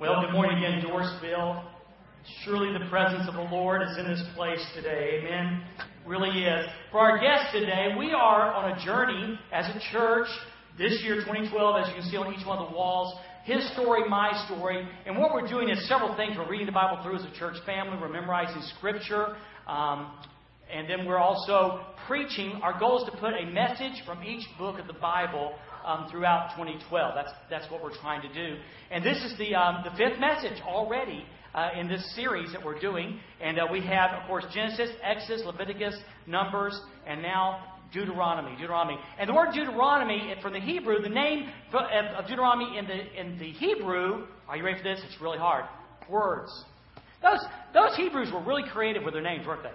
Well, 0.00 0.22
good 0.22 0.32
morning 0.32 0.56
again, 0.56 0.80
Dorsville. 0.80 1.62
Surely 2.42 2.72
the 2.72 2.88
presence 2.88 3.28
of 3.28 3.34
the 3.34 3.54
Lord 3.54 3.82
is 3.82 3.98
in 3.98 4.06
this 4.06 4.22
place 4.34 4.64
today. 4.74 5.20
Amen. 5.20 5.62
Really 6.06 6.44
is. 6.44 6.64
For 6.90 7.00
our 7.00 7.20
guests 7.20 7.52
today, 7.52 7.88
we 7.98 8.12
are 8.12 8.50
on 8.50 8.72
a 8.72 8.82
journey 8.82 9.38
as 9.52 9.66
a 9.66 9.78
church 9.92 10.26
this 10.78 11.02
year, 11.02 11.16
2012, 11.16 11.82
as 11.82 11.88
you 11.88 11.94
can 12.00 12.10
see 12.10 12.16
on 12.16 12.32
each 12.32 12.46
one 12.46 12.56
of 12.56 12.70
the 12.70 12.74
walls. 12.74 13.14
His 13.44 13.70
story, 13.74 14.08
my 14.08 14.32
story. 14.46 14.88
And 15.04 15.18
what 15.18 15.34
we're 15.34 15.46
doing 15.46 15.68
is 15.68 15.86
several 15.86 16.16
things. 16.16 16.34
We're 16.38 16.48
reading 16.48 16.64
the 16.64 16.72
Bible 16.72 17.02
through 17.02 17.16
as 17.16 17.24
a 17.26 17.38
church 17.38 17.56
family, 17.66 17.98
we're 18.00 18.08
memorizing 18.08 18.62
Scripture. 18.78 19.36
Um, 19.68 20.14
and 20.72 20.88
then 20.88 21.04
we're 21.04 21.18
also 21.18 21.84
preaching. 22.06 22.52
Our 22.62 22.78
goal 22.78 23.04
is 23.04 23.10
to 23.12 23.18
put 23.18 23.34
a 23.34 23.44
message 23.44 24.02
from 24.06 24.24
each 24.24 24.46
book 24.56 24.78
of 24.80 24.86
the 24.86 24.94
Bible 24.94 25.52
um, 25.90 26.08
throughout 26.10 26.50
2012. 26.56 27.12
That's, 27.14 27.32
that's 27.48 27.70
what 27.70 27.82
we're 27.82 27.96
trying 28.00 28.22
to 28.22 28.32
do. 28.32 28.56
And 28.90 29.04
this 29.04 29.18
is 29.18 29.36
the, 29.38 29.54
um, 29.54 29.84
the 29.84 29.90
fifth 29.90 30.20
message 30.20 30.60
already 30.64 31.24
uh, 31.54 31.70
in 31.78 31.88
this 31.88 32.14
series 32.14 32.52
that 32.52 32.64
we're 32.64 32.78
doing. 32.78 33.18
And 33.40 33.58
uh, 33.58 33.66
we 33.70 33.80
have, 33.82 34.12
of 34.12 34.26
course, 34.26 34.44
Genesis, 34.54 34.90
Exodus, 35.02 35.42
Leviticus, 35.44 35.96
Numbers, 36.26 36.80
and 37.06 37.22
now 37.22 37.78
Deuteronomy. 37.92 38.56
Deuteronomy. 38.56 38.98
And 39.18 39.28
the 39.28 39.34
word 39.34 39.48
Deuteronomy, 39.52 40.34
from 40.42 40.52
the 40.52 40.60
Hebrew, 40.60 41.02
the 41.02 41.08
name 41.08 41.48
of 41.72 42.26
Deuteronomy 42.26 42.78
in 42.78 42.86
the, 42.86 43.20
in 43.20 43.38
the 43.38 43.50
Hebrew, 43.52 44.26
are 44.48 44.56
you 44.56 44.64
ready 44.64 44.78
for 44.78 44.84
this? 44.84 45.00
It's 45.04 45.20
really 45.20 45.38
hard. 45.38 45.64
Words. 46.08 46.50
Those, 47.22 47.40
those 47.74 47.96
Hebrews 47.96 48.30
were 48.32 48.42
really 48.42 48.64
creative 48.72 49.02
with 49.02 49.14
their 49.14 49.22
names, 49.22 49.46
weren't 49.46 49.62
they? 49.62 49.70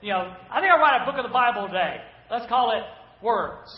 You 0.00 0.12
know, 0.12 0.34
I 0.50 0.60
think 0.60 0.72
I'll 0.72 0.78
write 0.78 1.02
a 1.02 1.04
book 1.04 1.18
of 1.18 1.24
the 1.24 1.32
Bible 1.32 1.66
today. 1.66 1.96
Let's 2.30 2.48
call 2.48 2.72
it 2.72 2.82
Words. 3.22 3.70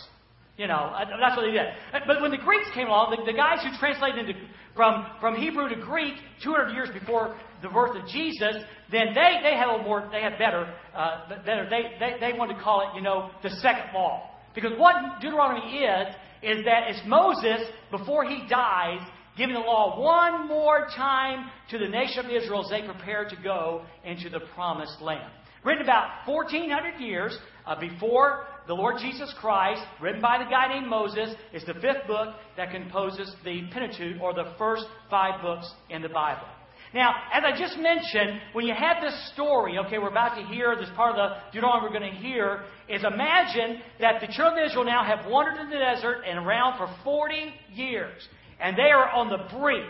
You 0.57 0.67
know, 0.67 0.91
that's 1.21 1.37
what 1.37 1.45
they 1.45 1.53
did. 1.53 1.67
But 2.07 2.23
when 2.23 2.31
the 2.31 2.39
Greeks 2.39 2.69
came 2.73 2.87
along, 2.87 3.11
the, 3.11 3.31
the 3.31 3.37
guys 3.37 3.59
who 3.63 3.77
translated 3.79 4.27
into, 4.27 4.41
from, 4.75 5.07
from 5.21 5.37
Hebrew 5.37 5.69
to 5.69 5.77
Greek 5.77 6.15
200 6.43 6.73
years 6.73 6.89
before 6.99 7.37
the 7.63 7.69
birth 7.69 7.95
of 7.95 8.09
Jesus, 8.09 8.57
then 8.91 9.09
they, 9.15 9.41
they 9.43 9.55
had 9.55 9.69
a 9.69 9.83
more, 9.83 10.09
they 10.11 10.23
had 10.23 10.39
better, 10.39 10.73
uh, 10.95 11.29
better 11.45 11.69
they, 11.69 11.97
they, 12.01 12.17
they 12.21 12.39
wanted 12.39 12.55
to 12.55 12.63
call 12.63 12.89
it, 12.89 12.97
you 12.97 13.03
know, 13.03 13.31
the 13.43 13.51
second 13.51 13.93
law. 13.95 14.31
Because 14.55 14.73
what 14.79 14.95
Deuteronomy 15.21 15.77
is, 15.77 16.15
is 16.43 16.65
that 16.65 16.89
it's 16.89 17.01
Moses, 17.07 17.69
before 17.91 18.25
he 18.25 18.47
dies, 18.49 19.01
giving 19.37 19.55
the 19.55 19.61
law 19.61 20.01
one 20.01 20.49
more 20.49 20.87
time 20.97 21.51
to 21.71 21.79
the 21.79 21.89
nation 21.89 22.25
of 22.25 22.31
Israel 22.31 22.65
as 22.65 22.71
they 22.71 22.87
prepare 22.87 23.29
to 23.29 23.37
go 23.43 23.85
into 24.05 24.31
the 24.31 24.41
promised 24.55 25.03
land. 25.03 25.31
Written 25.65 25.83
about 25.83 26.27
1400 26.27 26.99
years 26.99 27.37
uh, 27.67 27.79
before 27.79 28.47
the 28.67 28.75
Lord 28.75 28.97
Jesus 29.01 29.33
Christ, 29.41 29.83
written 30.01 30.21
by 30.21 30.39
the 30.39 30.51
guy 30.51 30.69
named 30.69 30.89
Moses, 30.89 31.35
is 31.53 31.65
the 31.65 31.75
fifth 31.75 32.07
book 32.07 32.35
that 32.57 32.73
composes 32.73 33.35
the 33.45 33.63
Pentateuch, 33.73 34.21
or 34.21 34.35
the 34.35 34.55
first 34.59 34.85
five 35.09 35.41
books 35.41 35.71
in 35.89 36.03
the 36.03 36.09
Bible. 36.09 36.47
Now, 36.95 37.15
as 37.33 37.43
I 37.45 37.57
just 37.59 37.79
mentioned, 37.79 38.41
when 38.53 38.67
you 38.67 38.75
have 38.75 39.03
this 39.03 39.33
story, 39.33 39.79
okay, 39.79 39.99
we're 39.99 40.09
about 40.09 40.37
to 40.37 40.43
hear, 40.47 40.77
this 40.77 40.89
part 40.97 41.17
of 41.17 41.17
the 41.17 41.37
Deuteronomy 41.53 41.89
we're 41.89 41.99
going 41.99 42.13
to 42.13 42.19
hear, 42.19 42.65
is 42.89 43.03
imagine 43.05 43.83
that 44.01 44.21
the 44.21 44.29
children 44.29 44.65
of 44.65 44.71
Israel 44.71 44.85
now 44.85 45.05
have 45.05 45.31
wandered 45.31 45.61
in 45.61 45.71
the 45.71 45.77
desert 45.77 46.23
and 46.27 46.39
around 46.39 46.79
for 46.79 46.89
40 47.05 47.35
years. 47.73 48.23
And 48.61 48.77
they 48.77 48.91
are 48.91 49.11
on 49.11 49.29
the 49.29 49.59
brink. 49.59 49.87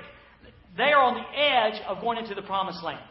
They 0.76 0.92
are 0.92 1.02
on 1.02 1.14
the 1.14 1.38
edge 1.38 1.82
of 1.86 2.00
going 2.00 2.18
into 2.18 2.34
the 2.34 2.42
promised 2.42 2.82
land. 2.82 3.04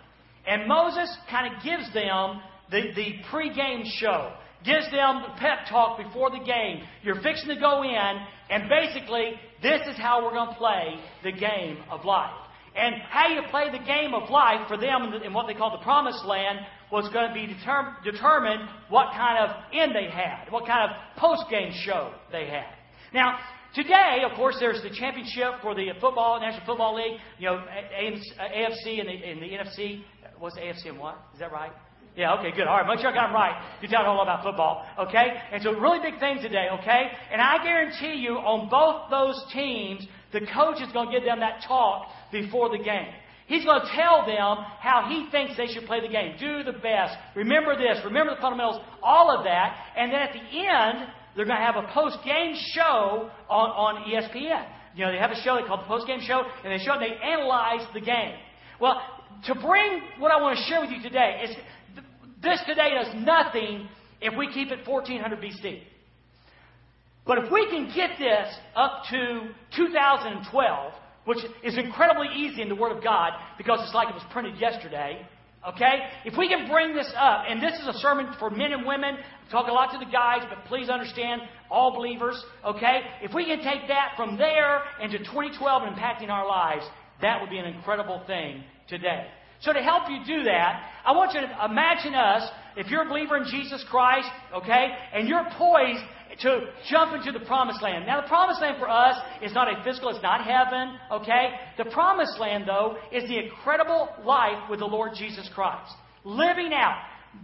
And 0.47 0.67
Moses 0.67 1.15
kind 1.29 1.55
of 1.55 1.63
gives 1.63 1.91
them 1.93 2.41
the, 2.71 2.91
the 2.95 3.13
pre-game 3.31 3.83
show 3.99 4.33
gives 4.65 4.89
them 4.91 5.23
the 5.23 5.33
pep 5.37 5.67
talk 5.69 5.97
before 5.97 6.31
the 6.31 6.43
game. 6.43 6.81
You're 7.03 7.21
fixing 7.21 7.49
to 7.49 7.59
go 7.59 7.83
in, 7.83 8.13
and 8.49 8.69
basically, 8.69 9.33
this 9.61 9.81
is 9.87 9.97
how 9.97 10.23
we're 10.23 10.31
going 10.31 10.49
to 10.49 10.55
play 10.55 10.95
the 11.23 11.31
game 11.31 11.77
of 11.89 12.05
life. 12.05 12.33
And 12.75 12.95
how 13.09 13.29
you 13.29 13.41
play 13.51 13.71
the 13.71 13.83
game 13.85 14.13
of 14.13 14.29
life 14.29 14.67
for 14.67 14.75
them 14.75 15.13
in 15.23 15.33
what 15.33 15.47
they 15.47 15.53
call 15.53 15.71
the 15.71 15.83
promised 15.83 16.25
land 16.25 16.59
was 16.91 17.07
going 17.13 17.29
to 17.29 17.33
be 17.33 17.47
determ- 17.47 18.03
determined 18.03 18.67
what 18.89 19.13
kind 19.13 19.49
of 19.49 19.55
end 19.73 19.93
they 19.95 20.11
had, 20.11 20.51
what 20.51 20.67
kind 20.67 20.91
of 20.91 20.97
post 21.17 21.43
game 21.49 21.71
show 21.85 22.11
they 22.31 22.47
had. 22.47 22.73
Now, 23.13 23.37
Today, 23.75 24.23
of 24.23 24.37
course, 24.37 24.55
there's 24.57 24.81
the 24.83 24.89
championship 24.89 25.61
for 25.61 25.75
the 25.75 25.87
football, 25.99 26.39
National 26.39 26.65
Football 26.65 26.95
League. 26.95 27.19
You 27.37 27.47
know, 27.47 27.65
AFC 27.99 29.01
and 29.01 29.09
the, 29.09 29.27
and 29.27 29.41
the 29.41 29.47
NFC. 29.47 29.99
Uh, 29.99 30.29
What's 30.39 30.57
AFC 30.57 30.87
and 30.87 30.97
what? 30.97 31.17
Is 31.33 31.41
that 31.41 31.51
right? 31.51 31.73
Yeah, 32.15 32.39
okay, 32.39 32.51
good. 32.55 32.67
All 32.67 32.77
right, 32.77 32.87
make 32.87 32.99
sure 32.99 33.11
I 33.11 33.13
got 33.13 33.27
them 33.27 33.35
right. 33.35 33.59
You 33.81 33.89
tell 33.89 34.01
a 34.01 34.05
whole 34.05 34.15
lot 34.15 34.23
about 34.23 34.43
football, 34.43 34.85
okay? 35.07 35.35
And 35.51 35.61
so, 35.61 35.73
really 35.73 35.99
big 35.99 36.19
thing 36.19 36.39
today, 36.41 36.67
okay? 36.79 37.11
And 37.31 37.41
I 37.41 37.61
guarantee 37.61 38.21
you, 38.23 38.39
on 38.39 38.69
both 38.69 39.11
those 39.11 39.35
teams, 39.51 40.07
the 40.31 40.39
coach 40.53 40.81
is 40.81 40.91
going 40.93 41.11
to 41.11 41.13
give 41.13 41.25
them 41.25 41.41
that 41.41 41.63
talk 41.67 42.07
before 42.31 42.69
the 42.69 42.81
game. 42.81 43.11
He's 43.47 43.65
going 43.65 43.81
to 43.81 43.91
tell 43.93 44.25
them 44.25 44.65
how 44.79 45.05
he 45.07 45.29
thinks 45.29 45.55
they 45.57 45.67
should 45.67 45.85
play 45.85 46.01
the 46.01 46.07
game. 46.07 46.35
Do 46.39 46.63
the 46.63 46.79
best. 46.79 47.15
Remember 47.35 47.77
this. 47.77 47.99
Remember 48.03 48.33
the 48.33 48.41
fundamentals. 48.41 48.81
All 49.03 49.29
of 49.29 49.43
that. 49.43 49.75
And 49.95 50.11
then 50.11 50.21
at 50.21 50.33
the 50.33 50.39
end, 50.39 51.09
they're 51.35 51.45
going 51.45 51.59
to 51.59 51.63
have 51.63 51.75
a 51.75 51.87
post-game 51.93 52.55
show 52.73 53.29
on, 53.49 53.69
on 53.69 54.09
ESPN. 54.09 54.65
You 54.95 55.05
know, 55.05 55.11
they 55.11 55.19
have 55.19 55.31
a 55.31 55.41
show 55.43 55.59
they 55.61 55.67
call 55.67 55.77
the 55.77 55.83
post-game 55.83 56.21
show, 56.25 56.41
and 56.63 56.71
they 56.71 56.83
show 56.83 56.97
they 56.97 57.13
analyze 57.21 57.85
the 57.93 57.99
game. 57.99 58.33
Well, 58.79 58.99
to 59.45 59.55
bring 59.55 60.01
what 60.17 60.31
I 60.31 60.41
want 60.41 60.57
to 60.57 60.63
share 60.63 60.81
with 60.81 60.89
you 60.89 61.01
today 61.01 61.43
is 61.43 61.55
this 62.45 62.61
today 62.65 62.91
does 62.93 63.13
nothing 63.15 63.89
if 64.21 64.37
we 64.37 64.51
keep 64.53 64.71
it 64.71 64.87
1400 64.87 65.39
BC. 65.39 65.81
But 67.25 67.39
if 67.39 67.51
we 67.51 67.67
can 67.69 67.91
get 67.93 68.11
this 68.19 68.55
up 68.75 69.03
to 69.09 69.49
2012, 69.75 70.93
which 71.25 71.39
is 71.63 71.77
incredibly 71.77 72.27
easy 72.35 72.61
in 72.61 72.69
the 72.69 72.75
Word 72.75 72.95
of 72.95 73.03
God 73.03 73.33
because 73.57 73.79
it's 73.83 73.95
like 73.95 74.09
it 74.09 74.13
was 74.13 74.23
printed 74.31 74.59
yesterday, 74.59 75.27
okay? 75.67 76.07
If 76.23 76.37
we 76.37 76.47
can 76.47 76.69
bring 76.69 76.95
this 76.95 77.11
up, 77.17 77.45
and 77.49 77.61
this 77.61 77.73
is 77.79 77.87
a 77.87 77.93
sermon 77.93 78.27
for 78.37 78.51
men 78.51 78.71
and 78.71 78.85
women, 78.85 79.15
I 79.17 79.51
talk 79.51 79.67
a 79.67 79.71
lot 79.71 79.91
to 79.93 79.97
the 79.97 80.11
guys, 80.11 80.41
but 80.47 80.65
please 80.65 80.87
understand, 80.87 81.41
all 81.71 81.95
believers, 81.95 82.41
okay? 82.63 83.01
If 83.23 83.33
we 83.33 83.45
can 83.45 83.57
take 83.57 83.87
that 83.87 84.13
from 84.15 84.37
there 84.37 84.83
into 85.01 85.17
2012 85.17 85.83
and 85.83 85.95
impacting 85.95 86.29
our 86.29 86.47
lives, 86.47 86.85
that 87.23 87.41
would 87.41 87.49
be 87.49 87.57
an 87.57 87.65
incredible 87.65 88.21
thing 88.27 88.63
today. 88.87 89.25
So, 89.65 89.73
to 89.73 89.81
help 89.81 90.03
you 90.09 90.19
do 90.25 90.43
that, 90.43 90.83
I 91.03 91.11
want 91.13 91.33
you 91.33 91.41
to 91.41 91.65
imagine 91.65 92.13
us, 92.13 92.47
if 92.77 92.87
you're 92.87 93.01
a 93.01 93.09
believer 93.09 93.37
in 93.37 93.45
Jesus 93.45 93.83
Christ, 93.89 94.27
okay, 94.53 94.89
and 95.11 95.27
you're 95.27 95.43
poised 95.57 96.03
to 96.41 96.67
jump 96.87 97.15
into 97.15 97.31
the 97.31 97.43
promised 97.45 97.81
land. 97.81 98.05
Now, 98.05 98.21
the 98.21 98.27
promised 98.27 98.61
land 98.61 98.77
for 98.77 98.87
us 98.87 99.17
is 99.41 99.53
not 99.53 99.67
a 99.67 99.83
physical, 99.83 100.09
it's 100.09 100.21
not 100.21 100.45
heaven, 100.45 100.99
okay? 101.11 101.49
The 101.79 101.85
promised 101.85 102.37
land, 102.39 102.65
though, 102.67 102.97
is 103.11 103.27
the 103.27 103.39
incredible 103.39 104.09
life 104.23 104.69
with 104.69 104.79
the 104.79 104.85
Lord 104.85 105.13
Jesus 105.17 105.49
Christ. 105.55 105.91
Living 106.23 106.71
out 106.71 107.01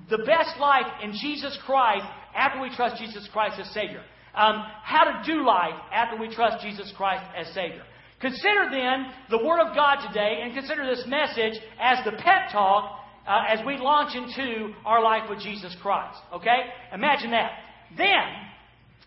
the 0.10 0.20
best 0.20 0.60
life 0.60 0.86
in 1.04 1.14
Jesus 1.14 1.58
Christ 1.66 2.06
after 2.36 2.62
we 2.62 2.70
trust 2.76 3.02
Jesus 3.02 3.28
Christ 3.34 3.60
as 3.60 3.74
Savior. 3.74 4.04
Um, 4.36 4.64
how 4.84 5.06
to 5.06 5.24
do 5.26 5.46
life 5.46 5.74
after 5.92 6.18
we 6.18 6.34
trust 6.34 6.64
Jesus 6.64 6.94
Christ 6.96 7.24
as 7.36 7.48
Savior. 7.54 7.84
Consider 8.22 8.70
then 8.70 9.08
the 9.32 9.44
Word 9.44 9.60
of 9.60 9.76
God 9.76 10.08
today 10.08 10.42
and 10.44 10.54
consider 10.54 10.86
this 10.86 11.04
message 11.08 11.60
as 11.80 12.06
the 12.06 12.12
pep 12.12 12.52
talk 12.52 13.00
uh, 13.28 13.44
as 13.50 13.60
we 13.66 13.78
launch 13.78 14.16
into 14.16 14.74
our 14.86 15.02
life 15.04 15.30
with 15.30 15.40
Jesus 15.40 15.76
Christ. 15.82 16.20
Okay? 16.34 16.66
Imagine 16.94 17.32
that. 17.32 17.52
Then, 17.98 18.24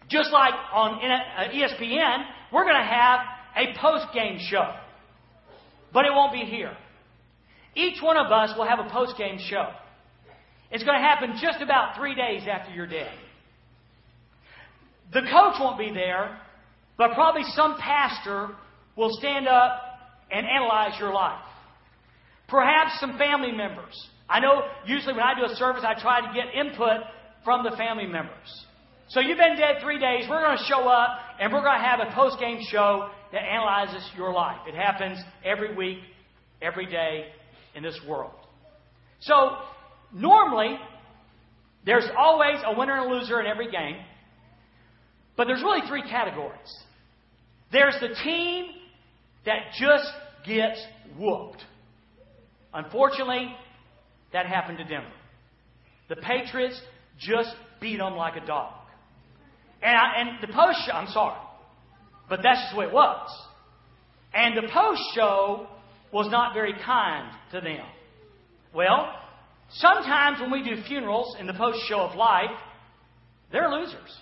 just 0.08 0.32
like 0.32 0.54
on 0.72 0.98
uh, 0.98 1.48
ESPN, 1.50 2.24
we're 2.53 2.64
going 2.64 2.74
to 2.74 2.88
have 2.88 3.20
a 3.56 3.78
post 3.78 4.06
game 4.12 4.38
show. 4.50 4.74
But 5.92 6.06
it 6.06 6.10
won't 6.10 6.32
be 6.32 6.41
here. 6.41 6.76
Each 7.76 8.03
one 8.03 8.16
of 8.16 8.32
us 8.32 8.56
will 8.56 8.66
have 8.66 8.80
a 8.80 8.91
post 8.91 9.16
game 9.16 9.38
show. 9.48 9.69
It's 10.70 10.82
going 10.82 10.98
to 10.98 11.04
happen 11.04 11.34
just 11.41 11.60
about 11.62 11.97
three 11.97 12.16
days 12.16 12.42
after 12.50 12.72
you're 12.72 12.86
dead. 12.88 13.12
The 15.12 15.20
coach 15.20 15.54
won't 15.60 15.78
be 15.78 15.92
there, 15.92 16.41
but 16.98 17.14
probably 17.14 17.42
some 17.54 17.76
pastor 17.78 18.50
will 18.97 19.10
stand 19.19 19.49
up 19.49 19.81
and 20.31 20.47
analyze 20.47 20.99
your 20.99 21.12
life. 21.12 21.43
Perhaps 22.48 23.01
some 23.01 23.18
family 23.18 23.53
members. 23.53 23.95
I 24.28 24.41
know 24.41 24.63
usually 24.86 25.15
when 25.15 25.22
I 25.22 25.34
do 25.34 25.45
a 25.51 25.57
service, 25.57 25.83
I 25.86 26.01
try 26.01 26.21
to 26.21 26.33
get 26.34 26.54
input 26.54 27.01
from 27.45 27.65
the 27.65 27.77
family 27.77 28.07
members. 28.07 28.66
So 29.09 29.21
you've 29.21 29.39
been 29.39 29.57
dead 29.57 29.77
three 29.83 29.98
days. 29.98 30.27
We're 30.28 30.41
going 30.41 30.57
to 30.57 30.65
show 30.65 30.89
up 30.89 31.18
and 31.41 31.53
we're 31.53 31.63
going 31.63 31.78
to 31.78 31.86
have 31.86 32.01
a 32.01 32.15
post 32.15 32.41
game 32.41 32.59
show 32.71 33.10
that 33.33 33.42
analyzes 33.42 34.03
your 34.16 34.33
life. 34.33 34.59
It 34.66 34.74
happens 34.74 35.18
every 35.45 35.74
week, 35.74 35.98
every 36.63 36.86
day 36.86 37.27
in 37.74 37.83
this 37.83 37.98
world. 38.09 38.33
So 39.21 39.57
normally, 40.13 40.78
there's 41.84 42.07
always 42.16 42.57
a 42.65 42.78
winner 42.78 42.98
and 42.98 43.10
a 43.10 43.15
loser 43.15 43.41
in 43.41 43.47
every 43.47 43.71
game. 43.71 43.97
But 45.36 45.47
there's 45.47 45.63
really 45.63 45.86
three 45.89 46.03
categories. 46.09 46.72
There's 47.72 47.97
the 48.01 48.15
team 48.22 48.66
that 49.46 49.72
just 49.78 50.10
gets 50.46 50.84
whooped. 51.18 51.62
Unfortunately, 52.72 53.54
that 54.32 54.46
happened 54.46 54.78
to 54.78 54.84
Denver. 54.84 55.06
The 56.08 56.16
Patriots 56.16 56.80
just 57.18 57.50
beat 57.80 57.98
them 57.98 58.14
like 58.14 58.36
a 58.36 58.46
dog. 58.46 58.72
And, 59.82 59.96
I, 59.96 60.20
and 60.20 60.28
the 60.41 60.52
post 60.52 60.78
show, 60.86 60.92
I'm 60.92 61.08
sorry, 61.08 61.38
but 62.28 62.41
that's 62.42 62.60
just 62.60 62.74
the 62.74 62.80
way 62.80 62.86
it 62.86 62.92
was. 62.92 63.28
And 64.32 64.56
the 64.56 64.68
post 64.72 65.02
show 65.14 65.66
was 66.12 66.28
not 66.30 66.54
very 66.54 66.74
kind 66.84 67.30
to 67.52 67.60
them. 67.60 67.84
Well, 68.74 69.14
sometimes 69.70 70.41
when 70.41 70.50
we 70.50 70.62
do 70.62 70.82
funerals 70.82 71.36
in 71.38 71.46
the 71.46 71.54
post 71.54 71.78
show 71.88 72.00
of 72.00 72.16
life, 72.16 72.50
they're 73.52 73.70
losers. 73.70 74.18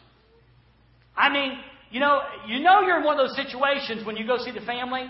I 1.17 1.33
mean, 1.33 1.53
you 1.93 2.01
know, 2.01 2.21
you 2.49 2.61
know 2.61 2.81
you're 2.81 2.99
in 2.99 3.05
one 3.05 3.21
of 3.21 3.29
those 3.29 3.37
situations 3.37 4.07
when 4.07 4.17
you 4.17 4.27
go 4.27 4.39
see 4.39 4.51
the 4.51 4.65
family, 4.65 5.05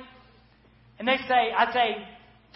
and 0.98 1.06
they 1.06 1.16
say, 1.28 1.52
I 1.56 1.72
say, 1.72 2.06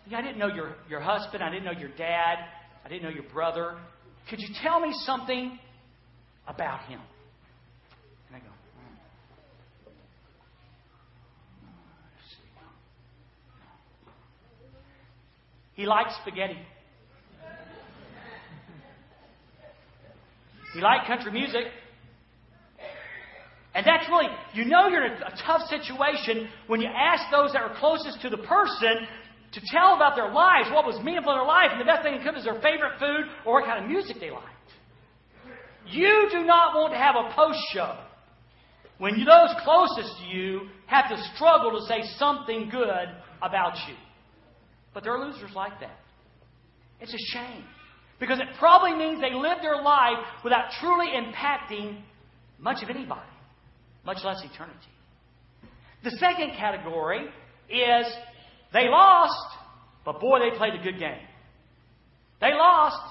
yeah, 0.08 0.19
I 0.19 0.23
didn't 0.23 0.38
know 0.38 0.49
your, 0.49 0.75
your 0.90 1.00
husband, 1.00 1.44
I 1.44 1.50
didn't 1.50 1.64
know 1.64 1.70
your 1.70 1.90
dad, 1.96 2.38
I 2.84 2.88
didn't 2.88 3.05
know 3.05 3.08
your 3.08 3.31
brother. 3.32 3.78
Could 4.28 4.40
you 4.40 4.49
tell 4.62 4.81
me 4.81 4.93
something 5.05 5.56
about 6.49 6.81
him? 6.87 7.00
And 8.28 8.37
I 8.37 8.38
go. 8.40 8.46
He 15.75 15.87
liked 15.87 16.11
spaghetti. 16.23 16.58
He 20.75 20.81
liked 20.81 21.06
country 21.06 21.31
music. 21.31 21.67
And 23.76 23.84
that's 23.84 24.08
really, 24.08 24.28
you 24.55 24.64
know, 24.64 24.88
you're 24.88 25.05
in 25.05 25.20
a, 25.20 25.37
tough 25.44 25.69
situation 25.69 26.49
when 26.67 26.81
you 26.81 26.88
ask 26.88 27.31
those 27.31 27.52
that 27.52 27.61
are 27.61 27.76
closest 27.78 28.23
to 28.23 28.31
the 28.31 28.38
person 28.38 29.06
to 29.52 29.61
tell 29.70 29.94
about 29.94 30.17
their 30.17 30.32
lives, 30.32 30.70
what 30.73 30.87
was 30.87 30.96
meaningful 31.05 31.31
in 31.32 31.38
their 31.38 31.46
life, 31.46 31.69
and 31.73 31.81
the 31.81 31.84
best 31.84 32.02
thing 32.02 32.17
that 32.17 32.25
could 32.25 32.38
is 32.38 32.44
their 32.44 32.58
favorite 32.62 32.99
food 32.99 33.28
or 33.44 33.61
what 33.61 33.67
kind 33.67 33.84
of 33.84 33.90
music 33.90 34.17
they 34.19 34.31
liked. 34.31 34.49
You 35.88 36.28
do 36.32 36.43
not 36.44 36.75
want 36.75 36.94
to 36.94 36.99
have 36.99 37.17
a 37.17 37.34
post 37.34 37.58
show 37.75 38.00
when 38.96 39.19
those 39.19 39.52
closest 39.62 40.11
to 40.20 40.34
you 40.34 40.69
have 40.87 41.11
to 41.11 41.23
struggle 41.34 41.78
to 41.78 41.84
say 41.87 42.00
something 42.17 42.70
good 42.70 43.12
about 43.43 43.76
you. 43.88 43.94
But 44.94 45.05
there 45.05 45.12
are 45.12 45.23
losers 45.23 45.50
like 45.55 45.78
that. 45.81 45.99
It's 46.99 47.12
a 47.12 47.37
shame. 47.37 47.64
Because 48.19 48.38
it 48.38 48.46
probably 48.58 48.94
means 48.94 49.20
they 49.20 49.34
lived 49.34 49.62
their 49.62 49.82
life 49.82 50.17
without 50.43 50.70
truly 50.81 51.08
impacting 51.08 52.00
much 52.58 52.82
of 52.82 52.88
anybody 52.88 53.20
much 54.06 54.18
less 54.24 54.40
eternity. 54.42 54.78
The 56.04 56.12
second 56.12 56.52
category 56.56 57.26
is 57.68 58.06
they 58.72 58.88
lost, 58.88 59.58
but 60.04 60.20
boy, 60.20 60.38
they 60.38 60.56
played 60.56 60.74
a 60.74 60.82
good 60.82 60.98
game. 60.98 61.26
They 62.40 62.52
lost, 62.54 63.02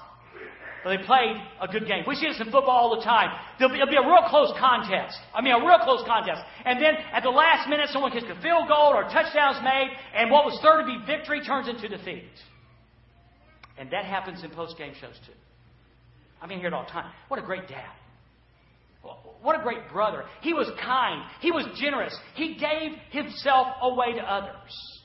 but 0.84 0.96
they 0.96 1.04
played 1.04 1.36
a 1.60 1.68
good 1.68 1.86
game. 1.88 2.06
We 2.08 2.16
see 2.16 2.28
this 2.28 2.40
in 2.40 2.46
football 2.46 2.88
all 2.88 2.96
the 2.96 3.04
time. 3.04 3.30
There'll 3.60 3.74
be, 3.74 3.82
it'll 3.82 3.92
be 3.92 3.98
a 3.98 4.08
real 4.08 4.24
close 4.30 4.54
contest. 4.58 5.18
I 5.34 5.42
mean, 5.42 5.54
a 5.54 5.60
real 5.60 5.80
close 5.84 6.04
contest. 6.08 6.42
And 6.64 6.82
then 6.82 6.96
at 7.12 7.24
the 7.24 7.30
last 7.30 7.68
minute, 7.68 7.90
someone 7.92 8.14
gets 8.14 8.26
a 8.32 8.42
field 8.42 8.70
goal 8.70 8.96
or 8.96 9.04
touchdown's 9.04 9.60
made, 9.64 9.90
and 10.16 10.32
what 10.32 10.46
was 10.46 10.58
thought 10.62 10.80
to 10.80 10.86
be 10.88 10.98
victory 11.06 11.44
turns 11.44 11.68
into 11.68 11.90
defeat. 11.90 12.32
And 13.78 13.92
that 13.92 14.06
happens 14.06 14.44
in 14.44 14.52
post 14.52 14.78
game 14.78 14.94
shows 15.02 15.20
too. 15.26 15.36
I 16.42 16.48
mean, 16.48 16.60
hear 16.60 16.70
it 16.70 16.74
all 16.74 16.86
the 16.86 16.92
time. 16.92 17.12
What 17.28 17.44
a 17.44 17.46
great 17.46 17.68
dad. 17.68 17.92
What 19.42 19.60
a 19.60 19.64
great 19.64 19.90
brother. 19.92 20.24
He 20.42 20.54
was 20.54 20.70
kind. 20.84 21.22
He 21.40 21.52
was 21.52 21.66
generous. 21.80 22.16
He 22.36 22.56
gave 22.56 22.98
himself 23.12 23.68
away 23.82 24.14
to 24.14 24.22
others. 24.22 25.02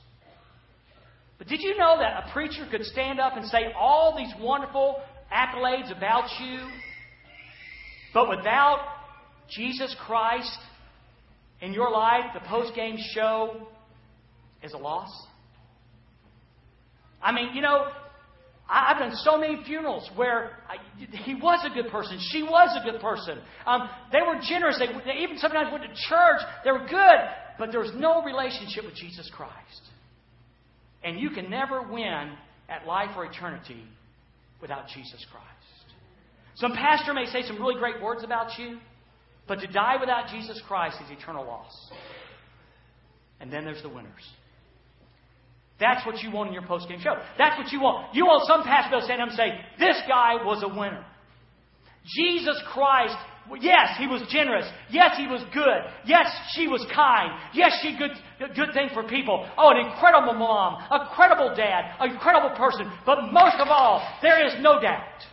But 1.37 1.47
did 1.47 1.61
you 1.61 1.77
know 1.77 1.97
that 1.99 2.25
a 2.27 2.31
preacher 2.31 2.67
could 2.69 2.83
stand 2.85 3.19
up 3.19 3.35
and 3.35 3.45
say 3.47 3.73
all 3.77 4.15
these 4.17 4.33
wonderful 4.39 5.01
accolades 5.33 5.95
about 5.95 6.29
you, 6.39 6.59
but 8.13 8.29
without 8.29 8.79
Jesus 9.49 9.95
Christ 10.05 10.59
in 11.61 11.73
your 11.73 11.91
life, 11.91 12.25
the 12.33 12.47
post 12.47 12.75
game 12.75 12.97
show 13.13 13.67
is 14.63 14.73
a 14.73 14.77
loss? 14.77 15.09
I 17.21 17.31
mean, 17.31 17.55
you 17.55 17.61
know, 17.61 17.85
I've 18.71 18.99
done 18.99 19.11
so 19.17 19.37
many 19.37 19.61
funerals 19.65 20.09
where 20.15 20.57
I, 20.69 20.77
he 21.25 21.35
was 21.35 21.59
a 21.69 21.73
good 21.73 21.91
person. 21.91 22.17
She 22.31 22.41
was 22.41 22.77
a 22.81 22.89
good 22.89 23.01
person. 23.01 23.39
Um, 23.65 23.89
they 24.13 24.21
were 24.25 24.39
generous. 24.41 24.79
They, 24.79 24.87
they 24.87 25.19
even 25.19 25.37
sometimes 25.37 25.69
went 25.71 25.83
to 25.83 25.89
church. 25.89 26.41
They 26.63 26.71
were 26.71 26.87
good, 26.87 27.19
but 27.59 27.71
there 27.71 27.81
was 27.81 27.91
no 27.95 28.23
relationship 28.23 28.85
with 28.85 28.95
Jesus 28.95 29.29
Christ. 29.35 29.81
And 31.03 31.19
you 31.19 31.31
can 31.31 31.49
never 31.49 31.81
win 31.81 32.31
at 32.69 32.87
life 32.87 33.09
or 33.17 33.25
eternity 33.25 33.83
without 34.61 34.87
Jesus 34.87 35.25
Christ. 35.29 35.47
Some 36.55 36.71
pastor 36.71 37.13
may 37.13 37.25
say 37.25 37.43
some 37.45 37.57
really 37.57 37.77
great 37.77 38.01
words 38.01 38.23
about 38.23 38.57
you, 38.57 38.77
but 39.49 39.59
to 39.59 39.67
die 39.67 39.97
without 39.99 40.29
Jesus 40.29 40.61
Christ 40.65 40.95
is 41.03 41.17
eternal 41.19 41.45
loss. 41.45 41.91
And 43.41 43.51
then 43.51 43.65
there's 43.65 43.81
the 43.81 43.89
winners. 43.89 44.23
That's 45.81 46.05
what 46.05 46.21
you 46.21 46.29
want 46.29 46.49
in 46.49 46.53
your 46.53 46.65
post-game 46.67 46.99
show. 47.01 47.15
That's 47.39 47.57
what 47.57 47.71
you 47.73 47.81
want. 47.81 48.13
You 48.13 48.25
want 48.25 48.47
some 48.47 48.61
pastor 48.63 48.99
to 48.99 49.03
stand 49.03 49.19
up 49.19 49.29
and 49.29 49.37
say, 49.37 49.49
this 49.79 49.99
guy 50.07 50.35
was 50.45 50.61
a 50.61 50.67
winner. 50.69 51.03
Jesus 52.05 52.61
Christ, 52.71 53.15
yes, 53.59 53.97
he 53.97 54.05
was 54.05 54.21
generous. 54.29 54.69
Yes, 54.91 55.17
he 55.17 55.25
was 55.25 55.41
good. 55.53 55.81
Yes, 56.05 56.27
she 56.53 56.67
was 56.67 56.85
kind. 56.93 57.31
Yes, 57.53 57.79
she 57.81 57.97
good 57.97 58.11
good 58.55 58.73
thing 58.73 58.89
for 58.93 59.03
people. 59.03 59.47
Oh, 59.57 59.71
an 59.71 59.85
incredible 59.87 60.33
mom, 60.33 60.81
a 60.89 61.09
credible 61.15 61.53
dad, 61.55 61.95
a 61.99 62.05
incredible 62.05 62.55
person. 62.55 62.91
But 63.05 63.31
most 63.31 63.57
of 63.57 63.67
all, 63.67 64.01
there 64.21 64.45
is 64.47 64.53
no 64.61 64.81
doubt 64.81 65.25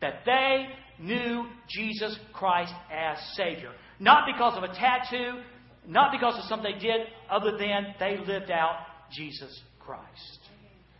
that 0.00 0.20
they 0.24 0.66
knew 1.00 1.46
Jesus 1.68 2.18
Christ 2.32 2.72
as 2.92 3.18
Savior. 3.34 3.70
Not 4.00 4.24
because 4.32 4.56
of 4.56 4.64
a 4.64 4.74
tattoo, 4.74 5.42
not 5.86 6.10
because 6.12 6.36
of 6.36 6.44
something 6.44 6.72
they 6.72 6.78
did, 6.78 7.06
other 7.30 7.56
than 7.56 7.94
they 8.00 8.18
lived 8.26 8.50
out 8.50 8.87
Jesus 9.12 9.60
Christ. 9.80 10.38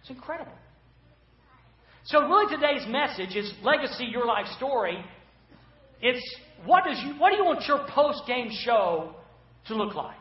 It's 0.01 0.11
incredible. 0.11 0.53
So, 2.05 2.23
really, 2.23 2.55
today's 2.55 2.87
message 2.89 3.37
is 3.37 3.53
Legacy 3.63 4.07
Your 4.07 4.25
Life 4.27 4.47
Story. 4.57 5.05
It's 6.01 6.37
what, 6.65 6.85
does 6.85 6.99
you, 7.05 7.15
what 7.19 7.31
do 7.31 7.37
you 7.37 7.45
want 7.45 7.67
your 7.67 7.87
post 7.89 8.23
game 8.27 8.49
show 8.65 9.15
to 9.67 9.75
look 9.75 9.95
like? 9.95 10.17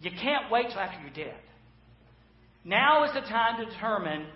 You 0.00 0.10
can't 0.10 0.50
wait 0.50 0.66
till 0.70 0.78
after 0.78 1.00
you're 1.00 1.26
dead. 1.26 1.38
Now 2.64 3.04
is 3.04 3.12
the 3.12 3.20
time 3.20 3.64
to 3.64 3.70
determine 3.70 4.26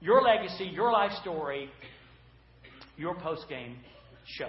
your 0.00 0.22
legacy, 0.22 0.64
your 0.64 0.90
life 0.92 1.12
story, 1.22 1.70
your 2.96 3.14
post 3.14 3.48
game 3.48 3.76
show. 4.26 4.48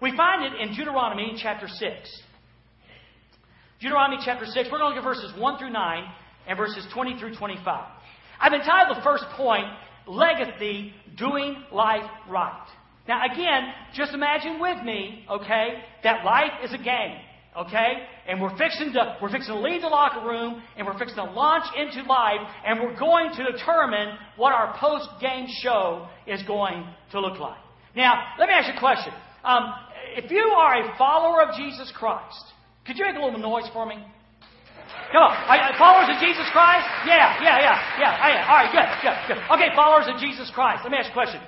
We 0.00 0.16
find 0.16 0.44
it 0.44 0.60
in 0.60 0.76
Deuteronomy 0.76 1.38
chapter 1.40 1.68
6. 1.68 2.22
Deuteronomy 3.80 4.20
chapter 4.24 4.46
6, 4.46 4.68
we're 4.72 4.78
going 4.78 4.94
to 4.94 5.00
look 5.00 5.04
at 5.04 5.04
verses 5.04 5.32
1 5.38 5.58
through 5.58 5.70
9 5.70 6.04
and 6.46 6.56
verses 6.56 6.86
20 6.92 7.18
through 7.18 7.36
25. 7.36 7.88
I've 8.40 8.52
entitled 8.52 8.98
the 8.98 9.02
first 9.02 9.24
point, 9.36 9.66
Legacy 10.06 10.92
Doing 11.16 11.62
Life 11.72 12.08
Right. 12.28 12.66
Now, 13.06 13.22
again, 13.30 13.72
just 13.94 14.14
imagine 14.14 14.60
with 14.60 14.82
me, 14.82 15.24
okay, 15.30 15.82
that 16.04 16.24
life 16.24 16.52
is 16.62 16.72
a 16.72 16.78
game, 16.78 17.18
okay? 17.56 18.06
And 18.26 18.40
we're 18.40 18.56
fixing 18.56 18.92
to, 18.94 19.18
we're 19.20 19.30
fixing 19.30 19.54
to 19.54 19.60
leave 19.60 19.82
the 19.82 19.88
locker 19.88 20.26
room 20.26 20.62
and 20.76 20.86
we're 20.86 20.98
fixing 20.98 21.16
to 21.16 21.24
launch 21.24 21.64
into 21.76 22.02
life 22.08 22.40
and 22.66 22.80
we're 22.80 22.98
going 22.98 23.30
to 23.36 23.52
determine 23.52 24.16
what 24.36 24.52
our 24.52 24.74
post 24.78 25.08
game 25.20 25.46
show 25.62 26.08
is 26.26 26.42
going 26.44 26.86
to 27.12 27.20
look 27.20 27.38
like. 27.38 27.58
Now, 27.94 28.22
let 28.38 28.48
me 28.48 28.54
ask 28.54 28.68
you 28.68 28.74
a 28.74 28.80
question. 28.80 29.12
Um, 29.44 29.74
if 30.16 30.30
you 30.30 30.54
are 30.56 30.82
a 30.82 30.96
follower 30.96 31.42
of 31.42 31.56
Jesus 31.56 31.92
Christ, 31.94 32.42
could 32.86 32.96
you 32.96 33.04
make 33.04 33.16
a 33.16 33.22
little 33.22 33.38
noise 33.38 33.68
for 33.72 33.84
me? 33.84 33.96
Come 35.12 35.22
on. 35.22 35.34
Followers 35.78 36.08
of 36.14 36.18
Jesus 36.22 36.46
Christ? 36.52 36.86
Yeah, 37.06 37.40
yeah, 37.42 37.58
yeah, 37.60 37.76
yeah. 37.98 38.24
Oh, 38.24 38.30
yeah. 38.30 38.50
All 38.50 38.58
right, 38.60 38.70
good, 38.72 38.88
good, 39.02 39.16
good. 39.28 39.40
Okay, 39.56 39.68
followers 39.74 40.06
of 40.08 40.20
Jesus 40.20 40.50
Christ. 40.54 40.82
Let 40.84 40.92
me 40.92 40.98
ask 40.98 41.08
you 41.08 41.16
a 41.16 41.20
question. 41.20 41.40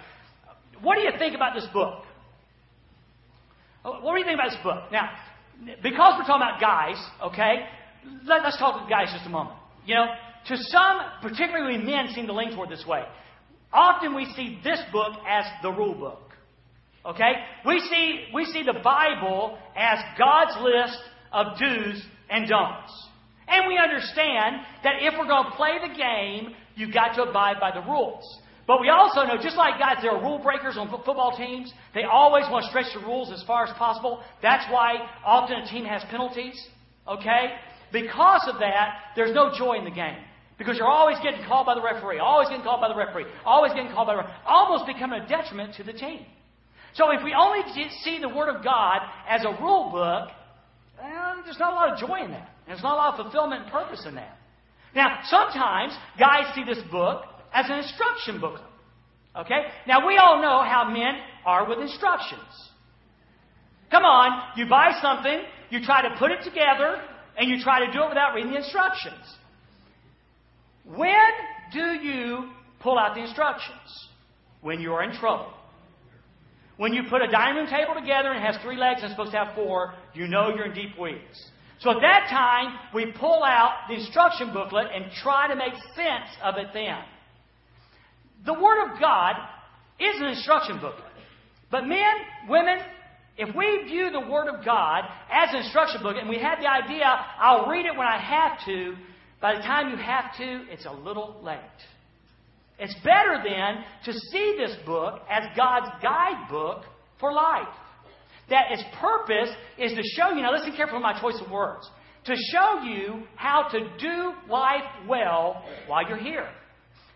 What 0.82 0.96
do 0.96 1.02
you 1.02 1.12
think 1.18 1.34
about 1.34 1.54
this 1.54 1.66
book? 1.72 2.04
What 3.82 4.14
do 4.14 4.18
you 4.18 4.24
think 4.24 4.38
about 4.38 4.50
this 4.50 4.62
book? 4.62 4.90
Now, 4.90 5.10
because 5.82 6.18
we're 6.18 6.26
talking 6.26 6.42
about 6.42 6.60
guys, 6.60 6.98
okay, 7.22 7.66
let, 8.26 8.44
us 8.44 8.56
talk 8.58 8.82
to 8.82 8.90
guys 8.90 9.12
just 9.12 9.26
a 9.26 9.30
moment. 9.30 9.56
You 9.86 9.94
know, 9.94 10.06
to 10.48 10.56
some, 10.56 11.00
particularly 11.22 11.78
men, 11.78 12.08
seem 12.14 12.26
to 12.26 12.34
lean 12.34 12.54
toward 12.54 12.68
this 12.68 12.84
way. 12.86 13.02
Often 13.72 14.14
we 14.14 14.26
see 14.36 14.58
this 14.62 14.80
book 14.92 15.12
as 15.28 15.44
the 15.62 15.70
rule 15.70 15.94
book. 15.94 16.32
Okay? 17.04 17.32
We 17.64 17.80
see, 17.80 18.26
we 18.34 18.44
see 18.46 18.62
the 18.62 18.80
Bible 18.82 19.58
as 19.76 19.98
God's 20.18 20.56
list 20.60 20.98
of 21.32 21.58
do's 21.58 22.04
and 22.28 22.48
don'ts. 22.48 23.05
And 23.48 23.68
we 23.68 23.78
understand 23.78 24.56
that 24.82 24.94
if 25.00 25.14
we're 25.18 25.26
going 25.26 25.50
to 25.50 25.56
play 25.56 25.78
the 25.80 25.94
game, 25.94 26.54
you've 26.74 26.92
got 26.92 27.14
to 27.14 27.22
abide 27.22 27.60
by 27.60 27.70
the 27.72 27.86
rules. 27.86 28.40
But 28.66 28.80
we 28.80 28.88
also 28.88 29.22
know, 29.22 29.36
just 29.40 29.56
like 29.56 29.78
guys, 29.78 29.98
there 30.02 30.10
are 30.10 30.20
rule 30.20 30.40
breakers 30.40 30.76
on 30.76 30.90
football 30.90 31.36
teams. 31.36 31.72
They 31.94 32.02
always 32.02 32.44
want 32.50 32.64
to 32.64 32.70
stretch 32.70 32.92
the 32.92 33.06
rules 33.06 33.30
as 33.32 33.44
far 33.46 33.64
as 33.64 33.72
possible. 33.76 34.22
That's 34.42 34.64
why 34.72 34.94
often 35.24 35.58
a 35.60 35.66
team 35.68 35.84
has 35.84 36.02
penalties. 36.10 36.60
Okay? 37.06 37.54
Because 37.92 38.42
of 38.52 38.58
that, 38.58 39.14
there's 39.14 39.32
no 39.32 39.52
joy 39.56 39.74
in 39.78 39.84
the 39.84 39.90
game. 39.92 40.18
Because 40.58 40.78
you're 40.78 40.88
always 40.88 41.18
getting 41.22 41.46
called 41.46 41.66
by 41.66 41.74
the 41.74 41.82
referee, 41.82 42.18
always 42.18 42.48
getting 42.48 42.64
called 42.64 42.80
by 42.80 42.88
the 42.88 42.96
referee, 42.96 43.26
always 43.44 43.72
getting 43.72 43.92
called 43.92 44.08
by 44.08 44.14
the 44.14 44.18
referee, 44.22 44.34
almost 44.46 44.86
becoming 44.86 45.20
a 45.20 45.28
detriment 45.28 45.74
to 45.74 45.84
the 45.84 45.92
team. 45.92 46.24
So 46.94 47.10
if 47.12 47.22
we 47.22 47.34
only 47.38 47.60
see 48.02 48.18
the 48.20 48.28
Word 48.28 48.48
of 48.48 48.64
God 48.64 49.00
as 49.28 49.44
a 49.44 49.50
rule 49.62 49.90
book, 49.92 50.30
there's 51.56 51.70
not 51.70 51.72
a 51.72 51.76
lot 51.76 51.92
of 51.92 51.98
joy 51.98 52.24
in 52.24 52.30
that. 52.32 52.50
There's 52.66 52.82
not 52.82 52.92
a 52.92 52.96
lot 52.96 53.18
of 53.18 53.24
fulfillment 53.24 53.62
and 53.62 53.72
purpose 53.72 54.04
in 54.06 54.14
that. 54.16 54.36
Now, 54.94 55.20
sometimes 55.24 55.92
guys 56.18 56.54
see 56.54 56.64
this 56.64 56.82
book 56.90 57.22
as 57.52 57.66
an 57.70 57.78
instruction 57.78 58.40
booklet. 58.40 58.62
Okay? 59.34 59.62
Now, 59.86 60.06
we 60.06 60.18
all 60.18 60.42
know 60.42 60.62
how 60.62 60.90
men 60.90 61.14
are 61.46 61.66
with 61.68 61.78
instructions. 61.78 62.40
Come 63.90 64.04
on, 64.04 64.58
you 64.58 64.68
buy 64.68 64.98
something, 65.00 65.40
you 65.70 65.80
try 65.82 66.02
to 66.02 66.14
put 66.18 66.30
it 66.30 66.42
together, 66.44 67.00
and 67.38 67.48
you 67.48 67.62
try 67.62 67.86
to 67.86 67.92
do 67.92 68.02
it 68.02 68.08
without 68.08 68.34
reading 68.34 68.52
the 68.52 68.58
instructions. 68.58 69.24
When 70.84 71.30
do 71.72 72.06
you 72.06 72.50
pull 72.80 72.98
out 72.98 73.14
the 73.14 73.22
instructions? 73.22 74.08
When 74.60 74.80
you 74.80 74.92
are 74.92 75.04
in 75.04 75.16
trouble. 75.16 75.52
When 76.76 76.92
you 76.92 77.04
put 77.08 77.22
a 77.22 77.28
dining 77.28 77.56
room 77.56 77.66
table 77.66 77.94
together 77.94 78.30
and 78.30 78.42
it 78.42 78.46
has 78.46 78.60
three 78.62 78.76
legs 78.76 79.00
and 79.02 79.06
it's 79.06 79.14
supposed 79.14 79.32
to 79.32 79.38
have 79.38 79.54
four, 79.54 79.94
you 80.14 80.28
know 80.28 80.54
you're 80.54 80.66
in 80.66 80.74
deep 80.74 80.98
weeds. 80.98 81.50
So 81.78 81.90
at 81.90 82.00
that 82.00 82.28
time, 82.30 82.78
we 82.94 83.12
pull 83.18 83.42
out 83.44 83.88
the 83.88 83.94
instruction 83.94 84.52
booklet 84.52 84.86
and 84.94 85.10
try 85.22 85.48
to 85.48 85.56
make 85.56 85.74
sense 85.94 86.30
of 86.42 86.56
it 86.56 86.68
then. 86.72 86.98
The 88.44 88.54
Word 88.54 88.90
of 88.90 89.00
God 89.00 89.36
is 89.98 90.20
an 90.20 90.28
instruction 90.28 90.78
booklet. 90.80 91.12
But 91.70 91.86
men, 91.86 92.14
women, 92.48 92.78
if 93.36 93.54
we 93.54 93.84
view 93.84 94.10
the 94.10 94.20
Word 94.20 94.48
of 94.48 94.64
God 94.64 95.04
as 95.30 95.50
an 95.50 95.62
instruction 95.62 96.02
booklet 96.02 96.22
and 96.22 96.30
we 96.30 96.38
have 96.38 96.58
the 96.60 96.70
idea, 96.70 97.06
I'll 97.38 97.66
read 97.66 97.86
it 97.86 97.96
when 97.96 98.06
I 98.06 98.18
have 98.18 98.64
to, 98.66 98.96
by 99.40 99.56
the 99.56 99.62
time 99.62 99.90
you 99.90 99.96
have 99.96 100.36
to, 100.38 100.72
it's 100.72 100.86
a 100.86 100.92
little 100.92 101.40
late. 101.42 101.58
It's 102.78 102.94
better 103.02 103.42
then 103.42 103.84
to 104.04 104.12
see 104.12 104.56
this 104.58 104.76
book 104.84 105.20
as 105.30 105.44
God's 105.56 105.88
guidebook 106.02 106.84
for 107.18 107.32
life. 107.32 107.68
That 108.50 108.70
its 108.70 108.84
purpose 109.00 109.48
is 109.78 109.92
to 109.92 110.02
show 110.14 110.34
you, 110.34 110.42
now 110.42 110.52
listen 110.52 110.72
carefully 110.76 111.00
to 111.00 111.02
my 111.02 111.20
choice 111.20 111.40
of 111.44 111.50
words, 111.50 111.88
to 112.26 112.34
show 112.52 112.82
you 112.82 113.24
how 113.34 113.68
to 113.70 113.80
do 113.98 114.32
life 114.48 114.84
well 115.08 115.64
while 115.86 116.06
you're 116.08 116.18
here. 116.18 116.48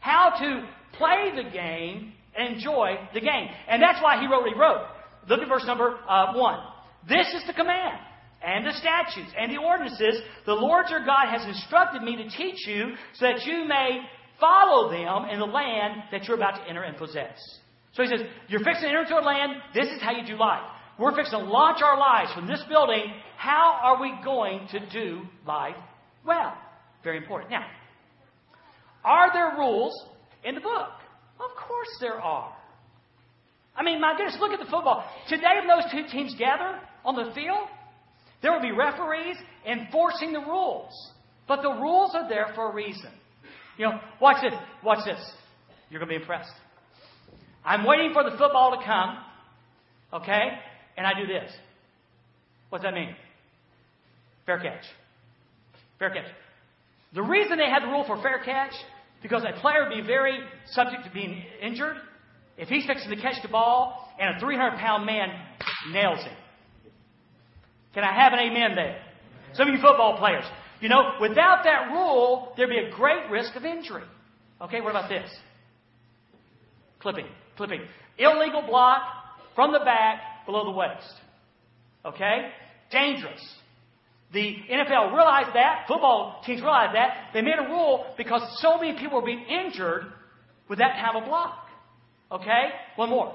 How 0.01 0.31
to 0.41 0.69
play 0.97 1.31
the 1.37 1.51
game 1.51 2.15
and 2.37 2.55
enjoy 2.55 2.97
the 3.13 3.21
game. 3.21 3.49
And 3.69 3.83
that's 3.83 4.03
why 4.03 4.21
he 4.21 4.27
wrote 4.27 4.43
what 4.43 4.53
he 4.53 4.59
wrote. 4.59 4.87
Look 5.29 5.41
at 5.41 5.49
verse 5.49 5.65
number 5.67 5.99
uh, 6.09 6.33
1. 6.35 6.59
This 7.09 7.27
is 7.35 7.47
the 7.47 7.53
command 7.53 7.99
and 8.43 8.67
the 8.67 8.73
statutes 8.73 9.33
and 9.39 9.53
the 9.53 9.61
ordinances 9.61 10.23
the 10.47 10.55
Lord 10.55 10.87
your 10.89 11.05
God 11.05 11.29
has 11.29 11.47
instructed 11.47 12.03
me 12.03 12.17
to 12.17 12.29
teach 12.31 12.67
you 12.67 12.95
so 13.15 13.27
that 13.27 13.45
you 13.45 13.67
may 13.67 14.01
follow 14.41 14.91
them 14.91 15.31
in 15.31 15.39
the 15.39 15.47
land 15.47 16.03
that 16.11 16.25
you're 16.25 16.37
about 16.37 16.57
to 16.57 16.69
enter 16.69 16.83
and 16.83 16.97
possess. 16.97 17.39
So 17.93 18.03
he 18.03 18.09
says, 18.09 18.21
You're 18.49 18.65
fixing 18.65 18.85
to 18.85 18.89
enter 18.89 19.03
into 19.03 19.19
a 19.19 19.21
land, 19.21 19.53
this 19.75 19.89
is 19.89 20.01
how 20.01 20.13
you 20.13 20.27
do 20.27 20.39
life. 20.39 20.63
We're 20.99 21.15
fixing 21.15 21.39
to 21.39 21.45
launch 21.45 21.81
our 21.83 21.99
lives 21.99 22.33
from 22.35 22.47
this 22.47 22.63
building. 22.69 23.05
How 23.37 23.79
are 23.83 24.01
we 24.01 24.13
going 24.23 24.69
to 24.73 24.81
do 24.91 25.23
life 25.47 25.77
well? 26.27 26.55
Very 27.03 27.17
important. 27.17 27.51
Now, 27.51 27.65
are 29.05 29.33
there 29.33 29.59
rules 29.59 29.95
in 30.45 30.55
the 30.55 30.61
book? 30.61 30.91
Of 31.37 31.57
course 31.57 31.89
there 32.01 32.21
are. 32.21 32.55
I 33.75 33.83
mean, 33.83 34.01
my 34.01 34.15
goodness, 34.17 34.37
look 34.41 34.53
at 34.53 34.59
the 34.59 34.71
football. 34.71 35.05
Today, 35.29 35.57
when 35.59 35.69
those 35.69 35.91
two 35.91 36.07
teams 36.13 36.35
gather 36.39 36.79
on 37.03 37.15
the 37.15 37.33
field, 37.35 37.69
there 38.43 38.53
will 38.53 38.61
be 38.61 38.73
referees 38.73 39.37
enforcing 39.67 40.33
the 40.33 40.41
rules. 40.41 40.93
But 41.49 41.63
the 41.63 41.71
rules 41.71 42.15
are 42.15 42.29
there 42.29 42.53
for 42.55 42.71
a 42.71 42.75
reason. 42.75 43.11
You 43.81 43.87
know, 43.87 43.99
watch 44.21 44.43
this. 44.43 44.53
Watch 44.85 45.07
this. 45.07 45.19
You're 45.89 46.01
going 46.01 46.11
to 46.11 46.19
be 46.19 46.21
impressed. 46.21 46.53
I'm 47.65 47.87
waiting 47.87 48.13
for 48.13 48.23
the 48.23 48.37
football 48.37 48.77
to 48.79 48.85
come, 48.85 49.17
okay? 50.13 50.49
And 50.99 51.07
I 51.07 51.19
do 51.19 51.27
this. 51.27 51.51
What's 52.69 52.85
that 52.85 52.93
mean? 52.93 53.17
Fair 54.45 54.59
catch. 54.59 54.85
Fair 55.99 56.11
catch. 56.11 56.27
The 57.15 57.23
reason 57.23 57.57
they 57.57 57.71
had 57.71 57.83
the 57.83 57.87
rule 57.87 58.05
for 58.07 58.21
fair 58.21 58.43
catch, 58.45 58.75
because 59.23 59.45
a 59.45 59.59
player 59.63 59.89
would 59.89 59.97
be 59.97 60.07
very 60.07 60.41
subject 60.67 61.05
to 61.05 61.11
being 61.11 61.43
injured 61.63 61.97
if 62.59 62.69
he's 62.69 62.85
fixing 62.85 63.09
to 63.09 63.17
catch 63.17 63.41
the 63.41 63.49
ball 63.49 64.13
and 64.21 64.37
a 64.37 64.41
300 64.41 64.79
pound 64.79 65.07
man 65.07 65.31
nails 65.91 66.23
him. 66.23 66.37
Can 67.95 68.05
I 68.05 68.13
have 68.13 68.35
an 68.35 68.41
amen 68.41 68.77
there? 68.77 69.01
Some 69.55 69.69
of 69.69 69.75
you 69.75 69.81
football 69.81 70.19
players, 70.19 70.45
you 70.81 70.89
know, 70.89 71.13
without 71.21 71.65
that 71.65 71.93
rule, 71.93 72.53
there'd 72.57 72.71
be 72.71 72.79
a 72.79 72.91
great 72.91 73.31
risk 73.31 73.55
of 73.55 73.65
injury. 73.65 74.05
Okay, 74.61 74.81
what 74.81 74.91
about 74.91 75.09
this? 75.09 75.31
Clipping, 77.01 77.27
clipping. 77.57 77.83
Illegal 78.19 78.63
block 78.63 79.03
from 79.55 79.73
the 79.73 79.81
back 79.81 80.47
below 80.47 80.65
the 80.65 80.71
waist. 80.71 81.15
Okay? 82.05 82.51
Dangerous. 82.91 83.41
The 84.33 84.57
NFL 84.71 85.15
realized 85.15 85.55
that, 85.55 85.87
football 85.89 86.43
teams 86.47 86.61
realized 86.61 86.95
that. 86.95 87.31
They 87.35 87.43
made 87.43 87.59
a 87.59 87.69
rule 87.69 88.07
because 88.17 88.43
so 88.61 88.79
many 88.79 88.99
people 88.99 89.21
were 89.21 89.27
being 89.27 89.45
injured 89.45 90.05
with 90.69 90.79
that 90.79 90.95
type 91.01 91.21
of 91.21 91.29
block. 91.29 91.67
Okay? 92.31 92.69
One 92.97 93.11
more. 93.11 93.35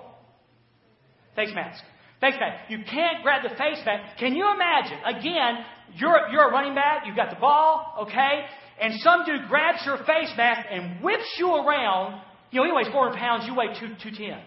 Face 1.36 1.50
mask. 1.54 1.84
Face 2.22 2.36
mask. 2.40 2.70
You 2.70 2.80
can't 2.90 3.24
grab 3.24 3.44
the 3.44 3.56
face 3.56 3.80
mask. 3.86 4.18
Can 4.20 4.36
you 4.36 4.46
imagine? 4.54 4.98
Again, 5.06 5.66
you're, 5.96 6.28
you're 6.32 6.50
a 6.50 6.52
running 6.52 6.76
back, 6.76 7.04
you've 7.06 7.16
got 7.16 7.30
the 7.30 7.40
ball, 7.40 8.08
okay? 8.08 8.46
And 8.82 8.94
some 9.02 9.26
dude 9.26 9.48
grabs 9.48 9.80
your 9.86 9.98
face 10.00 10.32
mask 10.36 10.68
and 10.70 11.04
whips 11.04 11.36
you 11.38 11.54
around. 11.54 12.22
You 12.52 12.62
know, 12.62 12.66
he 12.68 12.72
weighs 12.72 12.92
400 12.92 13.18
pounds, 13.18 13.46
you 13.48 13.56
weigh 13.56 13.68
2, 13.68 13.74
210. 14.02 14.40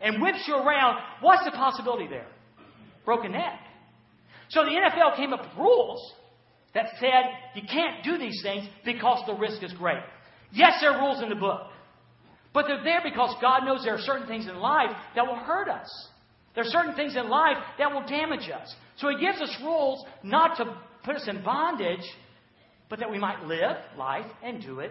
And 0.00 0.22
whips 0.22 0.44
you 0.46 0.54
around. 0.54 0.98
What's 1.20 1.44
the 1.44 1.50
possibility 1.52 2.06
there? 2.08 2.26
Broken 3.04 3.32
neck. 3.32 3.60
So 4.48 4.64
the 4.64 4.70
NFL 4.70 5.16
came 5.16 5.32
up 5.32 5.40
with 5.40 5.56
rules 5.56 6.12
that 6.74 6.86
said 6.98 7.24
you 7.54 7.62
can't 7.68 8.02
do 8.04 8.18
these 8.18 8.40
things 8.42 8.66
because 8.84 9.22
the 9.26 9.34
risk 9.34 9.62
is 9.62 9.72
great. 9.74 10.02
Yes, 10.52 10.74
there 10.80 10.92
are 10.92 11.00
rules 11.00 11.22
in 11.22 11.28
the 11.28 11.36
book. 11.36 11.62
But 12.52 12.66
they're 12.66 12.82
there 12.82 13.00
because 13.04 13.34
God 13.40 13.64
knows 13.64 13.84
there 13.84 13.94
are 13.94 14.00
certain 14.00 14.26
things 14.26 14.48
in 14.48 14.56
life 14.56 14.90
that 15.14 15.26
will 15.26 15.36
hurt 15.36 15.68
us. 15.68 15.88
There 16.54 16.64
are 16.64 16.70
certain 16.70 16.94
things 16.94 17.16
in 17.16 17.28
life 17.28 17.56
that 17.78 17.92
will 17.92 18.06
damage 18.06 18.50
us. 18.50 18.74
So 18.96 19.08
He 19.08 19.24
gives 19.24 19.40
us 19.40 19.56
rules 19.62 20.04
not 20.22 20.56
to 20.58 20.76
put 21.04 21.16
us 21.16 21.26
in 21.28 21.42
bondage, 21.42 22.04
but 22.88 22.98
that 22.98 23.10
we 23.10 23.18
might 23.18 23.44
live 23.44 23.76
life 23.96 24.26
and 24.42 24.60
do 24.60 24.80
it 24.80 24.90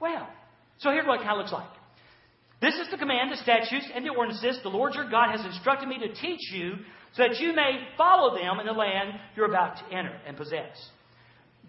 well. 0.00 0.28
So 0.78 0.90
here's 0.90 1.06
what 1.06 1.20
it 1.20 1.24
kind 1.24 1.32
of 1.32 1.38
looks 1.38 1.52
like. 1.52 1.68
This 2.60 2.74
is 2.74 2.88
the 2.90 2.98
command, 2.98 3.32
the 3.32 3.36
statutes, 3.36 3.86
and 3.94 4.04
the 4.04 4.10
ordinances 4.10 4.58
the 4.62 4.68
Lord 4.68 4.94
your 4.94 5.08
God 5.08 5.30
has 5.30 5.44
instructed 5.44 5.88
me 5.88 5.98
to 6.00 6.12
teach 6.12 6.52
you 6.52 6.74
so 7.14 7.22
that 7.22 7.38
you 7.38 7.54
may 7.54 7.86
follow 7.96 8.36
them 8.36 8.60
in 8.60 8.66
the 8.66 8.72
land 8.72 9.12
you're 9.36 9.48
about 9.48 9.76
to 9.78 9.96
enter 9.96 10.20
and 10.26 10.36
possess. 10.36 10.90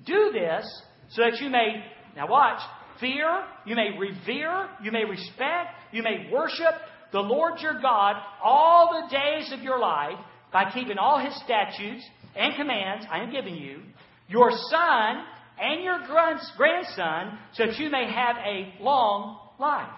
Do 0.05 0.31
this 0.34 0.65
so 1.12 1.22
that 1.24 1.39
you 1.39 1.50
may, 1.50 1.84
now 2.15 2.27
watch, 2.27 2.60
fear, 3.00 3.43
you 3.65 3.75
may 3.75 3.98
revere, 3.98 4.67
you 4.84 4.91
may 4.91 5.05
respect, 5.05 5.69
you 5.91 6.03
may 6.03 6.29
worship 6.31 6.74
the 7.12 7.20
Lord 7.20 7.60
your 7.60 7.80
God 7.82 8.16
all 8.44 9.01
the 9.01 9.16
days 9.16 9.51
of 9.51 9.62
your 9.62 9.80
life 9.80 10.18
by 10.51 10.72
keeping 10.72 10.98
all 10.98 11.20
his 11.20 11.36
statutes 11.44 12.04
and 12.36 12.56
commands 12.56 13.06
I 13.12 13.24
am 13.24 13.32
giving 13.32 13.56
you, 13.56 13.82
your 14.28 14.51
son 14.51 15.24
and 15.60 15.84
your 15.84 16.00
grandson, 16.08 17.38
so 17.54 17.66
that 17.66 17.78
you 17.78 17.89
may 17.89 18.10
have 18.12 18.38
a 18.38 18.74
long 18.82 19.39
life. 19.60 19.89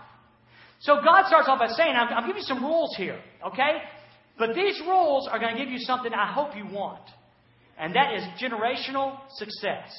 So 0.80 0.96
God 1.04 1.28
starts 1.28 1.48
off 1.48 1.60
by 1.60 1.68
saying, 1.68 1.94
I'm, 1.96 2.08
I'm 2.08 2.28
giving 2.28 2.42
you 2.42 2.48
some 2.48 2.64
rules 2.64 2.96
here, 2.98 3.20
okay? 3.46 3.78
But 4.40 4.56
these 4.56 4.82
rules 4.88 5.28
are 5.32 5.38
going 5.38 5.56
to 5.56 5.64
give 5.64 5.70
you 5.70 5.78
something 5.80 6.12
I 6.14 6.32
hope 6.32 6.56
you 6.56 6.66
want, 6.66 7.04
and 7.78 7.96
that 7.96 8.16
is 8.16 8.24
generational 8.42 9.20
success. 9.36 9.92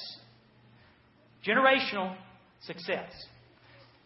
Generational 1.47 2.15
success. 2.61 3.09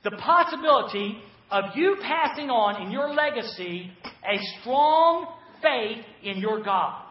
The 0.03 0.11
possibility 0.11 1.17
of 1.51 1.75
you 1.75 1.97
passing 2.01 2.49
on 2.49 2.81
in 2.81 2.91
your 2.91 3.13
legacy 3.13 3.91
a 4.05 4.37
strong 4.59 5.27
faith 5.61 6.03
in 6.23 6.37
your 6.37 6.63
God. 6.63 7.03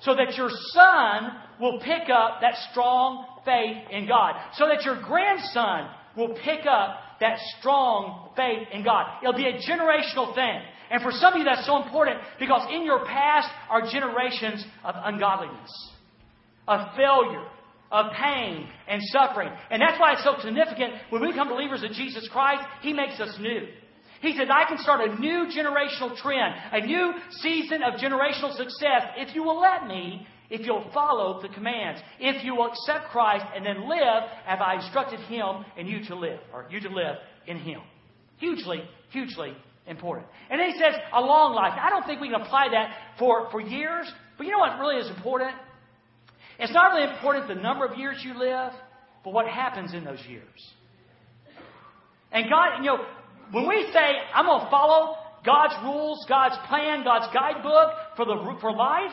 So 0.00 0.14
that 0.14 0.36
your 0.36 0.50
son 0.72 1.30
will 1.60 1.80
pick 1.80 2.10
up 2.10 2.40
that 2.40 2.54
strong 2.70 3.26
faith 3.44 3.76
in 3.90 4.06
God. 4.06 4.34
So 4.54 4.66
that 4.66 4.84
your 4.84 5.00
grandson 5.00 5.88
will 6.16 6.36
pick 6.44 6.66
up 6.66 6.98
that 7.20 7.38
strong 7.58 8.30
faith 8.36 8.68
in 8.72 8.84
God. 8.84 9.22
It'll 9.22 9.34
be 9.34 9.46
a 9.46 9.58
generational 9.58 10.34
thing. 10.34 10.60
And 10.90 11.02
for 11.02 11.10
some 11.12 11.32
of 11.32 11.38
you, 11.38 11.44
that's 11.44 11.66
so 11.66 11.82
important 11.82 12.20
because 12.38 12.66
in 12.70 12.84
your 12.84 13.04
past 13.06 13.48
are 13.70 13.82
generations 13.90 14.64
of 14.84 14.94
ungodliness, 15.04 15.90
of 16.68 16.94
failure, 16.96 17.46
of 17.90 18.12
pain 18.12 18.68
and 18.88 19.00
suffering. 19.04 19.50
And 19.70 19.80
that's 19.80 19.98
why 19.98 20.12
it's 20.12 20.24
so 20.24 20.34
significant 20.42 20.94
when 21.10 21.22
we 21.22 21.28
become 21.28 21.48
believers 21.48 21.82
in 21.82 21.92
Jesus 21.92 22.28
Christ, 22.30 22.62
He 22.82 22.92
makes 22.92 23.18
us 23.20 23.36
new. 23.40 23.66
He 24.24 24.34
said, 24.34 24.48
I 24.50 24.66
can 24.66 24.78
start 24.78 25.06
a 25.06 25.20
new 25.20 25.48
generational 25.54 26.16
trend, 26.16 26.54
a 26.72 26.80
new 26.80 27.12
season 27.42 27.82
of 27.82 28.00
generational 28.00 28.56
success 28.56 29.02
if 29.18 29.34
you 29.34 29.42
will 29.42 29.60
let 29.60 29.86
me, 29.86 30.26
if 30.48 30.64
you'll 30.64 30.90
follow 30.94 31.42
the 31.42 31.48
commands, 31.50 32.00
if 32.18 32.42
you 32.42 32.54
will 32.56 32.72
accept 32.72 33.10
Christ 33.10 33.44
and 33.54 33.66
then 33.66 33.86
live 33.86 34.22
as 34.46 34.58
I 34.64 34.76
instructed 34.76 35.20
Him 35.20 35.66
and 35.76 35.86
you 35.86 36.06
to 36.06 36.16
live, 36.16 36.40
or 36.54 36.66
you 36.70 36.80
to 36.80 36.88
live 36.88 37.16
in 37.46 37.58
Him. 37.58 37.82
Hugely, 38.38 38.84
hugely 39.10 39.52
important. 39.86 40.26
And 40.48 40.58
then 40.58 40.70
He 40.70 40.78
says, 40.78 40.94
a 41.12 41.20
long 41.20 41.54
life. 41.54 41.78
I 41.78 41.90
don't 41.90 42.06
think 42.06 42.22
we 42.22 42.30
can 42.30 42.40
apply 42.40 42.68
that 42.70 42.94
for, 43.18 43.50
for 43.50 43.60
years, 43.60 44.10
but 44.38 44.46
you 44.46 44.52
know 44.52 44.58
what 44.58 44.78
really 44.78 45.02
is 45.02 45.10
important? 45.14 45.52
It's 46.58 46.72
not 46.72 46.94
really 46.94 47.12
important 47.12 47.46
the 47.48 47.56
number 47.56 47.84
of 47.84 47.98
years 47.98 48.22
you 48.24 48.38
live, 48.38 48.72
but 49.22 49.34
what 49.34 49.46
happens 49.46 49.92
in 49.92 50.02
those 50.02 50.20
years. 50.26 50.72
And 52.32 52.48
God, 52.48 52.78
you 52.78 52.86
know, 52.86 53.04
when 53.52 53.68
we 53.68 53.88
say, 53.92 54.16
I'm 54.34 54.46
going 54.46 54.64
to 54.64 54.70
follow 54.70 55.16
God's 55.44 55.74
rules, 55.84 56.24
God's 56.28 56.56
plan, 56.68 57.04
God's 57.04 57.32
guidebook 57.32 57.90
for, 58.16 58.24
the, 58.24 58.58
for 58.60 58.72
life, 58.72 59.12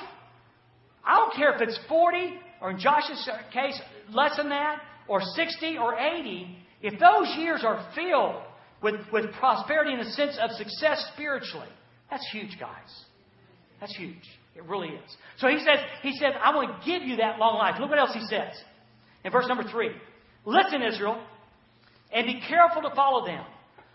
I 1.03 1.17
don't 1.17 1.35
care 1.35 1.53
if 1.53 1.61
it's 1.61 1.79
40 1.89 2.17
or 2.61 2.71
in 2.71 2.79
Josh's 2.79 3.27
case, 3.51 3.79
less 4.11 4.38
than 4.38 4.50
that, 4.50 4.81
or 5.07 5.19
60 5.21 5.77
or 5.77 5.97
80. 5.97 6.57
If 6.81 7.00
those 7.00 7.35
years 7.38 7.63
are 7.65 7.89
filled 7.95 8.41
with, 8.81 8.95
with 9.11 9.31
prosperity 9.33 9.93
in 9.93 10.00
the 10.00 10.11
sense 10.11 10.38
of 10.41 10.51
success 10.51 11.03
spiritually, 11.13 11.67
that's 12.09 12.27
huge, 12.31 12.57
guys. 12.59 13.05
That's 13.79 13.95
huge. 13.95 14.21
It 14.55 14.63
really 14.65 14.89
is. 14.89 15.17
So 15.38 15.47
he 15.47 15.57
says, 15.59 15.79
he 16.03 16.13
says, 16.17 16.33
I 16.43 16.55
want 16.55 16.69
to 16.69 16.85
give 16.85 17.07
you 17.07 17.17
that 17.17 17.39
long 17.39 17.57
life. 17.57 17.75
Look 17.79 17.89
what 17.89 18.00
else 18.00 18.13
he 18.13 18.25
says. 18.27 18.53
In 19.23 19.31
verse 19.31 19.47
number 19.47 19.63
three. 19.63 19.91
Listen, 20.45 20.81
Israel, 20.81 21.21
and 22.13 22.27
be 22.27 22.41
careful 22.47 22.81
to 22.81 22.93
follow 22.95 23.25
them, 23.25 23.43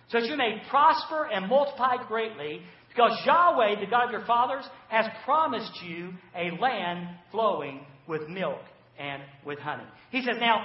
so 0.08 0.20
that 0.20 0.28
you 0.28 0.36
may 0.36 0.62
prosper 0.70 1.28
and 1.32 1.48
multiply 1.48 1.96
greatly, 2.06 2.60
because 2.88 3.18
Yahweh, 3.26 3.80
the 3.80 3.90
God 3.90 4.06
of 4.06 4.10
your 4.10 4.24
fathers, 4.24 4.64
has 4.88 5.06
promised 5.24 5.72
you 5.84 6.12
a 6.34 6.50
land 6.60 7.08
flowing 7.30 7.84
with 8.08 8.28
milk 8.28 8.60
and 8.98 9.22
with 9.44 9.58
honey. 9.58 9.84
He 10.10 10.22
says, 10.22 10.36
Now, 10.40 10.64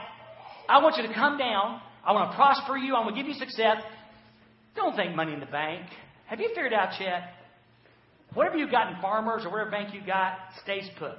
I 0.69 0.81
want 0.81 0.95
you 0.97 1.07
to 1.07 1.13
come 1.13 1.37
down. 1.37 1.81
I 2.05 2.13
want 2.13 2.31
to 2.31 2.35
prosper 2.35 2.77
you. 2.77 2.95
I 2.95 2.99
want 3.01 3.15
to 3.15 3.21
give 3.21 3.27
you 3.27 3.37
success. 3.37 3.77
Don't 4.75 4.95
think 4.95 5.15
money 5.15 5.33
in 5.33 5.39
the 5.39 5.45
bank. 5.45 5.85
Have 6.27 6.39
you 6.39 6.49
figured 6.49 6.73
out 6.73 6.93
yet? 6.99 7.33
Whatever 8.33 8.57
you've 8.57 8.71
got 8.71 8.93
in 8.93 9.01
farmers 9.01 9.43
or 9.43 9.51
whatever 9.51 9.69
bank 9.69 9.93
you 9.93 9.99
got 10.05 10.37
stays 10.63 10.87
put. 10.97 11.17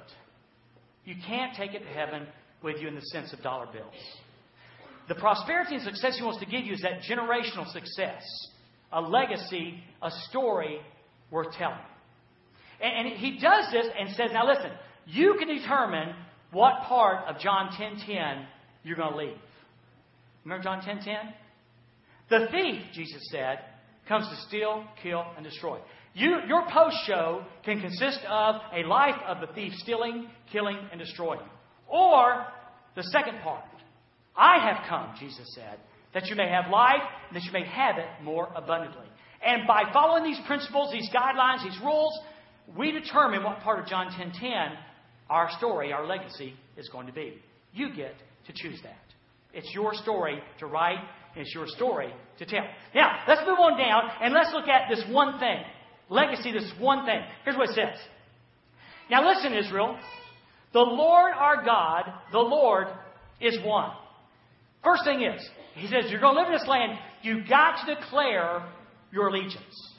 You 1.05 1.15
can't 1.27 1.55
take 1.55 1.73
it 1.73 1.79
to 1.79 1.89
heaven 1.89 2.25
with 2.63 2.77
you 2.81 2.87
in 2.87 2.95
the 2.95 3.01
sense 3.01 3.31
of 3.33 3.41
dollar 3.43 3.67
bills. 3.71 3.93
The 5.07 5.15
prosperity 5.15 5.75
and 5.75 5.83
success 5.83 6.17
He 6.17 6.23
wants 6.23 6.39
to 6.39 6.45
give 6.45 6.63
you 6.65 6.73
is 6.73 6.81
that 6.81 7.01
generational 7.01 7.71
success, 7.71 8.23
a 8.91 9.01
legacy, 9.01 9.83
a 10.01 10.09
story 10.29 10.79
worth 11.31 11.53
telling. 11.57 11.77
And, 12.81 13.07
and 13.07 13.17
He 13.17 13.39
does 13.39 13.65
this 13.71 13.87
and 13.99 14.09
says, 14.15 14.29
now 14.31 14.47
listen, 14.47 14.71
you 15.05 15.35
can 15.37 15.47
determine 15.47 16.15
what 16.51 16.83
part 16.83 17.27
of 17.27 17.39
John 17.39 17.69
10.10 17.69 18.45
you're 18.83 18.95
going 18.95 19.11
to 19.11 19.17
leave. 19.17 19.37
Remember 20.45 20.63
John 20.63 20.81
10.10? 20.81 21.33
The 22.29 22.47
thief, 22.51 22.81
Jesus 22.93 23.21
said, 23.31 23.59
comes 24.07 24.27
to 24.27 24.35
steal, 24.47 24.85
kill, 25.01 25.25
and 25.35 25.45
destroy. 25.45 25.79
You, 26.13 26.39
your 26.47 26.63
post 26.71 26.95
show 27.05 27.43
can 27.65 27.81
consist 27.81 28.19
of 28.29 28.55
a 28.73 28.87
life 28.87 29.19
of 29.27 29.41
the 29.41 29.53
thief 29.53 29.73
stealing, 29.77 30.27
killing, 30.51 30.77
and 30.91 30.99
destroying. 30.99 31.41
Or 31.87 32.45
the 32.95 33.03
second 33.03 33.39
part. 33.41 33.63
I 34.35 34.57
have 34.59 34.87
come, 34.89 35.15
Jesus 35.19 35.53
said, 35.53 35.79
that 36.13 36.27
you 36.27 36.35
may 36.35 36.49
have 36.49 36.71
life 36.71 37.01
and 37.27 37.35
that 37.35 37.43
you 37.43 37.51
may 37.51 37.65
have 37.65 37.97
it 37.97 38.07
more 38.23 38.49
abundantly. 38.55 39.05
And 39.45 39.67
by 39.67 39.83
following 39.91 40.23
these 40.23 40.39
principles, 40.47 40.91
these 40.91 41.09
guidelines, 41.13 41.63
these 41.63 41.79
rules, 41.83 42.17
we 42.77 42.91
determine 42.91 43.43
what 43.43 43.59
part 43.59 43.79
of 43.79 43.87
John 43.87 44.07
10:10 44.11 44.77
our 45.29 45.49
story, 45.57 45.91
our 45.91 46.05
legacy 46.05 46.53
is 46.77 46.87
going 46.89 47.07
to 47.07 47.13
be. 47.13 47.41
You 47.73 47.93
get 47.93 48.13
to 48.47 48.53
choose 48.53 48.79
that. 48.83 49.03
It's 49.53 49.71
your 49.73 49.93
story 49.93 50.39
to 50.59 50.65
write, 50.65 50.99
and 51.35 51.45
it's 51.45 51.53
your 51.53 51.67
story 51.67 52.13
to 52.39 52.45
tell. 52.45 52.65
Now, 52.93 53.23
let's 53.27 53.41
move 53.47 53.59
on 53.59 53.77
down 53.77 54.03
and 54.21 54.33
let's 54.33 54.51
look 54.53 54.67
at 54.67 54.89
this 54.89 55.03
one 55.09 55.39
thing. 55.39 55.59
Legacy, 56.09 56.51
this 56.51 56.71
one 56.79 57.05
thing. 57.05 57.21
Here's 57.43 57.57
what 57.57 57.69
it 57.69 57.75
says. 57.75 57.99
Now 59.09 59.27
listen, 59.27 59.53
Israel. 59.53 59.97
The 60.73 60.79
Lord 60.79 61.33
our 61.35 61.63
God, 61.63 62.11
the 62.31 62.39
Lord 62.39 62.87
is 63.39 63.57
one. 63.63 63.91
First 64.83 65.05
thing 65.05 65.21
is, 65.21 65.41
he 65.75 65.87
says, 65.87 66.11
you're 66.11 66.19
going 66.19 66.35
to 66.35 66.41
live 66.41 66.51
in 66.51 66.57
this 66.57 66.67
land, 66.67 66.97
you've 67.21 67.47
got 67.47 67.85
to 67.85 67.95
declare 67.95 68.65
your 69.11 69.27
allegiance. 69.27 69.93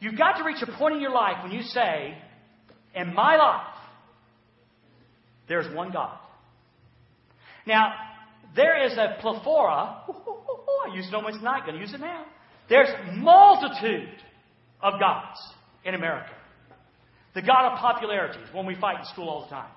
You've 0.00 0.16
got 0.16 0.38
to 0.38 0.44
reach 0.44 0.62
a 0.62 0.78
point 0.78 0.94
in 0.94 1.00
your 1.00 1.10
life 1.10 1.42
when 1.42 1.52
you 1.52 1.62
say, 1.62 2.16
in 2.94 3.14
my 3.14 3.36
life, 3.36 3.74
there's 5.48 5.74
one 5.74 5.90
God. 5.90 6.16
Now, 7.66 7.92
there 8.54 8.86
is 8.86 8.92
a 8.92 9.16
plethora. 9.20 10.02
I 10.90 10.94
used 10.94 11.08
it 11.08 11.14
on 11.14 11.24
Wednesday 11.24 11.44
night, 11.44 11.62
going 11.66 11.74
to 11.74 11.80
use 11.80 11.92
it 11.92 12.00
now. 12.00 12.24
There's 12.68 12.88
multitude 13.16 14.08
of 14.80 15.00
gods 15.00 15.38
in 15.84 15.94
America. 15.94 16.30
The 17.34 17.42
God 17.42 17.72
of 17.72 17.78
popularity 17.78 18.38
is 18.40 18.54
one 18.54 18.66
we 18.66 18.76
fight 18.76 18.98
in 19.00 19.04
school 19.06 19.28
all 19.28 19.42
the 19.42 19.50
time. 19.50 19.70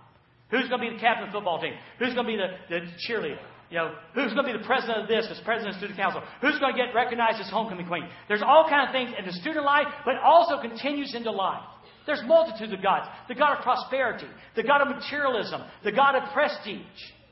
Who's 0.51 0.67
going 0.67 0.81
to 0.81 0.89
be 0.89 0.95
the 0.95 1.01
captain 1.01 1.25
of 1.25 1.29
the 1.29 1.37
football 1.37 1.61
team? 1.61 1.73
Who's 1.99 2.13
going 2.13 2.27
to 2.27 2.31
be 2.31 2.37
the, 2.37 2.49
the 2.69 2.87
cheerleader? 3.07 3.39
You 3.71 3.77
know, 3.77 3.95
who's 4.13 4.33
going 4.33 4.45
to 4.45 4.51
be 4.51 4.59
the 4.59 4.65
president 4.65 4.99
of 4.99 5.07
this 5.07 5.25
as 5.31 5.39
president 5.45 5.73
of 5.73 5.79
the 5.79 5.87
student 5.87 5.97
council? 5.97 6.21
Who's 6.41 6.59
going 6.59 6.75
to 6.75 6.77
get 6.77 6.93
recognized 6.93 7.39
as 7.39 7.49
homecoming 7.49 7.87
queen? 7.87 8.03
There's 8.27 8.43
all 8.43 8.67
kinds 8.67 8.89
of 8.89 8.93
things 8.93 9.15
in 9.17 9.25
the 9.25 9.31
student 9.31 9.63
life, 9.63 9.87
but 10.03 10.15
also 10.21 10.59
continues 10.59 11.15
into 11.15 11.31
life. 11.31 11.63
There's 12.05 12.21
multitudes 12.25 12.73
of 12.73 12.83
gods. 12.83 13.07
The 13.29 13.35
God 13.35 13.57
of 13.57 13.63
prosperity, 13.63 14.27
the 14.57 14.63
God 14.63 14.81
of 14.81 14.89
materialism, 14.89 15.61
the 15.85 15.91
God 15.93 16.15
of 16.15 16.33
prestige. 16.33 16.83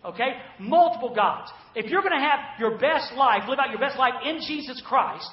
Okay? 0.05 0.39
Multiple 0.59 1.13
gods. 1.13 1.51
If 1.75 1.91
you're 1.91 2.01
going 2.01 2.17
to 2.17 2.25
have 2.25 2.39
your 2.57 2.77
best 2.77 3.11
life, 3.17 3.43
live 3.49 3.59
out 3.59 3.69
your 3.69 3.79
best 3.79 3.99
life 3.99 4.13
in 4.23 4.39
Jesus 4.47 4.81
Christ, 4.87 5.29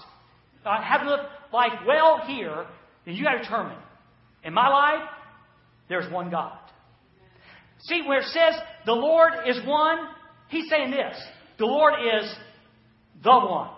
uh, 0.65 0.83
have 0.83 1.07
lived 1.07 1.23
life 1.53 1.87
well 1.87 2.23
here, 2.27 2.67
then 3.05 3.15
you 3.15 3.23
got 3.23 3.35
to 3.35 3.39
determine. 3.39 3.79
In 4.43 4.53
my 4.53 4.69
life, 4.69 5.09
there's 5.89 6.11
one 6.13 6.31
God. 6.31 6.59
See, 7.83 8.03
where 8.07 8.21
it 8.21 8.27
says 8.27 8.55
the 8.87 8.93
Lord 8.93 9.33
is 9.47 9.65
one, 9.65 9.99
he's 10.49 10.69
saying 10.69 10.91
this 10.91 11.17
the 11.59 11.67
Lord 11.67 11.95
is 11.95 12.35
the 13.23 13.31
one. 13.31 13.71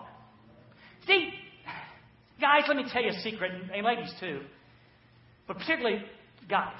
See, 1.07 1.29
guys, 2.39 2.63
let 2.67 2.77
me 2.77 2.85
tell 2.91 3.01
you 3.01 3.09
a 3.09 3.21
secret, 3.21 3.51
and 3.73 3.85
ladies 3.85 4.13
too, 4.19 4.41
but 5.47 5.57
particularly 5.57 6.03
guys. 6.49 6.79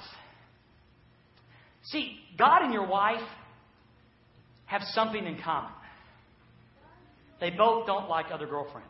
See, 1.84 2.18
God 2.38 2.62
and 2.62 2.72
your 2.72 2.86
wife 2.86 3.22
have 4.66 4.82
something 4.92 5.24
in 5.24 5.40
common. 5.42 5.72
They 7.40 7.50
both 7.50 7.86
don't 7.86 8.08
like 8.08 8.26
other 8.30 8.46
girlfriends. 8.46 8.88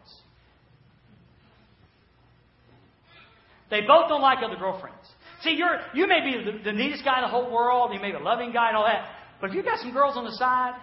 They 3.70 3.82
both 3.82 4.08
don't 4.08 4.20
like 4.20 4.38
other 4.44 4.56
girlfriends. 4.56 4.98
See, 5.42 5.50
you're, 5.50 5.80
you 5.94 6.06
may 6.06 6.20
be 6.20 6.44
the, 6.44 6.64
the 6.64 6.72
neatest 6.72 7.04
guy 7.04 7.18
in 7.18 7.22
the 7.22 7.28
whole 7.28 7.50
world, 7.50 7.92
you 7.94 8.00
may 8.00 8.10
be 8.10 8.16
a 8.16 8.20
loving 8.20 8.52
guy 8.52 8.68
and 8.68 8.76
all 8.76 8.84
that, 8.84 9.06
but 9.40 9.50
if 9.50 9.57
you've 9.57 9.64
got 9.64 9.79
some 9.79 9.92
girls 9.92 10.16
on 10.16 10.24
the 10.24 10.33
side, 10.33 10.74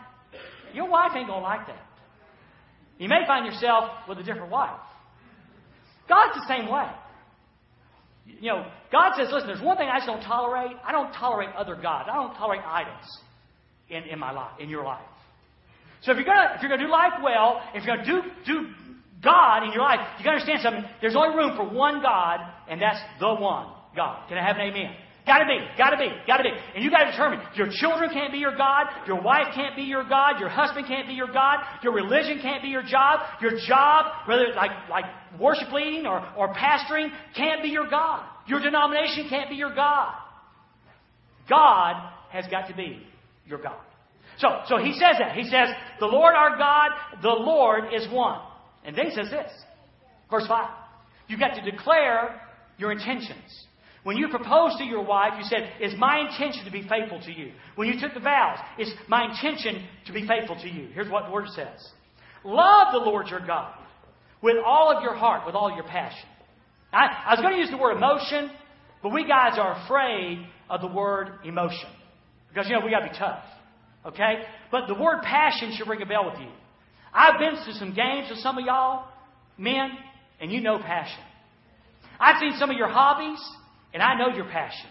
your 0.74 0.90
wife 0.90 1.12
ain't 1.16 1.28
going 1.28 1.42
to 1.42 1.48
like 1.48 1.68
that. 1.68 1.84
You 2.98 3.08
may 3.08 3.26
find 3.28 3.46
yourself 3.46 3.92
with 4.08 4.18
a 4.18 4.24
different 4.24 4.52
wife. 4.52 4.80
God's 6.10 6.36
the 6.36 6.48
same 6.48 6.70
way. 6.70 6.90
You 8.26 8.52
know, 8.52 8.66
God 8.92 9.14
says, 9.16 9.30
listen, 9.32 9.48
there's 9.48 9.62
one 9.62 9.78
thing 9.78 9.88
I 9.88 9.98
just 9.98 10.08
don't 10.08 10.22
tolerate. 10.22 10.76
I 10.84 10.92
don't 10.92 11.14
tolerate 11.14 11.50
other 11.56 11.76
gods. 11.76 12.10
I 12.12 12.16
don't 12.16 12.36
tolerate 12.36 12.62
idols 12.66 13.20
in, 13.90 14.04
in 14.04 14.20
my 14.20 14.32
life, 14.32 14.60
in 14.60 14.70
your 14.70 14.84
life. 14.84 15.02
So 16.02 16.12
if 16.12 16.18
you're 16.18 16.26
gonna 16.26 16.54
if 16.56 16.62
you're 16.62 16.70
gonna 16.70 16.86
do 16.86 16.92
life 16.92 17.14
well, 17.24 17.62
if 17.74 17.84
you're 17.84 17.98
gonna 17.98 18.06
do 18.06 18.22
do 18.46 18.68
God 19.24 19.64
in 19.64 19.72
your 19.72 19.82
life, 19.82 20.00
you 20.18 20.24
gotta 20.24 20.38
understand 20.38 20.62
something. 20.62 20.86
There's 21.02 21.16
only 21.16 21.36
room 21.36 21.58
for 21.58 21.68
one 21.68 22.02
God, 22.02 22.40
and 22.70 22.82
that's 22.82 23.00
the 23.20 23.34
one 23.34 23.68
God. 23.96 24.28
Can 24.30 24.38
I 24.38 24.46
have 24.46 24.58
an 24.58 24.62
amen? 24.62 24.96
Gotta 25.28 25.46
be, 25.46 25.60
gotta 25.78 25.98
be, 25.98 26.10
gotta 26.26 26.44
be. 26.44 26.50
And 26.74 26.84
you 26.84 26.90
gotta 26.90 27.12
determine 27.12 27.42
your 27.56 27.68
children 27.70 28.10
can't 28.12 28.32
be 28.32 28.38
your 28.38 28.56
God, 28.56 28.88
your 29.06 29.22
wife 29.22 29.54
can't 29.54 29.76
be 29.76 29.84
your 29.84 30.08
God, 30.08 30.40
your 30.40 30.48
husband 30.48 30.88
can't 30.88 31.08
be 31.08 31.14
your 31.14 31.28
God, 31.28 31.60
your 31.84 31.94
religion 31.94 32.40
can't 32.42 32.64
be 32.64 32.70
your 32.70 32.84
job, 32.84 33.20
your 33.42 33.60
job, 33.68 34.06
whether 34.26 34.54
like 34.56 34.72
like 34.90 35.06
worship 35.38 35.72
leading 35.74 36.08
or, 36.08 36.26
or 36.38 36.54
pastoring, 36.54 37.10
can't 37.36 37.62
be 37.62 37.70
your 37.70 37.90
God. 37.90 38.26
Your 38.48 38.62
denomination 38.62 39.28
can't 39.30 39.50
be 39.50 39.58
your 39.58 39.76
God. 39.76 40.14
God 41.50 42.12
has 42.30 42.46
got 42.50 42.68
to 42.70 42.76
be 42.76 43.02
your 43.46 43.62
God. 43.62 43.82
So, 44.38 44.48
so 44.68 44.78
he 44.78 44.94
says 44.94 45.16
that. 45.20 45.36
He 45.36 45.44
says, 45.44 45.70
the 46.00 46.06
Lord 46.06 46.36
our 46.36 46.58
God, 46.58 46.92
the 47.22 47.30
Lord 47.30 47.86
is 47.94 48.08
one. 48.12 48.40
And 48.86 48.96
then 48.96 49.06
he 49.06 49.12
says 49.12 49.30
this, 49.30 49.52
verse 50.30 50.46
5. 50.48 50.70
You've 51.28 51.40
got 51.40 51.56
to 51.56 51.72
declare 51.72 52.42
your 52.78 52.92
intentions. 52.92 53.67
When 54.08 54.16
you 54.16 54.30
proposed 54.30 54.78
to 54.78 54.86
your 54.86 55.04
wife, 55.04 55.34
you 55.38 55.44
said, 55.44 55.70
It's 55.82 55.94
my 56.00 56.20
intention 56.20 56.64
to 56.64 56.72
be 56.72 56.88
faithful 56.88 57.20
to 57.26 57.30
you. 57.30 57.52
When 57.76 57.90
you 57.90 58.00
took 58.00 58.14
the 58.14 58.22
vows, 58.22 58.58
it's 58.78 58.90
my 59.10 59.26
intention 59.26 59.86
to 60.06 60.14
be 60.14 60.26
faithful 60.26 60.56
to 60.62 60.70
you. 60.70 60.88
Here's 60.94 61.12
what 61.12 61.26
the 61.26 61.32
word 61.34 61.50
says 61.50 61.86
Love 62.46 62.94
the 62.94 63.00
Lord 63.00 63.28
your 63.28 63.46
God 63.46 63.76
with 64.42 64.56
all 64.66 64.96
of 64.96 65.04
your 65.04 65.14
heart, 65.14 65.46
with 65.46 65.56
all 65.56 65.76
your 65.76 65.84
passion. 65.84 66.26
I, 66.94 67.26
I 67.26 67.34
was 67.34 67.42
going 67.42 67.56
to 67.56 67.60
use 67.60 67.70
the 67.70 67.76
word 67.76 67.98
emotion, 67.98 68.50
but 69.04 69.12
we 69.12 69.28
guys 69.28 69.60
are 69.60 69.84
afraid 69.84 70.48
of 70.70 70.80
the 70.80 70.88
word 70.88 71.40
emotion. 71.44 71.90
Because, 72.48 72.70
you 72.70 72.80
know, 72.80 72.86
we 72.86 72.92
got 72.92 73.02
to 73.02 73.10
be 73.10 73.18
tough. 73.18 73.44
Okay? 74.06 74.36
But 74.72 74.88
the 74.88 74.96
word 74.96 75.22
passion 75.24 75.74
should 75.78 75.90
ring 75.90 76.02
a 76.02 76.06
bell 76.06 76.32
with 76.32 76.40
you. 76.40 76.52
I've 77.14 77.38
been 77.40 77.56
to 77.56 77.74
some 77.74 77.94
games 77.94 78.30
with 78.30 78.40
some 78.40 78.58
of 78.58 78.66
y'all, 78.66 79.10
men, 79.58 79.90
and 80.40 80.50
you 80.50 80.62
know 80.62 80.80
passion. 80.80 81.20
I've 82.22 82.40
seen 82.40 82.54
some 82.58 82.70
of 82.70 82.78
your 82.78 82.88
hobbies, 82.88 83.40
and 83.94 84.04
I 84.04 84.18
know 84.18 84.36
your 84.36 84.46
passion. 84.46 84.90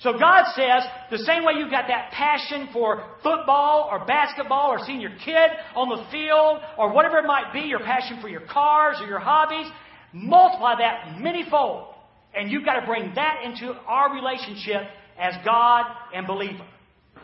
So 0.00 0.18
God 0.18 0.44
says, 0.54 0.82
the 1.10 1.18
same 1.18 1.44
way 1.44 1.54
you've 1.58 1.70
got 1.70 1.88
that 1.88 2.10
passion 2.12 2.70
for 2.72 3.04
football 3.22 3.88
or 3.90 4.06
basketball 4.06 4.70
or 4.70 4.78
seeing 4.86 5.00
your 5.00 5.12
kid 5.22 5.50
on 5.76 5.90
the 5.90 6.06
field 6.10 6.60
or 6.78 6.92
whatever 6.92 7.18
it 7.18 7.26
might 7.26 7.52
be, 7.52 7.60
your 7.60 7.80
passion 7.80 8.18
for 8.22 8.28
your 8.28 8.40
cars 8.40 8.96
or 9.00 9.06
your 9.06 9.18
hobbies, 9.18 9.70
multiply 10.14 10.76
that 10.78 11.20
manyfold. 11.20 11.88
And 12.34 12.50
you've 12.50 12.64
got 12.64 12.80
to 12.80 12.86
bring 12.86 13.14
that 13.14 13.42
into 13.44 13.72
our 13.86 14.14
relationship 14.14 14.82
as 15.18 15.34
God 15.44 15.84
and 16.14 16.26
believer. 16.26 16.66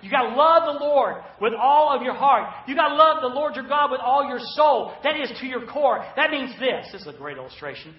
You 0.02 0.10
got 0.10 0.28
to 0.28 0.36
love 0.36 0.64
the 0.66 0.84
Lord 0.84 1.22
with 1.40 1.54
all 1.58 1.96
of 1.96 2.02
your 2.02 2.14
heart. 2.14 2.52
You 2.68 2.74
got 2.74 2.88
to 2.88 2.94
love 2.94 3.22
the 3.22 3.28
Lord 3.28 3.54
your 3.56 3.66
God 3.66 3.90
with 3.90 4.00
all 4.00 4.28
your 4.28 4.40
soul. 4.40 4.92
That 5.02 5.18
is 5.18 5.32
to 5.40 5.46
your 5.46 5.66
core. 5.66 6.04
That 6.16 6.30
means 6.30 6.52
this. 6.60 6.92
This 6.92 7.02
is 7.02 7.08
a 7.08 7.16
great 7.16 7.38
illustration. 7.38 7.94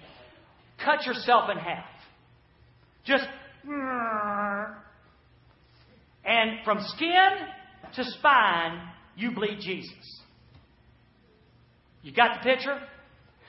Cut 0.84 1.08
yourself 1.08 1.50
in 1.50 1.58
half. 1.58 1.86
Just 3.08 3.26
and 6.26 6.60
from 6.65 6.80
skin 6.96 7.30
to 7.96 8.04
spine, 8.04 8.82
you 9.15 9.32
bleed 9.32 9.60
Jesus. 9.62 10.22
You 12.04 12.12
got 12.12 12.38
the 12.38 12.50
picture? 12.50 12.80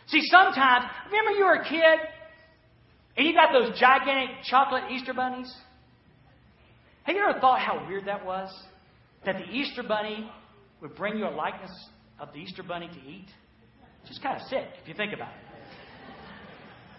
See, 0.06 0.20
sometimes, 0.30 0.84
remember 1.06 1.32
you 1.32 1.44
were 1.44 1.54
a 1.54 1.68
kid 1.68 1.98
and 3.16 3.26
you 3.26 3.34
got 3.34 3.52
those 3.52 3.78
gigantic 3.78 4.44
chocolate 4.44 4.84
Easter 4.92 5.12
bunnies? 5.12 5.52
Have 7.02 7.16
you 7.16 7.22
ever 7.28 7.40
thought 7.40 7.60
how 7.60 7.84
weird 7.86 8.06
that 8.06 8.24
was? 8.24 8.48
That 9.26 9.36
the 9.38 9.52
Easter 9.52 9.82
bunny 9.82 10.30
would 10.80 10.94
bring 10.94 11.18
you 11.18 11.26
a 11.26 11.34
likeness 11.34 11.72
of 12.20 12.32
the 12.32 12.38
Easter 12.38 12.62
bunny 12.62 12.88
to 12.88 13.10
eat? 13.10 13.26
It's 14.02 14.10
Just 14.10 14.22
kind 14.22 14.40
of 14.40 14.46
sick 14.48 14.68
if 14.80 14.88
you 14.88 14.94
think 14.94 15.12
about 15.12 15.30
it. 15.30 15.44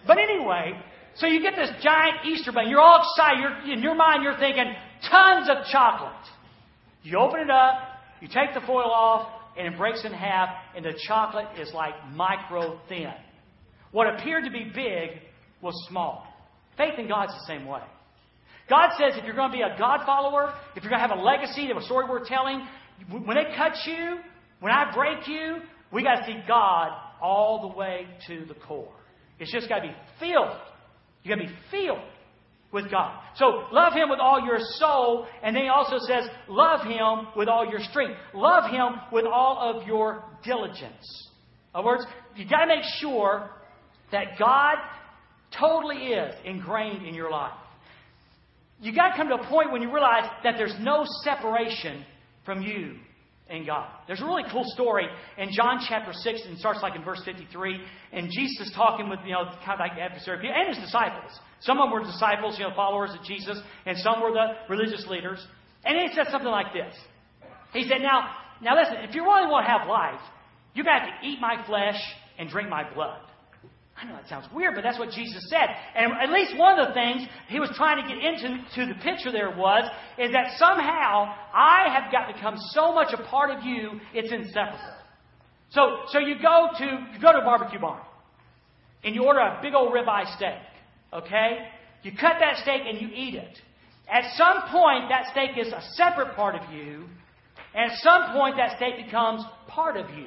But 0.06 0.18
anyway, 0.18 0.74
so 1.20 1.28
you 1.28 1.42
get 1.42 1.56
this 1.56 1.70
giant 1.84 2.26
Easter 2.26 2.52
bunny. 2.52 2.70
You're 2.70 2.82
all 2.82 3.02
excited. 3.02 3.40
You're, 3.40 3.78
in 3.78 3.84
your 3.84 3.96
mind, 3.96 4.24
you're 4.24 4.38
thinking 4.38 4.74
tons 5.10 5.50
of 5.50 5.66
chocolate. 5.72 6.14
You 7.04 7.18
open 7.20 7.42
it 7.42 7.50
up, 7.50 7.78
you 8.22 8.28
take 8.28 8.54
the 8.54 8.62
foil 8.66 8.92
off, 8.92 9.28
and 9.58 9.74
it 9.74 9.78
breaks 9.78 10.04
in 10.06 10.14
half, 10.14 10.50
and 10.76 10.84
the 10.84 10.94
chocolate 11.08 11.48
is 11.60 11.72
like 11.74 11.94
micro 12.14 12.80
thin. 12.88 13.14
What 13.92 14.08
appeared 14.08 14.46
to 14.46 14.52
be 14.52 14.72
big 14.74 15.22
was 15.62 15.74
small. 15.90 16.26
Faith 16.78 16.94
in 16.98 17.08
God's 17.08 17.34
the 17.34 17.54
same 17.54 17.66
way. 17.66 17.82
God 18.70 18.92
says 18.98 19.14
if 19.18 19.26
you're 19.26 19.36
going 19.36 19.52
to 19.52 19.58
be 19.58 19.64
a 19.64 19.76
God 19.78 20.06
follower, 20.06 20.54
if 20.76 20.84
you're 20.84 20.92
going 20.92 21.02
to 21.02 21.08
have 21.08 21.18
a 21.18 21.22
legacy, 21.22 21.68
have 21.68 21.78
a 21.78 21.86
story 21.86 22.08
worth 22.08 22.28
telling, 22.28 22.66
when 23.10 23.36
they 23.36 23.56
cut 23.58 23.74
you, 23.86 24.20
when 24.60 24.72
I 24.72 24.94
break 24.94 25.28
you, 25.28 25.58
we 25.92 26.04
got 26.04 26.20
to 26.20 26.26
see 26.26 26.40
God 26.48 26.92
all 27.22 27.70
the 27.70 27.78
way 27.78 28.06
to 28.28 28.46
the 28.46 28.54
core. 28.54 28.94
It's 29.40 29.52
just 29.52 29.68
got 29.68 29.80
to 29.80 29.88
be 29.88 29.96
filled. 30.20 30.56
You 31.24 31.36
got 31.36 31.42
to 31.42 31.48
be 31.48 31.56
filled 31.72 32.00
with 32.72 32.90
God. 32.92 33.20
So 33.36 33.66
love 33.72 33.94
Him 33.94 34.10
with 34.10 34.20
all 34.20 34.46
your 34.46 34.60
soul, 34.78 35.28
and 35.44 35.56
then 35.56 35.64
He 35.64 35.70
also 35.70 35.98
says, 36.06 36.30
love 36.48 36.86
Him 36.86 37.28
with 37.36 37.48
all 37.48 37.70
your 37.70 37.80
strength. 37.80 38.16
Love 38.34 38.72
Him 38.72 39.02
with 39.12 39.26
all 39.26 39.76
of 39.76 39.88
your 39.88 40.24
diligence. 40.44 41.28
In 41.74 41.80
other 41.80 41.86
words, 41.86 42.04
you've 42.36 42.50
got 42.50 42.66
to 42.66 42.68
make 42.68 42.84
sure 43.00 43.50
that 44.12 44.38
God 44.38 44.76
totally 45.60 46.08
is 46.08 46.36
ingrained 46.46 47.06
in 47.06 47.14
your 47.14 47.32
life. 47.32 47.54
You've 48.82 48.96
got 48.96 49.10
to 49.10 49.18
come 49.18 49.30
to 49.30 49.36
a 49.36 49.48
point 49.48 49.72
when 49.72 49.82
you 49.82 49.92
realize 49.92 50.30
that 50.44 50.56
there's 50.58 50.76
no 50.80 51.06
separation 51.24 52.06
from 52.46 52.62
you 52.62 52.96
and 53.50 53.66
God. 53.66 53.90
There's 54.08 54.22
a 54.22 54.26
really 54.26 54.44
cool 54.52 54.64
story 54.68 55.06
in 55.38 55.50
John 55.52 55.80
chapter 55.88 56.12
6, 56.14 56.42
and 56.48 56.58
starts 56.58 56.80
like 56.82 56.96
in 56.96 57.04
verse 57.04 57.22
53. 57.26 57.80
And 58.14 58.30
Jesus 58.32 58.68
is 58.68 58.74
talking 58.76 59.10
with, 59.10 59.20
you 59.26 59.34
know, 59.34 59.46
kind 59.66 59.74
of 59.74 59.80
like 59.80 59.94
adversary 60.00 60.50
and 60.50 60.76
his 60.76 60.84
disciples. 60.84 61.32
Some 61.62 61.80
of 61.80 61.90
them 61.90 61.94
were 61.94 62.06
disciples, 62.06 62.58
you 62.58 62.66
know, 62.66 62.74
followers 62.76 63.12
of 63.18 63.26
Jesus, 63.26 63.60
and 63.86 63.98
some 63.98 64.22
were 64.22 64.32
the 64.32 64.54
religious 64.70 65.06
leaders. 65.08 65.46
And 65.84 65.98
he 65.98 66.16
said 66.16 66.28
something 66.32 66.50
like 66.50 66.74
this. 66.74 66.96
He 67.74 67.84
said, 67.84 68.02
Now, 68.02 68.30
now 68.62 68.76
listen, 68.80 68.98
if 69.08 69.16
you 69.16 69.24
really 69.24 69.50
want 69.50 69.66
to 69.66 69.72
have 69.72 69.88
life, 69.88 70.22
you've 70.74 70.86
got 70.86 71.00
to 71.00 71.28
eat 71.28 71.40
my 71.40 71.64
flesh 71.66 72.00
and 72.38 72.50
drink 72.50 72.70
my 72.70 72.92
blood. 72.94 73.20
I 74.02 74.06
know 74.06 74.16
that 74.16 74.30
sounds 74.30 74.48
weird, 74.54 74.76
but 74.76 74.84
that's 74.84 74.98
what 74.98 75.12
Jesus 75.12 75.44
said. 75.50 75.68
And 75.94 76.14
at 76.14 76.32
least 76.32 76.58
one 76.58 76.80
of 76.80 76.88
the 76.88 76.94
things 76.94 77.28
he 77.50 77.60
was 77.60 77.70
trying 77.76 78.02
to 78.02 78.08
get 78.08 78.24
into 78.24 78.64
to 78.76 78.94
the 78.94 79.00
picture 79.02 79.32
there 79.32 79.50
was, 79.50 79.84
is 80.18 80.32
that 80.32 80.58
somehow 80.58 81.34
I 81.54 81.88
have 81.94 82.10
got 82.10 82.28
to 82.28 82.34
become 82.34 82.56
so 82.72 82.94
much 82.94 83.14
a 83.14 83.22
part 83.24 83.52
of 83.52 83.66
you, 83.66 84.00
it's 84.14 84.32
inseparable. 84.32 84.80
So, 85.72 85.82
so 86.12 86.20
you 86.20 86.36
go 86.42 86.70
to 86.78 86.86
you 86.86 87.22
go 87.22 87.34
to 87.34 87.40
a 87.40 87.44
barbecue 87.44 87.80
barn 87.80 88.02
and 89.04 89.14
you 89.14 89.26
order 89.26 89.40
a 89.40 89.60
big 89.62 89.74
old 89.74 89.94
ribeye 89.94 90.34
steak. 90.36 90.60
Okay? 91.14 91.68
You 92.04 92.12
cut 92.12 92.38
that 92.40 92.58
steak 92.64 92.84
and 92.88 93.02
you 93.02 93.10
eat 93.14 93.36
it. 93.36 93.60
At 94.10 94.34
some 94.36 94.62
point, 94.72 95.10
that 95.10 95.28
steak 95.32 95.52
is 95.58 95.74
a 95.74 95.82
separate 95.94 96.36
part 96.36 96.56
of 96.56 96.74
you, 96.74 97.06
and 97.76 97.92
at 97.92 97.98
some 97.98 98.32
point, 98.34 98.56
that 98.58 98.78
steak 98.78 99.06
becomes 99.06 99.44
part 99.68 99.98
of 99.98 100.10
you 100.18 100.26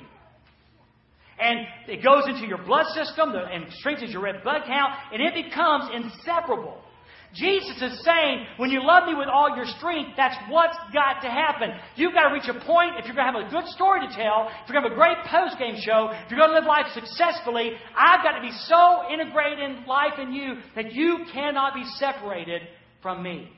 and 1.41 1.67
it 1.89 2.03
goes 2.03 2.25
into 2.29 2.47
your 2.47 2.59
blood 2.59 2.87
system 2.95 3.33
and 3.35 3.67
strengthens 3.73 4.13
your 4.13 4.23
red 4.23 4.43
blood 4.43 4.63
count, 4.67 4.93
and 5.13 5.23
it 5.23 5.35
becomes 5.35 5.91
inseparable. 5.95 6.79
Jesus 7.35 7.81
is 7.81 8.05
saying, 8.05 8.45
when 8.59 8.69
you 8.69 8.85
love 8.85 9.09
me 9.09 9.15
with 9.15 9.29
all 9.29 9.57
your 9.57 9.65
strength, 9.65 10.11
that's 10.19 10.37
what's 10.51 10.77
got 10.93 11.23
to 11.23 11.29
happen. 11.29 11.71
You've 11.97 12.13
got 12.13 12.29
to 12.29 12.35
reach 12.35 12.49
a 12.49 12.61
point, 12.67 12.99
if 12.99 13.07
you're 13.07 13.17
going 13.17 13.33
to 13.33 13.41
have 13.41 13.49
a 13.49 13.51
good 13.51 13.67
story 13.73 14.07
to 14.07 14.15
tell, 14.15 14.51
if 14.53 14.69
you're 14.69 14.79
going 14.79 14.85
to 14.85 14.91
have 14.91 14.93
a 14.93 15.01
great 15.01 15.17
post 15.25 15.59
game 15.59 15.77
show, 15.81 16.11
if 16.13 16.31
you're 16.31 16.39
going 16.39 16.53
to 16.53 16.59
live 16.59 16.69
life 16.69 16.93
successfully, 16.93 17.73
I've 17.97 18.23
got 18.23 18.37
to 18.37 18.43
be 18.43 18.53
so 18.69 19.09
integrated 19.11 19.61
in 19.61 19.87
life 19.87 20.21
in 20.21 20.33
you 20.33 20.57
that 20.77 20.93
you 20.93 21.25
cannot 21.33 21.73
be 21.73 21.85
separated 21.97 22.63
from 23.01 23.23
me. 23.23 23.49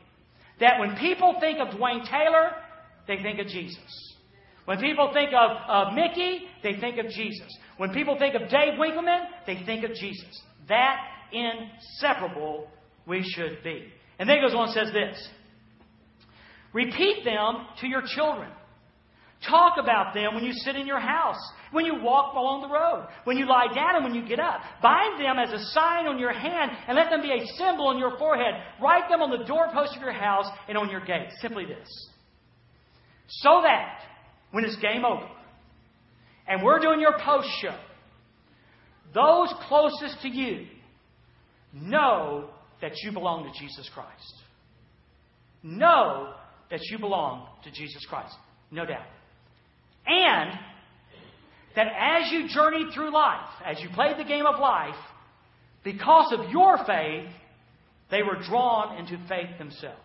That 0.61 0.79
when 0.79 0.95
people 0.97 1.35
think 1.41 1.59
of 1.59 1.75
Dwayne 1.75 2.09
Taylor, 2.09 2.53
they 3.09 3.21
think 3.23 3.41
of 3.41 3.49
Jesus. 3.49 4.14
When 4.65 4.79
people 4.79 5.11
think 5.13 5.31
of, 5.35 5.95
Mickey, 5.95 6.47
they 6.63 6.81
think 6.81 6.99
of 6.99 7.09
Jesus. 7.11 7.49
When 7.77 7.93
people 7.93 8.17
think 8.19 8.35
of 8.35 8.49
Dave 8.49 8.79
Winkelman, 8.79 9.21
they 9.47 9.63
think 9.67 9.85
of 9.85 9.95
Jesus. 9.95 10.43
That 10.69 10.97
inseparable 11.33 12.69
we 13.07 13.23
should 13.23 13.63
be. 13.63 13.85
And 14.19 14.29
then 14.29 14.37
he 14.37 14.43
goes 14.43 14.55
on 14.55 14.69
and 14.69 14.73
says 14.73 14.93
this 14.93 15.29
Repeat 16.73 17.25
them 17.25 17.67
to 17.81 17.87
your 17.87 18.03
children. 18.07 18.51
Talk 19.49 19.75
about 19.79 20.15
them 20.15 20.35
when 20.35 20.45
you 20.45 20.53
sit 20.53 20.75
in 20.75 20.87
your 20.87 21.01
house, 21.01 21.39
when 21.71 21.85
you 21.85 22.01
walk 22.03 22.35
along 22.35 22.63
the 22.63 22.69
road, 22.69 23.07
when 23.25 23.37
you 23.37 23.47
lie 23.47 23.67
down, 23.75 23.97
and 23.97 24.05
when 24.05 24.15
you 24.15 24.27
get 24.27 24.41
up. 24.41 24.61
Bind 24.81 25.21
them 25.21 25.39
as 25.39 25.53
a 25.53 25.63
sign 25.73 26.07
on 26.07 26.19
your 26.19 26.33
hand, 26.33 26.71
and 26.89 26.97
let 26.97 27.11
them 27.11 27.21
be 27.21 27.31
a 27.31 27.45
symbol 27.59 27.89
on 27.89 27.99
your 27.99 28.17
forehead. 28.17 28.55
Write 28.81 29.11
them 29.11 29.21
on 29.21 29.31
the 29.31 29.45
doorpost 29.45 29.97
of 29.97 30.03
your 30.03 30.13
house 30.13 30.47
and 30.67 30.79
on 30.79 30.89
your 30.89 31.05
gate. 31.05 31.29
Simply 31.43 31.67
this. 31.67 31.89
So 33.29 33.61
that 33.63 33.99
when 34.55 34.65
it's 34.65 34.77
game 34.77 35.05
over 35.05 35.27
and 36.47 36.63
we're 36.63 36.79
doing 36.79 37.01
your 37.01 37.19
post 37.19 37.49
show, 37.61 37.77
those 39.13 39.53
closest 39.67 40.23
to 40.23 40.29
you 40.29 40.67
know 41.73 42.49
that 42.81 42.93
you 43.03 43.11
belong 43.11 43.51
to 43.53 43.61
Jesus 43.61 43.91
Christ. 43.93 44.35
Know 45.65 46.35
that 46.71 46.79
you 46.89 47.01
belong 47.01 47.49
to 47.65 47.71
Jesus 47.73 48.07
Christ. 48.09 48.37
No 48.71 48.87
doubt. 48.87 49.07
And 50.07 50.53
that 51.75 51.89
as 51.89 52.31
you 52.31 52.47
journey 52.49 52.85
through 52.95 53.13
life, 53.13 53.49
as 53.67 53.81
you 53.81 53.89
played 53.93 54.19
the 54.19 54.25
game 54.25 54.47
of 54.47 54.61
life, 54.61 54.95
because 55.83 56.33
of 56.33 56.49
your 56.51 56.79
faith, 56.87 57.29
they 58.09 58.23
were 58.23 58.41
drawn 58.47 58.99
into 58.99 59.19
faith 59.29 59.59
themselves. 59.59 59.99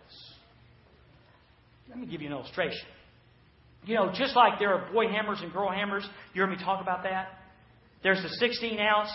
Let 1.88 1.98
me 2.00 2.08
give 2.08 2.20
you 2.20 2.26
an 2.26 2.32
illustration. 2.32 2.88
You 3.84 3.94
know, 3.94 4.12
just 4.14 4.36
like 4.36 4.58
there 4.58 4.74
are 4.74 4.92
boy 4.92 5.08
hammers 5.08 5.38
and 5.42 5.52
girl 5.52 5.70
hammers, 5.70 6.06
you 6.34 6.42
heard 6.42 6.50
me 6.50 6.56
talk 6.62 6.82
about 6.82 7.02
that? 7.04 7.28
There's 8.02 8.22
the 8.22 8.28
16 8.28 8.78
ounce 8.78 9.10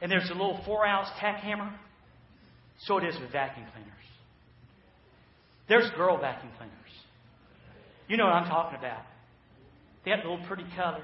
and 0.00 0.10
there's 0.10 0.28
the 0.28 0.34
little 0.34 0.60
4 0.64 0.86
ounce 0.86 1.08
tack 1.20 1.40
hammer. 1.40 1.70
So 2.80 2.98
it 2.98 3.04
is 3.04 3.18
with 3.20 3.32
vacuum 3.32 3.66
cleaners. 3.72 3.92
There's 5.68 5.90
girl 5.96 6.18
vacuum 6.18 6.52
cleaners. 6.56 6.74
You 8.08 8.16
know 8.16 8.24
what 8.24 8.34
I'm 8.34 8.48
talking 8.48 8.78
about. 8.78 9.02
They 10.04 10.10
have 10.12 10.20
little 10.20 10.44
pretty 10.46 10.64
colors, 10.74 11.02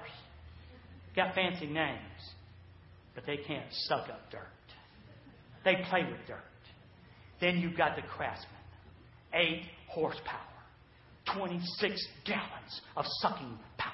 got 1.14 1.34
fancy 1.34 1.66
names, 1.66 1.98
but 3.14 3.24
they 3.26 3.36
can't 3.36 3.66
suck 3.70 4.08
up 4.08 4.30
dirt. 4.30 4.40
They 5.64 5.84
play 5.90 6.02
with 6.04 6.20
dirt. 6.26 6.38
Then 7.40 7.58
you've 7.58 7.76
got 7.76 7.96
the 7.96 8.02
Craftsman, 8.02 8.48
8 9.34 9.62
horsepower. 9.88 10.53
26 11.32 12.06
gallons 12.24 12.80
of 12.96 13.04
sucking 13.20 13.58
power. 13.78 13.90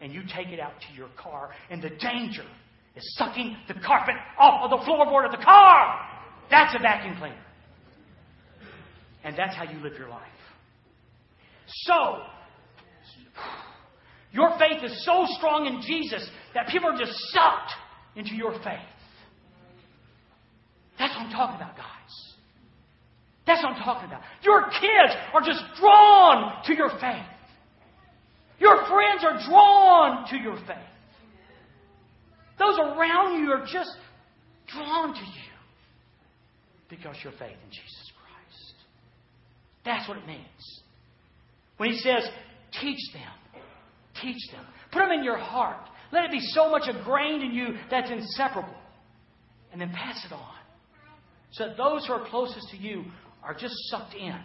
And 0.00 0.12
you 0.12 0.22
take 0.34 0.48
it 0.48 0.60
out 0.60 0.72
to 0.80 0.96
your 0.96 1.08
car, 1.16 1.50
and 1.70 1.82
the 1.82 1.90
danger 1.90 2.44
is 2.96 3.14
sucking 3.16 3.56
the 3.68 3.74
carpet 3.74 4.14
off 4.38 4.64
of 4.64 4.70
the 4.70 4.84
floorboard 4.84 5.26
of 5.26 5.32
the 5.32 5.44
car. 5.44 6.00
That's 6.50 6.74
a 6.74 6.78
vacuum 6.78 7.16
cleaner. 7.18 7.44
And 9.24 9.36
that's 9.36 9.54
how 9.54 9.64
you 9.64 9.78
live 9.80 9.94
your 9.98 10.08
life. 10.08 10.22
So, 11.66 12.22
your 14.32 14.56
faith 14.58 14.82
is 14.82 15.04
so 15.04 15.26
strong 15.36 15.66
in 15.66 15.80
Jesus 15.82 16.28
that 16.54 16.68
people 16.68 16.90
are 16.90 16.98
just 16.98 17.12
sucked 17.32 17.72
into 18.16 18.34
your 18.34 18.52
faith. 18.52 18.88
That's 20.98 21.14
what 21.14 21.26
I'm 21.26 21.32
talking 21.32 21.56
about, 21.56 21.76
guys. 21.76 21.97
That's 23.48 23.62
what 23.62 23.72
I'm 23.72 23.82
talking 23.82 24.08
about. 24.08 24.20
Your 24.42 24.64
kids 24.64 25.16
are 25.32 25.40
just 25.40 25.62
drawn 25.80 26.62
to 26.66 26.74
your 26.74 26.90
faith. 27.00 27.24
Your 28.58 28.86
friends 28.86 29.24
are 29.24 29.40
drawn 29.48 30.28
to 30.28 30.36
your 30.36 30.56
faith. 30.66 30.76
Those 32.58 32.78
around 32.78 33.42
you 33.42 33.50
are 33.52 33.64
just 33.64 33.96
drawn 34.66 35.14
to 35.14 35.20
you 35.20 35.48
because 36.90 37.16
your 37.24 37.32
faith 37.32 37.56
in 37.64 37.70
Jesus 37.70 38.12
Christ. 38.20 38.74
That's 39.86 40.06
what 40.06 40.18
it 40.18 40.26
means. 40.26 40.82
When 41.78 41.90
he 41.90 41.98
says, 42.00 42.28
teach 42.82 43.00
them, 43.14 43.62
teach 44.20 44.50
them, 44.52 44.66
put 44.92 44.98
them 44.98 45.12
in 45.12 45.24
your 45.24 45.38
heart. 45.38 45.88
Let 46.12 46.24
it 46.24 46.32
be 46.32 46.40
so 46.40 46.68
much 46.70 46.86
ingrained 46.86 47.42
in 47.42 47.52
you 47.52 47.68
that's 47.90 48.10
inseparable. 48.10 48.76
And 49.72 49.80
then 49.80 49.90
pass 49.90 50.22
it 50.26 50.34
on. 50.34 50.54
So 51.52 51.68
that 51.68 51.78
those 51.78 52.06
who 52.06 52.12
are 52.12 52.28
closest 52.28 52.68
to 52.72 52.76
you 52.76 53.04
are 53.42 53.54
just 53.54 53.74
sucked 53.90 54.14
in 54.14 54.38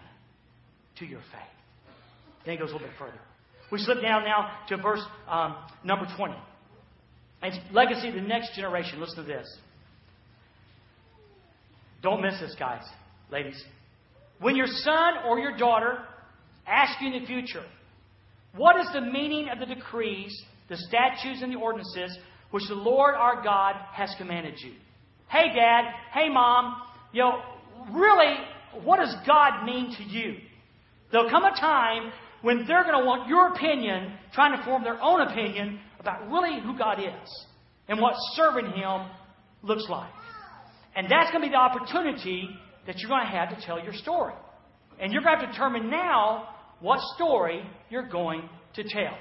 to 1.00 1.06
your 1.06 1.20
faith. 1.20 1.96
Then 2.46 2.56
it 2.56 2.60
goes 2.60 2.70
a 2.70 2.74
little 2.74 2.88
bit 2.88 2.98
further. 2.98 3.20
We 3.72 3.80
slip 3.80 4.02
down 4.02 4.24
now 4.24 4.52
to 4.70 4.78
verse 4.78 5.02
um, 5.28 5.56
number 5.84 6.06
20. 6.16 6.36
It's 7.44 7.58
legacy 7.74 8.10
of 8.10 8.16
the 8.16 8.22
next 8.22 8.56
generation. 8.56 9.00
Listen 9.00 9.18
to 9.18 9.24
this. 9.24 9.58
Don't 12.02 12.22
miss 12.22 12.40
this, 12.40 12.56
guys, 12.60 12.84
ladies. 13.32 13.62
When 14.40 14.56
your 14.56 14.68
son 14.68 15.14
or 15.26 15.40
your 15.40 15.58
daughter 15.58 16.00
asks 16.68 17.02
you 17.02 17.14
in 17.14 17.22
the 17.22 17.28
future, 17.28 17.64
what 18.56 18.80
is 18.80 18.88
the 18.94 19.02
meaning 19.02 19.50
of 19.50 19.60
the 19.60 19.74
decrees, 19.74 20.34
the 20.70 20.78
statutes, 20.78 21.42
and 21.42 21.52
the 21.52 21.58
ordinances 21.58 22.18
which 22.52 22.64
the 22.68 22.76
Lord 22.76 23.16
our 23.16 23.42
God 23.42 23.76
has 23.94 24.14
commanded 24.18 24.56
you? 24.64 24.74
Hey, 25.30 25.48
Dad. 25.56 25.86
Hey, 26.14 26.30
Mom. 26.30 26.76
You 27.12 27.24
know, 27.24 27.42
really, 27.92 28.36
what 28.84 28.98
does 28.98 29.16
God 29.28 29.66
mean 29.66 29.96
to 29.98 30.04
you? 30.04 30.38
There'll 31.12 31.30
come 31.30 31.44
a 31.44 31.52
time 31.60 32.12
when 32.42 32.66
they're 32.68 32.84
going 32.84 33.00
to 33.00 33.06
want 33.06 33.30
your 33.30 33.54
opinion, 33.54 34.14
trying 34.34 34.58
to 34.58 34.64
form 34.66 34.84
their 34.84 35.02
own 35.02 35.22
opinion 35.22 35.80
about 36.00 36.30
really 36.30 36.60
who 36.62 36.78
God 36.78 37.00
is 37.00 37.46
and 37.88 38.00
what 38.00 38.14
serving 38.34 38.72
Him 38.72 39.08
looks 39.62 39.86
like. 39.90 40.12
And 40.96 41.08
that's 41.10 41.32
going 41.32 41.42
to 41.42 41.48
be 41.48 41.52
the 41.52 41.58
opportunity 41.58 42.50
that 42.86 43.00
you're 43.00 43.10
going 43.10 43.26
to 43.26 43.32
have 43.32 43.58
to 43.58 43.66
tell 43.66 43.82
your 43.82 43.94
story. 43.94 44.34
And 45.00 45.12
you're 45.12 45.22
going 45.22 45.36
to 45.36 45.42
have 45.42 45.50
to 45.50 45.54
determine 45.54 45.90
now 45.90 46.50
what 46.80 47.00
story 47.16 47.64
you're 47.90 48.08
going 48.08 48.48
to 48.76 48.84
tell. 48.84 49.18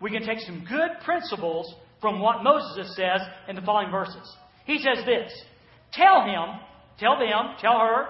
We 0.00 0.10
can 0.10 0.24
take 0.26 0.40
some 0.40 0.64
good 0.68 0.90
principles 1.04 1.72
from 2.00 2.20
what 2.20 2.42
Moses 2.42 2.96
says 2.96 3.20
in 3.48 3.56
the 3.56 3.62
following 3.62 3.90
verses. 3.90 4.36
He 4.64 4.78
says 4.78 5.04
this 5.04 5.30
Tell 5.92 6.22
him, 6.22 6.60
tell 6.98 7.18
them, 7.18 7.56
tell 7.60 7.78
her, 7.78 8.06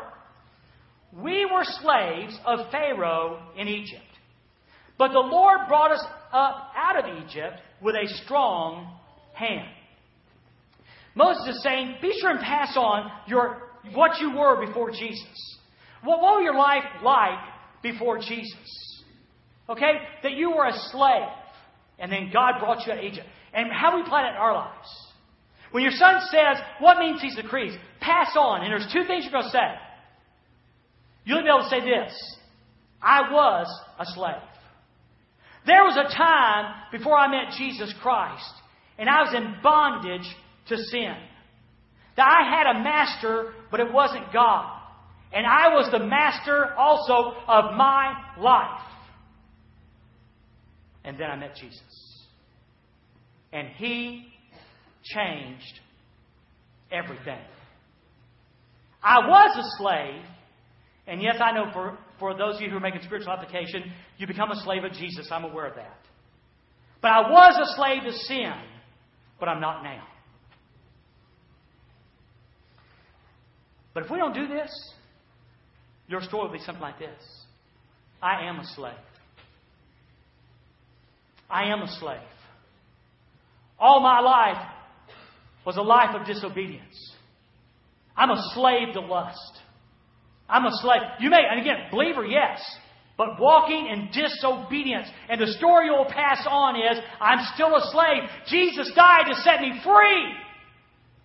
we 1.13 1.45
were 1.45 1.65
slaves 1.65 2.39
of 2.45 2.71
Pharaoh 2.71 3.43
in 3.57 3.69
Egypt. 3.69 4.03
But 4.99 5.13
the 5.13 5.19
Lord 5.19 5.61
brought 5.69 5.93
us 5.93 6.05
up 6.33 6.73
out 6.77 6.99
of 6.99 7.25
Egypt 7.25 7.61
with 7.81 7.95
a 7.97 8.07
strong 8.25 8.97
hand. 9.33 9.69
Moses 11.15 11.57
is 11.57 11.63
saying, 11.63 11.97
be 12.01 12.13
sure 12.21 12.31
and 12.31 12.41
pass 12.41 12.77
on 12.77 13.11
your, 13.27 13.63
what 13.95 14.21
you 14.21 14.37
were 14.37 14.65
before 14.65 14.91
Jesus. 14.91 15.59
What, 16.05 16.21
what 16.21 16.37
was 16.37 16.45
your 16.45 16.55
life 16.55 16.85
like 17.03 17.39
before 17.83 18.19
Jesus? 18.19 19.03
Okay? 19.69 19.93
That 20.23 20.33
you 20.33 20.51
were 20.51 20.67
a 20.67 20.79
slave, 20.93 21.29
and 21.99 22.13
then 22.13 22.31
God 22.33 22.61
brought 22.61 22.87
you 22.87 22.93
out 22.93 22.99
of 22.99 23.05
Egypt. 23.05 23.27
And 23.53 23.73
how 23.73 23.97
we 23.97 24.03
apply 24.03 24.23
that 24.23 24.35
in 24.35 24.37
our 24.37 24.55
lives? 24.55 24.89
When 25.73 25.83
your 25.83 25.93
son 25.93 26.21
says, 26.31 26.63
what 26.81 26.99
means 26.99 27.23
these 27.23 27.37
decrees? 27.37 27.75
Pass 28.01 28.37
on. 28.37 28.63
And 28.63 28.73
there's 28.73 28.93
two 28.93 29.05
things 29.07 29.25
you're 29.25 29.33
going 29.33 29.45
to 29.45 29.51
say. 29.51 29.75
You'll 31.25 31.43
be 31.43 31.49
able 31.49 31.63
to 31.63 31.69
say 31.69 31.81
this 31.81 32.13
I 33.03 33.33
was 33.33 33.67
a 33.99 34.05
slave. 34.15 34.51
There 35.67 35.85
was 35.85 35.97
a 35.97 36.17
time 36.17 36.75
before 36.91 37.17
I 37.17 37.29
met 37.29 37.55
Jesus 37.57 37.95
Christ, 38.01 38.53
and 38.99 39.09
I 39.09 39.23
was 39.23 39.35
in 39.35 39.57
bondage 39.63 40.27
to 40.69 40.77
sin. 40.77 41.15
That 42.17 42.27
I 42.27 42.57
had 42.57 42.77
a 42.77 42.83
master, 42.83 43.53
but 43.71 43.81
it 43.81 43.93
wasn't 43.93 44.33
God. 44.33 44.79
And 45.33 45.47
I 45.47 45.69
was 45.69 45.91
the 45.93 46.05
master 46.05 46.75
also 46.75 47.37
of 47.47 47.77
my 47.77 48.15
life. 48.39 48.81
And 51.05 51.19
then 51.19 51.31
I 51.31 51.37
met 51.37 51.55
Jesus. 51.55 52.27
And 53.53 53.69
He 53.69 54.27
changed 55.05 55.81
everything. 56.91 57.41
I 59.03 59.19
was 59.27 59.57
a 59.57 59.83
slave, 59.83 60.23
and 61.11 61.21
yes, 61.21 61.39
I 61.41 61.51
know 61.51 61.73
for, 61.73 61.99
for 62.21 62.39
those 62.39 62.55
of 62.55 62.61
you 62.61 62.71
who 62.71 62.77
are 62.77 62.81
making 62.81 63.03
spiritual 63.03 63.33
application, 63.33 63.93
you 64.17 64.29
become 64.29 64.53
a 64.53 64.63
slave 64.63 64.85
of 64.85 64.93
Jesus. 64.93 65.29
I'm 65.33 65.43
aware 65.43 65.67
of 65.67 65.75
that. 65.75 65.99
But 67.03 67.09
I 67.09 67.29
was 67.29 67.69
a 67.69 67.75
slave 67.75 68.05
to 68.05 68.13
sin, 68.13 68.53
but 69.41 69.49
I'm 69.49 69.61
not 69.61 69.83
now. 69.83 70.05
But 73.93 74.05
if 74.05 74.11
we 74.11 74.19
don't 74.19 74.35
do 74.35 74.47
this, 74.47 74.71
your 76.07 76.23
story 76.23 76.47
will 76.47 76.53
be 76.53 76.61
something 76.61 76.81
like 76.81 77.01
this 77.01 77.21
I 78.23 78.47
am 78.47 78.61
a 78.61 78.65
slave. 78.77 78.95
I 81.51 81.73
am 81.73 81.83
a 81.83 81.89
slave. 81.99 82.21
All 83.81 84.01
my 84.01 84.21
life 84.21 84.65
was 85.67 85.77
a 85.77 85.83
life 85.83 86.15
of 86.15 86.25
disobedience. 86.25 87.15
I'm 88.17 88.31
a 88.31 88.41
slave 88.55 88.95
to 88.95 89.01
lust. 89.01 89.59
I'm 90.51 90.67
a 90.67 90.71
slave. 90.83 91.03
You 91.21 91.31
may, 91.31 91.43
and 91.49 91.61
again, 91.61 91.87
believer, 91.91 92.27
yes, 92.27 92.61
but 93.17 93.39
walking 93.39 93.87
in 93.87 94.11
disobedience. 94.13 95.07
And 95.29 95.41
the 95.41 95.53
story 95.59 95.87
you'll 95.87 96.07
pass 96.07 96.47
on 96.49 96.77
is 96.77 96.99
I'm 97.21 97.47
still 97.55 97.77
a 97.77 97.91
slave. 97.93 98.29
Jesus 98.49 98.91
died 98.97 99.25
to 99.29 99.35
set 99.43 99.61
me 99.61 99.81
free, 99.85 100.35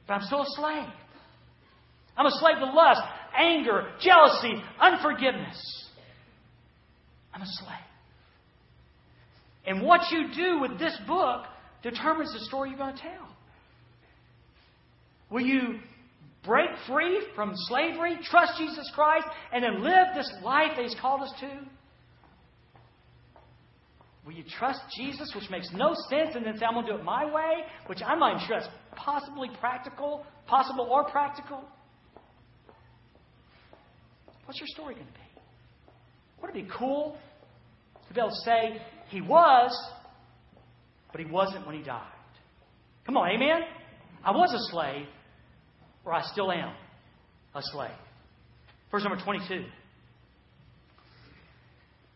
but 0.07 0.13
I'm 0.13 0.21
still 0.23 0.41
a 0.41 0.49
slave. 0.49 0.89
I'm 2.17 2.25
a 2.25 2.31
slave 2.39 2.57
to 2.59 2.65
lust, 2.65 3.01
anger, 3.37 3.91
jealousy, 4.01 4.61
unforgiveness. 4.79 5.89
I'm 7.33 7.41
a 7.41 7.47
slave. 7.47 7.79
And 9.67 9.81
what 9.81 10.01
you 10.11 10.27
do 10.33 10.61
with 10.61 10.77
this 10.79 10.95
book 11.07 11.45
determines 11.81 12.31
the 12.33 12.45
story 12.45 12.69
you're 12.69 12.77
going 12.77 12.95
to 12.95 13.01
tell. 13.01 13.27
Will 15.29 15.41
you 15.41 15.79
break 16.45 16.69
free 16.87 17.21
from 17.35 17.53
slavery, 17.67 18.17
trust 18.23 18.53
Jesus 18.57 18.89
Christ, 18.93 19.25
and 19.53 19.63
then 19.63 19.83
live 19.83 20.07
this 20.15 20.31
life 20.43 20.71
that 20.75 20.83
He's 20.83 20.95
called 20.99 21.21
us 21.21 21.33
to? 21.39 21.49
Will 24.25 24.33
you 24.33 24.43
trust 24.57 24.79
Jesus, 24.97 25.31
which 25.35 25.49
makes 25.51 25.69
no 25.73 25.93
sense, 26.09 26.35
and 26.35 26.45
then 26.45 26.57
say, 26.57 26.65
I'm 26.65 26.73
going 26.73 26.85
to 26.87 26.93
do 26.93 26.97
it 26.97 27.03
my 27.03 27.25
way, 27.25 27.63
which 27.85 27.99
I'm 28.05 28.19
not 28.19 28.45
sure 28.47 28.59
that's 28.59 28.71
possibly 28.95 29.49
practical, 29.59 30.25
possible 30.47 30.87
or 30.89 31.03
practical? 31.05 31.63
What's 34.45 34.59
your 34.59 34.67
story 34.67 34.95
going 34.95 35.05
to 35.07 35.13
be? 35.13 35.19
Wouldn't 36.41 36.57
it 36.57 36.67
be 36.67 36.73
cool 36.75 37.17
to 38.07 38.13
be 38.13 38.19
able 38.19 38.29
to 38.29 38.35
say, 38.43 38.81
He 39.09 39.21
was, 39.21 39.71
but 41.11 41.21
He 41.21 41.27
wasn't 41.29 41.65
when 41.67 41.75
He 41.75 41.83
died? 41.83 42.01
Come 43.05 43.17
on, 43.17 43.29
amen? 43.29 43.61
I 44.23 44.31
was 44.31 44.51
a 44.53 44.71
slave, 44.71 45.05
or 46.05 46.13
I 46.13 46.21
still 46.31 46.51
am 46.51 46.73
a 47.53 47.61
slave. 47.61 47.91
Verse 48.91 49.03
number 49.03 49.21
22. 49.23 49.65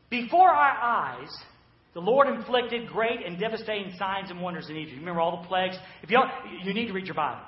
Before 0.09 0.49
our 0.49 0.77
eyes, 0.81 1.29
the 1.93 1.99
Lord 1.99 2.27
inflicted 2.27 2.87
great 2.87 3.25
and 3.25 3.39
devastating 3.39 3.93
signs 3.97 4.29
and 4.31 4.41
wonders 4.41 4.69
in 4.69 4.75
Egypt. 4.75 4.99
Remember 4.99 5.21
all 5.21 5.41
the 5.41 5.47
plagues? 5.47 5.75
If 6.01 6.09
you 6.09 6.19
you 6.63 6.73
need 6.73 6.87
to 6.87 6.93
read 6.93 7.05
your 7.05 7.15
Bible. 7.15 7.41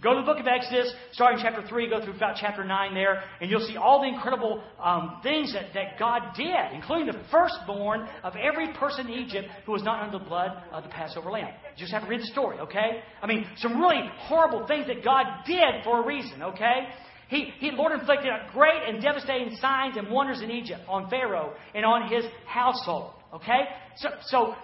Go 0.00 0.14
to 0.14 0.20
the 0.20 0.26
book 0.26 0.40
of 0.40 0.46
Exodus, 0.46 0.90
starting 1.12 1.38
chapter 1.42 1.66
3, 1.66 1.90
go 1.90 2.02
through 2.02 2.14
about 2.16 2.36
chapter 2.40 2.64
9 2.64 2.94
there, 2.94 3.22
and 3.42 3.50
you'll 3.50 3.66
see 3.66 3.76
all 3.76 4.00
the 4.00 4.08
incredible 4.08 4.62
um, 4.82 5.20
things 5.22 5.52
that, 5.52 5.74
that 5.74 5.98
God 5.98 6.34
did, 6.34 6.72
including 6.72 7.06
the 7.06 7.20
firstborn 7.30 8.08
of 8.22 8.32
every 8.36 8.72
person 8.74 9.06
in 9.06 9.12
Egypt 9.12 9.48
who 9.66 9.72
was 9.72 9.82
not 9.82 10.02
under 10.02 10.18
the 10.18 10.24
blood 10.24 10.50
of 10.72 10.82
the 10.82 10.88
Passover 10.88 11.30
lamb. 11.30 11.48
You 11.76 11.80
just 11.80 11.92
have 11.92 12.04
to 12.04 12.08
read 12.08 12.20
the 12.20 12.26
story, 12.26 12.58
okay? 12.60 13.02
I 13.20 13.26
mean, 13.26 13.46
some 13.58 13.78
really 13.78 14.00
horrible 14.16 14.66
things 14.66 14.86
that 14.86 15.04
God 15.04 15.26
did 15.46 15.84
for 15.84 16.02
a 16.02 16.06
reason, 16.06 16.42
okay? 16.42 16.88
He, 17.28 17.50
he, 17.58 17.70
Lord 17.70 17.92
inflicted 17.92 18.30
great 18.52 18.88
and 18.88 19.02
devastating 19.02 19.56
signs 19.60 19.98
and 19.98 20.08
wonders 20.08 20.40
in 20.40 20.50
Egypt 20.50 20.80
on 20.88 21.10
Pharaoh 21.10 21.52
and 21.74 21.84
on 21.84 22.10
his 22.10 22.24
household, 22.46 23.12
okay? 23.34 23.64
So, 23.96 24.08
so 24.22 24.54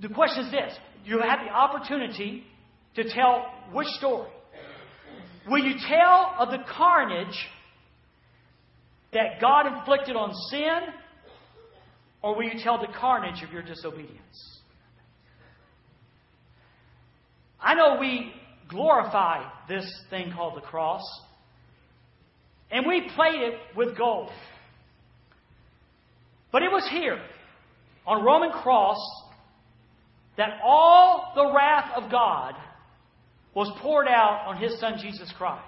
the 0.00 0.08
question 0.08 0.46
is 0.46 0.52
this 0.52 0.74
you 1.04 1.20
have 1.20 1.40
the 1.44 1.52
opportunity 1.52 2.44
to 2.94 3.04
tell 3.12 3.52
which 3.72 3.88
story? 3.88 4.30
Will 5.48 5.64
you 5.64 5.74
tell 5.88 6.34
of 6.38 6.50
the 6.50 6.64
carnage 6.76 7.48
that 9.12 9.40
God 9.40 9.66
inflicted 9.66 10.16
on 10.16 10.32
sin, 10.50 10.80
or 12.22 12.36
will 12.36 12.44
you 12.44 12.60
tell 12.62 12.78
the 12.78 12.92
carnage 12.92 13.42
of 13.42 13.50
your 13.50 13.62
disobedience? 13.62 14.58
I 17.60 17.74
know 17.74 17.96
we 17.98 18.32
glorify 18.68 19.48
this 19.68 19.86
thing 20.10 20.32
called 20.32 20.56
the 20.56 20.66
cross. 20.66 21.02
And 22.70 22.86
we 22.86 23.08
played 23.16 23.40
it 23.40 23.54
with 23.74 23.96
gold. 23.96 24.30
But 26.52 26.62
it 26.62 26.70
was 26.70 26.86
here, 26.90 27.18
on 28.06 28.24
Roman 28.24 28.50
cross, 28.50 28.98
that 30.36 30.60
all 30.62 31.32
the 31.34 31.52
wrath 31.54 31.92
of 31.96 32.10
God 32.10 32.54
was 33.54 33.70
poured 33.80 34.08
out 34.08 34.44
on 34.46 34.56
his 34.56 34.78
son 34.78 34.98
Jesus 35.00 35.32
Christ. 35.36 35.64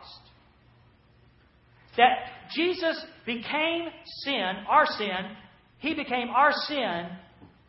That 1.96 2.18
Jesus 2.54 3.04
became 3.26 3.88
sin, 4.24 4.52
our 4.68 4.86
sin, 4.86 5.36
he 5.78 5.94
became 5.94 6.28
our 6.28 6.52
sin 6.52 7.08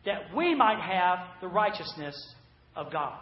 that 0.04 0.34
we 0.36 0.54
might 0.54 0.80
have 0.80 1.18
the 1.40 1.48
righteousness 1.48 2.34
of 2.74 2.92
God. 2.92 3.18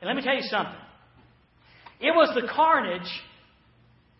And 0.00 0.08
let 0.08 0.16
me 0.16 0.22
tell 0.22 0.34
you 0.34 0.42
something. 0.42 0.74
It 2.00 2.14
was 2.14 2.34
the 2.34 2.48
carnage, 2.48 3.08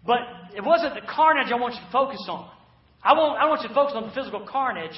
but 0.07 0.19
it 0.55 0.63
wasn't 0.63 0.95
the 0.95 1.01
carnage 1.01 1.51
I 1.51 1.57
want 1.57 1.75
you 1.75 1.81
to 1.81 1.93
focus 1.93 2.25
on. 2.29 2.51
I, 3.03 3.15
won't, 3.15 3.39
I 3.39 3.47
want 3.47 3.63
you 3.63 3.69
to 3.69 3.75
focus 3.75 3.95
on 3.97 4.09
the 4.09 4.15
physical 4.15 4.47
carnage. 4.47 4.97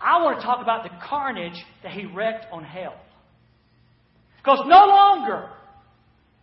I 0.00 0.22
want 0.22 0.40
to 0.40 0.44
talk 0.44 0.60
about 0.60 0.82
the 0.82 0.90
carnage 1.08 1.56
that 1.82 1.92
he 1.92 2.04
wreaked 2.04 2.46
on 2.52 2.64
hell. 2.64 2.96
Because 4.46 4.64
no 4.68 4.86
longer 4.86 5.48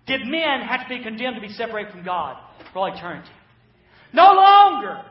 did 0.05 0.25
men 0.25 0.59
have 0.67 0.89
to 0.89 0.89
be 0.89 1.01
condemned 1.01 1.35
to 1.35 1.41
be 1.41 1.53
separated 1.53 1.93
from 1.93 2.03
God 2.03 2.35
for 2.73 2.79
all 2.79 2.93
eternity. 2.93 3.31
No 4.11 4.33
longer 4.33 5.01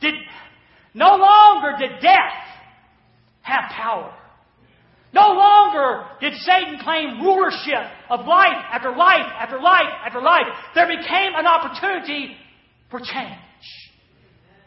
did, 0.00 0.14
no 0.92 1.14
longer 1.14 1.76
did 1.78 2.00
death 2.02 2.32
have 3.42 3.70
power. 3.70 4.12
No 5.12 5.28
longer 5.28 6.06
did 6.20 6.34
Satan 6.40 6.80
claim 6.82 7.22
rulership 7.22 7.88
of 8.10 8.26
life 8.26 8.64
after 8.72 8.96
life 8.96 9.30
after 9.38 9.60
life 9.60 9.92
after 10.04 10.20
life. 10.20 10.46
There 10.74 10.88
became 10.88 11.34
an 11.36 11.46
opportunity 11.46 12.36
for 12.90 12.98
change, 12.98 13.38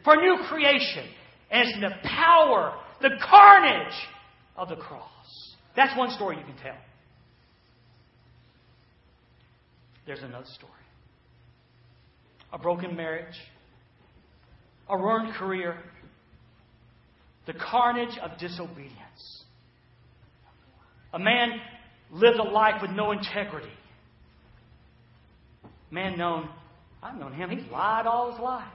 for 0.05 0.15
new 0.15 0.37
creation. 0.47 1.05
And 1.51 1.67
it's 1.67 1.79
the 1.81 2.07
power, 2.07 2.75
the 3.01 3.09
carnage 3.21 3.93
of 4.55 4.69
the 4.69 4.77
cross. 4.77 5.09
That's 5.75 5.97
one 5.97 6.11
story 6.11 6.37
you 6.37 6.45
can 6.45 6.55
tell. 6.63 6.77
There's 10.05 10.21
another 10.21 10.47
story 10.55 10.71
a 12.51 12.57
broken 12.59 12.95
marriage, 12.95 13.35
a 14.87 14.95
ruined 14.95 15.33
career, 15.33 15.75
the 17.47 17.53
carnage 17.53 18.15
of 18.21 18.37
disobedience. 18.37 19.43
A 21.13 21.19
man 21.19 21.59
lived 22.11 22.37
a 22.37 22.43
life 22.43 22.81
with 22.81 22.91
no 22.91 23.11
integrity. 23.11 23.73
Man 25.89 26.15
known, 26.15 26.47
I've 27.01 27.17
known 27.17 27.33
him, 27.33 27.49
he's 27.49 27.69
lied 27.71 28.05
all 28.05 28.31
his 28.31 28.39
life. 28.39 28.71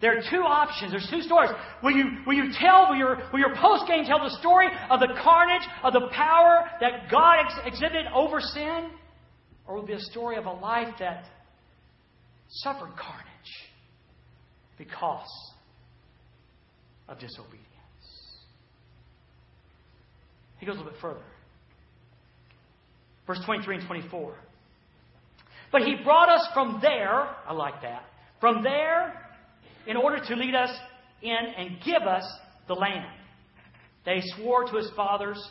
There 0.00 0.18
are 0.18 0.22
two 0.28 0.42
options. 0.42 0.90
There's 0.90 1.08
two 1.08 1.22
stories. 1.22 1.50
Will 1.82 1.92
you, 1.92 2.04
will 2.26 2.34
you 2.34 2.52
tell, 2.60 2.88
will 2.90 2.96
your, 2.96 3.22
will 3.32 3.38
your 3.38 3.54
post 3.56 3.86
game 3.86 4.04
tell 4.04 4.18
the 4.18 4.36
story 4.40 4.68
of 4.90 5.00
the 5.00 5.08
carnage, 5.22 5.62
of 5.82 5.92
the 5.92 6.08
power 6.12 6.68
that 6.80 7.10
God 7.10 7.36
ex- 7.44 7.74
exhibited 7.74 8.06
over 8.12 8.40
sin? 8.40 8.90
Or 9.66 9.74
will 9.74 9.86
be 9.86 9.94
a 9.94 10.00
story 10.00 10.36
of 10.36 10.46
a 10.46 10.52
life 10.52 10.94
that 10.98 11.24
suffered 12.48 12.92
carnage 12.96 13.70
because 14.76 15.52
of 17.08 17.18
disobedience? 17.18 17.64
He 20.58 20.66
goes 20.66 20.76
a 20.76 20.78
little 20.78 20.92
bit 20.92 21.00
further. 21.00 21.20
Verse 23.26 23.40
23 23.44 23.76
and 23.76 23.86
24. 23.86 24.34
But 25.72 25.82
he 25.82 25.96
brought 26.04 26.28
us 26.28 26.46
from 26.52 26.78
there, 26.82 27.28
I 27.46 27.52
like 27.52 27.82
that, 27.82 28.04
from 28.40 28.62
there 28.62 29.20
in 29.86 29.96
order 29.96 30.18
to 30.24 30.36
lead 30.36 30.54
us 30.54 30.70
in 31.22 31.36
and 31.56 31.78
give 31.84 32.02
us 32.02 32.24
the 32.68 32.74
land. 32.74 33.10
They 34.04 34.22
swore 34.36 34.64
to 34.64 34.76
his 34.76 34.90
fathers. 34.96 35.42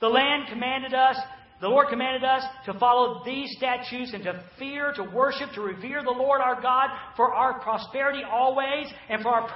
The 0.00 0.08
land 0.08 0.44
commanded 0.48 0.94
us, 0.94 1.16
the 1.60 1.68
Lord 1.68 1.88
commanded 1.88 2.22
us 2.22 2.44
to 2.66 2.78
follow 2.78 3.22
these 3.24 3.50
statutes 3.56 4.12
and 4.12 4.22
to 4.24 4.44
fear, 4.58 4.92
to 4.94 5.04
worship, 5.04 5.52
to 5.54 5.62
revere 5.62 6.02
the 6.02 6.10
Lord 6.10 6.42
our 6.42 6.60
God 6.60 6.90
for 7.16 7.34
our 7.34 7.60
prosperity 7.60 8.22
always 8.30 8.86
and 9.08 9.22
for 9.22 9.30
our 9.30 9.48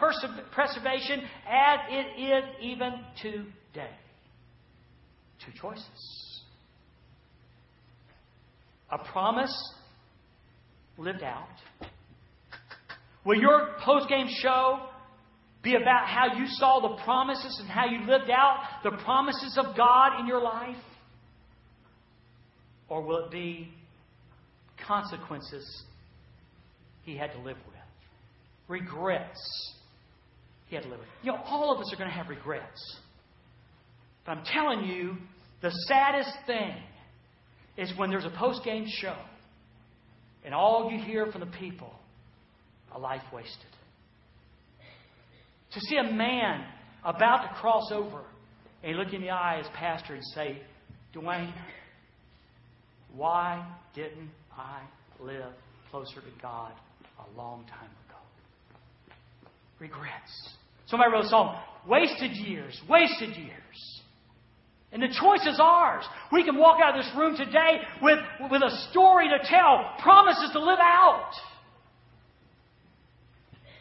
preservation 0.52 1.20
as 1.46 1.80
it 1.90 2.20
is 2.20 2.44
even 2.62 2.92
today. 3.20 3.90
Two 5.44 5.52
choices. 5.60 6.40
A 8.90 8.98
promise 8.98 9.54
lived 10.96 11.22
out. 11.22 11.48
Will 13.24 13.38
your 13.38 13.76
post 13.84 14.08
game 14.08 14.28
show 14.40 14.86
be 15.62 15.74
about 15.74 16.06
how 16.06 16.38
you 16.38 16.46
saw 16.46 16.80
the 16.80 17.02
promises 17.04 17.58
and 17.60 17.68
how 17.68 17.84
you 17.84 18.06
lived 18.06 18.30
out 18.30 18.56
the 18.82 18.92
promises 19.04 19.58
of 19.58 19.76
God 19.76 20.18
in 20.18 20.26
your 20.26 20.42
life? 20.42 20.76
Or 22.90 23.00
will 23.00 23.24
it 23.24 23.30
be 23.30 23.72
consequences 24.86 25.84
he 27.04 27.16
had 27.16 27.32
to 27.32 27.38
live 27.38 27.56
with? 27.56 27.76
Regrets 28.68 29.72
he 30.68 30.74
had 30.74 30.84
to 30.84 30.90
live 30.90 30.98
with. 30.98 31.08
You 31.22 31.32
know, 31.32 31.38
all 31.46 31.74
of 31.74 31.80
us 31.80 31.92
are 31.92 31.96
going 31.96 32.10
to 32.10 32.14
have 32.14 32.28
regrets. 32.28 32.98
But 34.26 34.32
I'm 34.32 34.44
telling 34.44 34.84
you, 34.84 35.16
the 35.62 35.70
saddest 35.88 36.30
thing 36.46 36.74
is 37.78 37.92
when 37.96 38.10
there's 38.10 38.24
a 38.24 38.36
post 38.36 38.64
game 38.64 38.86
show 38.86 39.16
and 40.44 40.54
all 40.54 40.90
you 40.90 41.02
hear 41.02 41.26
from 41.30 41.40
the 41.40 41.58
people 41.58 41.92
a 42.92 42.98
life 42.98 43.22
wasted. 43.32 43.66
To 45.72 45.80
see 45.80 45.96
a 45.96 46.12
man 46.12 46.64
about 47.04 47.42
to 47.42 47.54
cross 47.60 47.90
over 47.92 48.22
and 48.82 48.96
look 48.96 49.12
in 49.12 49.20
the 49.20 49.30
eye 49.30 49.60
as 49.60 49.66
pastor 49.74 50.14
and 50.14 50.24
say, 50.34 50.60
Dwayne, 51.14 51.52
why 53.16 53.66
didn't 53.94 54.30
I 54.56 54.80
live 55.20 55.52
closer 55.90 56.20
to 56.20 56.42
God 56.42 56.72
a 57.18 57.36
long 57.36 57.64
time 57.64 57.90
ago? 58.06 58.18
Regrets. 59.78 60.54
Somebody 60.86 61.12
wrote 61.12 61.24
a 61.24 61.28
song, 61.28 61.60
Wasted 61.86 62.32
Years, 62.32 62.80
Wasted 62.88 63.36
Years. 63.36 64.00
And 64.92 65.02
the 65.02 65.08
choice 65.08 65.46
is 65.46 65.60
ours. 65.60 66.04
We 66.32 66.44
can 66.44 66.58
walk 66.58 66.80
out 66.82 66.98
of 66.98 67.04
this 67.04 67.12
room 67.16 67.36
today 67.36 67.78
with, 68.02 68.18
with 68.50 68.62
a 68.62 68.88
story 68.90 69.28
to 69.28 69.38
tell, 69.48 69.92
promises 70.02 70.50
to 70.52 70.58
live 70.58 70.80
out. 70.80 71.30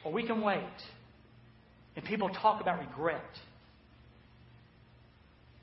Or 0.06 0.12
we 0.12 0.26
can 0.26 0.42
wait. 0.42 0.60
And 1.96 2.06
people 2.06 2.30
talk 2.30 2.62
about 2.62 2.80
regret. 2.80 3.24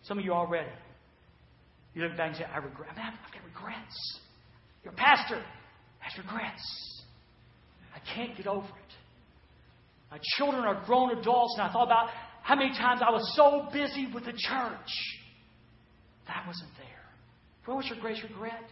Some 0.02 0.18
of 0.18 0.24
you 0.24 0.32
already. 0.32 0.68
You 1.96 2.02
look 2.02 2.16
back 2.18 2.28
and 2.28 2.36
say, 2.36 2.44
I 2.44 2.58
regret. 2.58 2.90
I 2.92 2.96
mean, 2.96 3.06
I've 3.06 3.32
got 3.32 3.42
regrets. 3.42 4.20
Your 4.84 4.92
pastor 4.92 5.42
has 6.00 6.18
regrets. 6.18 7.02
I 7.94 8.14
can't 8.14 8.36
get 8.36 8.46
over 8.46 8.66
it. 8.66 8.92
My 10.10 10.18
children 10.36 10.64
are 10.64 10.84
grown 10.84 11.18
adults, 11.18 11.54
and 11.58 11.66
I 11.66 11.72
thought 11.72 11.86
about 11.86 12.10
how 12.42 12.54
many 12.54 12.68
times 12.76 13.00
I 13.02 13.10
was 13.10 13.32
so 13.34 13.66
busy 13.72 14.08
with 14.12 14.26
the 14.26 14.32
church 14.32 14.92
that 16.28 16.44
wasn't 16.46 16.70
there. 16.76 17.02
What 17.64 17.78
was 17.78 17.86
your 17.86 17.98
greatest 17.98 18.24
regret? 18.24 18.62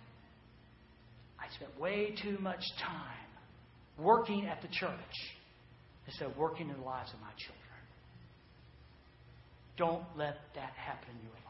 I 1.41 1.53
spent 1.55 1.81
way 1.81 2.15
too 2.23 2.37
much 2.41 2.63
time 2.79 3.25
working 3.99 4.47
at 4.47 4.61
the 4.61 4.69
church 4.69 5.17
instead 6.07 6.31
of 6.31 6.37
working 6.37 6.69
in 6.69 6.77
the 6.77 6.83
lives 6.85 7.11
of 7.15 7.21
my 7.21 7.33
children. 7.39 7.61
Don't 9.79 10.05
let 10.15 10.37
that 10.55 10.73
happen 10.77 11.15
your 11.23 11.33
lives. 11.33 11.44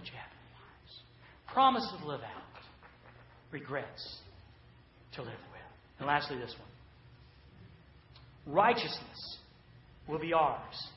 You 0.00 0.16
happen 0.16 0.38
in 0.38 0.48
your 0.48 0.62
lives. 0.62 0.92
Promise 1.52 1.92
to 2.00 2.06
live 2.06 2.20
out, 2.20 2.62
regrets 3.50 4.18
to 5.14 5.22
live 5.22 5.30
with. 5.30 5.60
And 5.98 6.06
lastly, 6.06 6.38
this 6.38 6.54
one 6.58 6.68
righteousness 8.46 9.38
will 10.08 10.18
be 10.18 10.32
ours. 10.32 10.88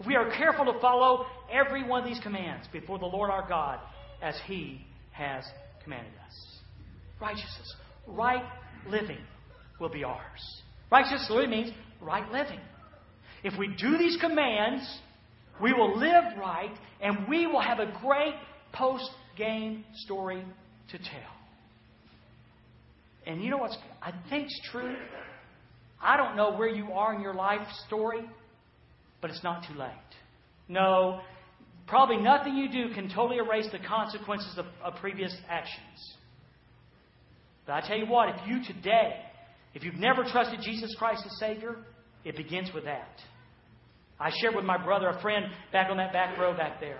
If 0.00 0.06
we 0.06 0.16
are 0.16 0.30
careful 0.36 0.64
to 0.72 0.80
follow 0.80 1.26
every 1.52 1.86
one 1.86 2.02
of 2.02 2.08
these 2.08 2.20
commands 2.22 2.66
before 2.72 2.98
the 2.98 3.06
Lord 3.06 3.30
our 3.30 3.46
God 3.48 3.78
as 4.22 4.34
He 4.46 4.86
has 5.12 5.44
commanded 5.82 6.12
us. 6.26 6.58
Righteousness, 7.20 7.74
right 8.06 8.44
living 8.88 9.18
will 9.80 9.88
be 9.88 10.04
ours. 10.04 10.62
Righteousness 10.90 11.26
literally 11.28 11.50
means 11.50 11.70
right 12.00 12.30
living. 12.32 12.60
If 13.42 13.58
we 13.58 13.68
do 13.76 13.98
these 13.98 14.16
commands, 14.20 15.00
we 15.60 15.72
will 15.72 15.98
live 15.98 16.24
right 16.38 16.72
and 17.00 17.28
we 17.28 17.46
will 17.46 17.60
have 17.60 17.78
a 17.78 17.92
great 18.02 18.34
post 18.72 19.10
game 19.36 19.84
story 19.94 20.44
to 20.90 20.98
tell. 20.98 21.38
And 23.26 23.42
you 23.42 23.50
know 23.50 23.58
what's 23.58 23.76
I 24.02 24.12
think's 24.30 24.58
true? 24.70 24.96
I 26.00 26.16
don't 26.16 26.36
know 26.36 26.56
where 26.56 26.68
you 26.68 26.92
are 26.92 27.14
in 27.14 27.20
your 27.20 27.34
life 27.34 27.66
story, 27.86 28.20
but 29.20 29.30
it's 29.30 29.42
not 29.42 29.64
too 29.68 29.78
late. 29.78 29.90
No, 30.68 31.20
probably 31.86 32.18
nothing 32.18 32.56
you 32.56 32.70
do 32.70 32.94
can 32.94 33.08
totally 33.08 33.38
erase 33.38 33.68
the 33.72 33.78
consequences 33.78 34.58
of, 34.58 34.66
of 34.82 35.00
previous 35.00 35.34
actions. 35.48 36.14
But 37.66 37.72
I 37.72 37.86
tell 37.86 37.98
you 37.98 38.06
what, 38.06 38.28
if 38.30 38.36
you 38.46 38.62
today, 38.64 39.16
if 39.74 39.82
you've 39.82 39.96
never 39.96 40.24
trusted 40.24 40.60
Jesus 40.62 40.94
Christ 40.98 41.22
as 41.26 41.38
Savior, 41.38 41.76
it 42.24 42.36
begins 42.36 42.70
with 42.72 42.84
that. 42.84 43.10
I 44.20 44.30
shared 44.40 44.54
with 44.54 44.64
my 44.64 44.82
brother, 44.82 45.08
a 45.08 45.20
friend, 45.20 45.46
back 45.72 45.90
on 45.90 45.96
that 45.98 46.12
back 46.12 46.36
row 46.38 46.56
back 46.56 46.80
there, 46.80 46.98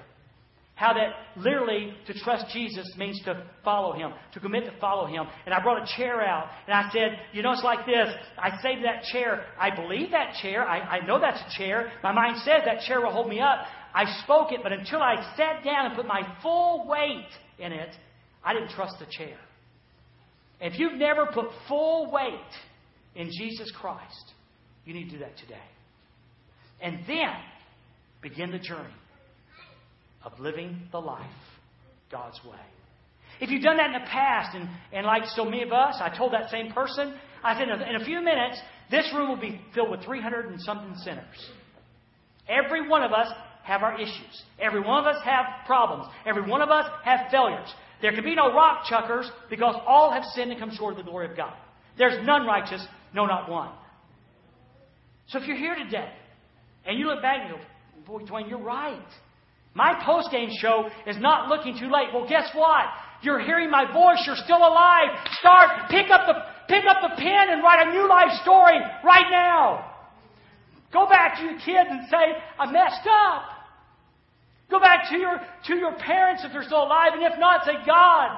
how 0.74 0.94
that 0.94 1.42
literally 1.42 1.92
to 2.06 2.14
trust 2.14 2.46
Jesus 2.52 2.86
means 2.96 3.20
to 3.24 3.44
follow 3.64 3.92
Him, 3.92 4.12
to 4.34 4.40
commit 4.40 4.64
to 4.66 4.80
follow 4.80 5.06
Him. 5.06 5.26
And 5.44 5.52
I 5.52 5.60
brought 5.60 5.82
a 5.82 5.96
chair 5.96 6.22
out, 6.22 6.48
and 6.66 6.74
I 6.74 6.88
said, 6.92 7.18
You 7.32 7.42
know, 7.42 7.52
it's 7.52 7.64
like 7.64 7.84
this. 7.86 8.14
I 8.38 8.50
to 8.50 8.82
that 8.84 9.02
chair, 9.12 9.44
I 9.58 9.74
believe 9.74 10.12
that 10.12 10.34
chair. 10.40 10.66
I, 10.66 10.98
I 10.98 11.06
know 11.06 11.18
that's 11.20 11.40
a 11.40 11.58
chair. 11.58 11.90
My 12.04 12.12
mind 12.12 12.38
says 12.44 12.62
that 12.64 12.82
chair 12.86 13.00
will 13.00 13.12
hold 13.12 13.28
me 13.28 13.40
up. 13.40 13.66
I 13.94 14.04
spoke 14.22 14.52
it, 14.52 14.60
but 14.62 14.72
until 14.72 15.00
I 15.02 15.34
sat 15.36 15.64
down 15.64 15.86
and 15.86 15.96
put 15.96 16.06
my 16.06 16.22
full 16.42 16.86
weight 16.86 17.26
in 17.58 17.72
it, 17.72 17.90
I 18.44 18.52
didn't 18.52 18.70
trust 18.70 18.94
the 19.00 19.06
chair. 19.10 19.36
If 20.60 20.78
you've 20.78 20.98
never 20.98 21.26
put 21.26 21.46
full 21.68 22.10
weight 22.12 22.52
in 23.14 23.30
Jesus 23.36 23.72
Christ, 23.80 24.32
you 24.84 24.94
need 24.94 25.04
to 25.06 25.10
do 25.10 25.18
that 25.18 25.36
today. 25.38 25.56
And 26.80 27.00
then 27.06 27.34
begin 28.22 28.50
the 28.50 28.58
journey 28.58 28.94
of 30.24 30.38
living 30.38 30.82
the 30.92 31.00
life 31.00 31.26
God's 32.10 32.40
way. 32.44 32.58
If 33.40 33.50
you've 33.50 33.62
done 33.62 33.76
that 33.76 33.86
in 33.86 33.92
the 33.92 34.08
past, 34.08 34.56
and, 34.56 34.68
and 34.92 35.06
like 35.06 35.24
so 35.26 35.44
many 35.44 35.62
of 35.62 35.72
us, 35.72 35.96
I 36.00 36.16
told 36.16 36.32
that 36.32 36.50
same 36.50 36.72
person, 36.72 37.14
I 37.42 37.56
said, 37.56 37.68
in 37.68 38.00
a 38.00 38.04
few 38.04 38.20
minutes, 38.20 38.58
this 38.90 39.08
room 39.14 39.28
will 39.28 39.40
be 39.40 39.60
filled 39.74 39.90
with 39.90 40.02
300 40.04 40.46
and 40.46 40.60
something 40.60 40.94
sinners. 41.04 41.50
Every 42.48 42.88
one 42.88 43.02
of 43.02 43.12
us 43.12 43.28
have 43.62 43.82
our 43.82 44.00
issues. 44.00 44.42
Every 44.58 44.80
one 44.80 45.06
of 45.06 45.06
us 45.06 45.22
have 45.24 45.44
problems. 45.66 46.06
Every 46.26 46.42
one 46.42 46.62
of 46.62 46.70
us 46.70 46.86
have 47.04 47.30
failures. 47.30 47.68
There 48.00 48.12
can 48.12 48.24
be 48.24 48.34
no 48.34 48.52
rock 48.52 48.86
chuckers 48.88 49.30
because 49.50 49.76
all 49.86 50.10
have 50.10 50.24
sinned 50.24 50.50
and 50.50 50.58
come 50.58 50.70
short 50.74 50.98
of 50.98 51.04
the 51.04 51.10
glory 51.10 51.30
of 51.30 51.36
God. 51.36 51.52
There's 51.96 52.24
none 52.24 52.46
righteous, 52.46 52.84
no, 53.14 53.26
not 53.26 53.50
one. 53.50 53.70
So 55.28 55.38
if 55.38 55.46
you're 55.46 55.56
here 55.56 55.74
today 55.74 56.10
and 56.88 56.98
you 56.98 57.06
look 57.06 57.22
back 57.22 57.42
and 57.42 57.50
go, 57.52 57.60
Boy, 58.06 58.24
Dwayne, 58.24 58.48
you're 58.48 58.58
right. 58.58 59.06
My 59.74 60.02
post 60.04 60.30
game 60.32 60.48
show 60.58 60.88
is 61.06 61.16
not 61.20 61.48
looking 61.48 61.78
too 61.78 61.92
late. 61.92 62.08
Well, 62.12 62.26
guess 62.26 62.48
what? 62.54 62.86
You're 63.22 63.40
hearing 63.40 63.70
my 63.70 63.84
voice. 63.92 64.24
You're 64.26 64.40
still 64.42 64.56
alive. 64.56 65.12
Start, 65.38 65.90
pick 65.90 66.10
up 66.10 66.26
the, 66.26 66.34
pick 66.66 66.84
up 66.88 66.96
the 67.02 67.14
pen 67.20 67.50
and 67.50 67.62
write 67.62 67.86
a 67.86 67.90
new 67.92 68.08
life 68.08 68.32
story 68.42 68.80
right 69.04 69.30
now. 69.30 69.94
Go 70.90 71.06
back 71.06 71.36
to 71.36 71.44
your 71.44 71.58
kids 71.60 71.90
and 71.90 72.08
say, 72.08 72.40
I 72.58 72.72
messed 72.72 73.06
up. 73.06 73.42
Go 74.70 74.80
back 74.80 75.10
to 75.10 75.16
your, 75.16 75.38
to 75.66 75.74
your 75.76 75.94
parents 75.96 76.42
if 76.44 76.52
they're 76.52 76.64
still 76.64 76.82
alive, 76.82 77.12
and 77.12 77.22
if 77.22 77.38
not, 77.38 77.64
say, 77.64 77.72
God, 77.86 78.30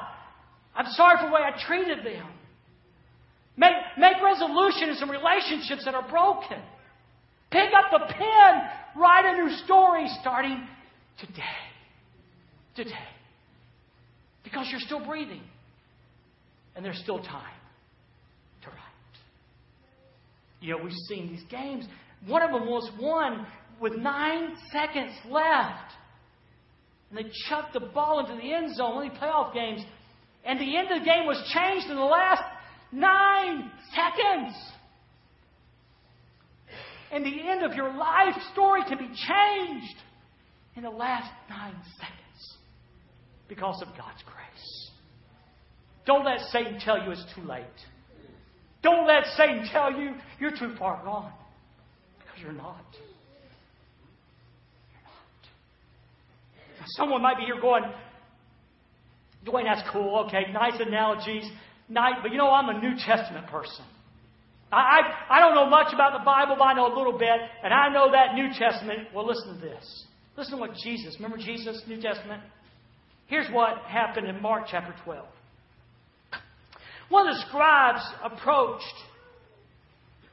I'm 0.74 0.86
sorry 0.92 1.18
for 1.18 1.26
the 1.26 1.32
way 1.32 1.42
I 1.42 1.54
treated 1.66 2.04
them. 2.04 2.26
Make, 3.56 3.74
make 3.98 4.16
resolution 4.22 4.88
in 4.88 4.96
some 4.96 5.10
relationships 5.10 5.84
that 5.84 5.94
are 5.94 6.08
broken. 6.08 6.58
Pick 7.50 7.70
up 7.74 7.90
the 7.90 8.14
pen, 8.14 8.62
write 8.96 9.24
a 9.24 9.42
new 9.42 9.56
story 9.64 10.06
starting 10.20 10.66
today. 11.18 11.42
Today. 12.76 13.08
Because 14.44 14.68
you're 14.70 14.80
still 14.80 15.04
breathing. 15.04 15.42
And 16.76 16.84
there's 16.84 17.00
still 17.00 17.18
time 17.18 17.58
to 18.62 18.68
write. 18.68 18.76
You 20.60 20.76
know, 20.76 20.84
we've 20.84 20.92
seen 21.08 21.28
these 21.28 21.44
games. 21.50 21.86
One 22.26 22.42
of 22.42 22.52
them 22.52 22.68
was 22.68 22.88
won 23.00 23.46
with 23.80 23.94
nine 23.94 24.54
seconds 24.70 25.12
left. 25.28 25.92
And 27.10 27.18
they 27.18 27.30
chucked 27.48 27.72
the 27.72 27.80
ball 27.80 28.20
into 28.20 28.40
the 28.40 28.52
end 28.52 28.76
zone, 28.76 28.92
only 28.94 29.10
playoff 29.10 29.52
games. 29.52 29.82
And 30.44 30.60
the 30.60 30.76
end 30.76 30.90
of 30.92 31.00
the 31.00 31.04
game 31.04 31.26
was 31.26 31.42
changed 31.52 31.88
in 31.90 31.96
the 31.96 32.02
last 32.02 32.42
nine 32.92 33.70
seconds. 33.92 34.54
And 37.12 37.24
the 37.24 37.48
end 37.48 37.64
of 37.64 37.72
your 37.74 37.92
life 37.92 38.36
story 38.52 38.82
can 38.88 38.98
be 38.98 39.08
changed 39.08 39.96
in 40.76 40.84
the 40.84 40.90
last 40.90 41.30
nine 41.48 41.74
seconds 41.98 42.56
because 43.48 43.82
of 43.82 43.88
God's 43.88 44.22
grace. 44.24 44.90
Don't 46.06 46.24
let 46.24 46.40
Satan 46.50 46.78
tell 46.80 47.02
you 47.02 47.10
it's 47.10 47.24
too 47.34 47.42
late. 47.42 47.64
Don't 48.82 49.06
let 49.06 49.24
Satan 49.36 49.68
tell 49.72 49.92
you 49.92 50.14
you're 50.38 50.56
too 50.56 50.74
far 50.78 51.02
gone 51.04 51.32
because 52.18 52.40
you're 52.40 52.52
not. 52.52 52.84
You're 54.92 55.02
not. 55.04 56.88
Someone 56.96 57.22
might 57.22 57.36
be 57.36 57.44
here 57.44 57.60
going, 57.60 57.84
Dwayne, 59.44 59.64
that's 59.64 59.88
cool. 59.92 60.24
Okay, 60.26 60.52
nice 60.52 60.80
analogies. 60.80 61.44
Nice, 61.88 62.14
but 62.22 62.30
you 62.30 62.38
know, 62.38 62.50
I'm 62.50 62.68
a 62.68 62.80
New 62.80 62.94
Testament 63.04 63.46
person. 63.48 63.84
I, 64.72 64.76
I, 64.76 65.36
I 65.36 65.40
don't 65.40 65.54
know 65.54 65.68
much 65.68 65.92
about 65.92 66.18
the 66.18 66.24
Bible, 66.24 66.56
but 66.58 66.64
I 66.64 66.74
know 66.74 66.92
a 66.92 66.96
little 66.96 67.18
bit, 67.18 67.40
and 67.62 67.74
I 67.74 67.88
know 67.92 68.12
that 68.12 68.34
New 68.34 68.48
Testament. 68.56 69.08
Well, 69.14 69.26
listen 69.26 69.54
to 69.54 69.60
this. 69.60 70.04
Listen 70.36 70.54
to 70.54 70.60
what 70.60 70.74
Jesus, 70.76 71.16
remember 71.16 71.38
Jesus, 71.38 71.82
New 71.86 72.00
Testament? 72.00 72.42
Here's 73.26 73.50
what 73.52 73.78
happened 73.78 74.26
in 74.26 74.40
Mark 74.40 74.64
chapter 74.70 74.94
12. 75.04 75.26
One 77.08 77.28
of 77.28 77.34
the 77.34 77.42
scribes 77.48 78.00
approached. 78.24 78.84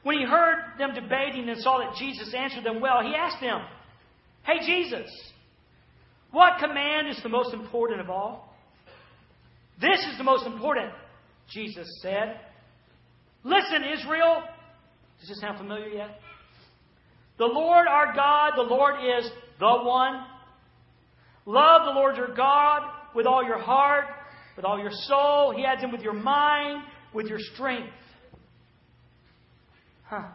When 0.04 0.18
he 0.18 0.24
heard 0.24 0.78
them 0.78 0.94
debating 0.94 1.48
and 1.48 1.60
saw 1.60 1.78
that 1.78 1.96
Jesus 1.98 2.32
answered 2.34 2.64
them 2.64 2.80
well, 2.80 3.02
he 3.02 3.14
asked 3.14 3.40
them, 3.40 3.60
Hey, 4.44 4.64
Jesus, 4.64 5.10
what 6.30 6.58
command 6.60 7.08
is 7.08 7.20
the 7.22 7.28
most 7.28 7.52
important 7.52 8.00
of 8.00 8.08
all? 8.08 8.56
This 9.80 10.00
is 10.10 10.16
the 10.18 10.24
most 10.24 10.46
important, 10.46 10.92
Jesus 11.50 11.86
said. 12.00 12.40
Listen, 13.44 13.84
Israel. 13.84 14.42
Does 15.20 15.28
this 15.28 15.40
sound 15.40 15.58
familiar 15.58 15.88
yet? 15.88 16.20
The 17.38 17.46
Lord 17.46 17.86
our 17.86 18.14
God, 18.14 18.52
the 18.56 18.62
Lord 18.62 18.96
is 18.96 19.30
the 19.58 19.66
one. 19.66 20.24
Love 21.46 21.82
the 21.86 21.92
Lord 21.92 22.16
your 22.16 22.34
God 22.34 22.82
with 23.14 23.26
all 23.26 23.44
your 23.44 23.58
heart, 23.58 24.06
with 24.56 24.64
all 24.64 24.78
your 24.78 24.90
soul. 24.92 25.54
He 25.56 25.64
adds 25.64 25.82
in 25.82 25.90
with 25.90 26.02
your 26.02 26.12
mind, 26.12 26.82
with 27.14 27.26
your 27.26 27.38
strength. 27.54 27.92
Huh. 30.04 30.28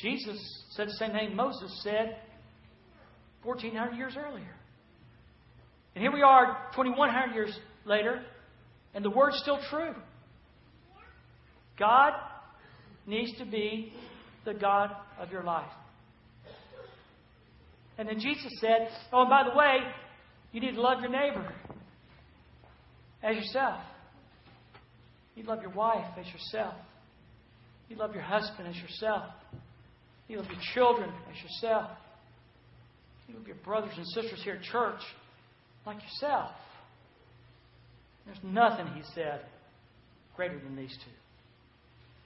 Jesus 0.00 0.38
said 0.70 0.88
the 0.88 0.92
same 0.92 1.12
thing 1.12 1.36
Moses 1.36 1.80
said 1.82 2.16
1,400 3.42 3.96
years 3.96 4.14
earlier. 4.16 4.54
And 5.94 6.02
here 6.02 6.12
we 6.12 6.22
are 6.22 6.68
2,100 6.74 7.34
years 7.34 7.56
later, 7.84 8.22
and 8.94 9.04
the 9.04 9.10
word's 9.10 9.38
still 9.38 9.60
true. 9.70 9.94
God 11.78 12.12
needs 13.06 13.36
to 13.38 13.44
be 13.44 13.92
the 14.44 14.54
God 14.54 14.90
of 15.18 15.30
your 15.30 15.42
life. 15.42 15.70
And 17.96 18.08
then 18.08 18.18
Jesus 18.18 18.52
said, 18.60 18.88
Oh, 19.12 19.22
and 19.22 19.30
by 19.30 19.44
the 19.48 19.56
way, 19.56 19.78
you 20.52 20.60
need 20.60 20.74
to 20.74 20.80
love 20.80 21.00
your 21.00 21.10
neighbor 21.10 21.52
as 23.22 23.36
yourself. 23.36 23.80
You 25.34 25.44
love 25.44 25.62
your 25.62 25.72
wife 25.72 26.06
as 26.18 26.26
yourself. 26.26 26.74
You 27.88 27.96
love 27.96 28.14
your 28.14 28.22
husband 28.22 28.68
as 28.68 28.76
yourself. 28.76 29.24
You 30.28 30.38
love 30.38 30.46
your 30.46 30.60
children 30.74 31.10
as 31.30 31.42
yourself. 31.42 31.90
You 33.28 33.36
love 33.36 33.46
your 33.46 33.56
brothers 33.56 33.92
and 33.96 34.06
sisters 34.06 34.40
here 34.42 34.54
at 34.54 34.62
church 34.62 35.00
like 35.86 35.96
yourself. 36.02 36.50
There's 38.26 38.38
nothing, 38.42 38.86
he 38.94 39.02
said, 39.14 39.40
greater 40.36 40.58
than 40.58 40.76
these 40.76 40.92
two. 41.04 41.12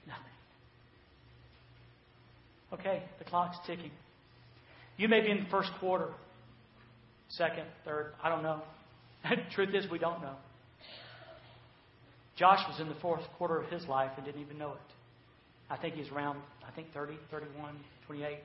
Nothing. 0.07 0.23
Okay, 2.73 3.03
the 3.17 3.25
clock's 3.25 3.57
ticking. 3.65 3.91
You 4.97 5.07
may 5.07 5.21
be 5.21 5.31
in 5.31 5.43
the 5.43 5.49
first 5.49 5.69
quarter, 5.79 6.09
second, 7.29 7.65
third, 7.85 8.11
I 8.23 8.29
don't 8.29 8.43
know. 8.43 8.61
Truth 9.55 9.73
is, 9.73 9.89
we 9.89 9.97
don't 9.97 10.21
know. 10.21 10.35
Josh 12.37 12.59
was 12.69 12.79
in 12.79 12.87
the 12.87 12.95
fourth 13.01 13.23
quarter 13.37 13.59
of 13.59 13.69
his 13.69 13.85
life 13.87 14.11
and 14.15 14.25
didn't 14.25 14.41
even 14.41 14.57
know 14.57 14.71
it. 14.71 14.93
I 15.69 15.77
think 15.77 15.95
he's 15.95 16.09
around, 16.09 16.39
I 16.67 16.71
think 16.71 16.87
30, 16.93 17.13
31, 17.31 17.75
28. 18.07 18.37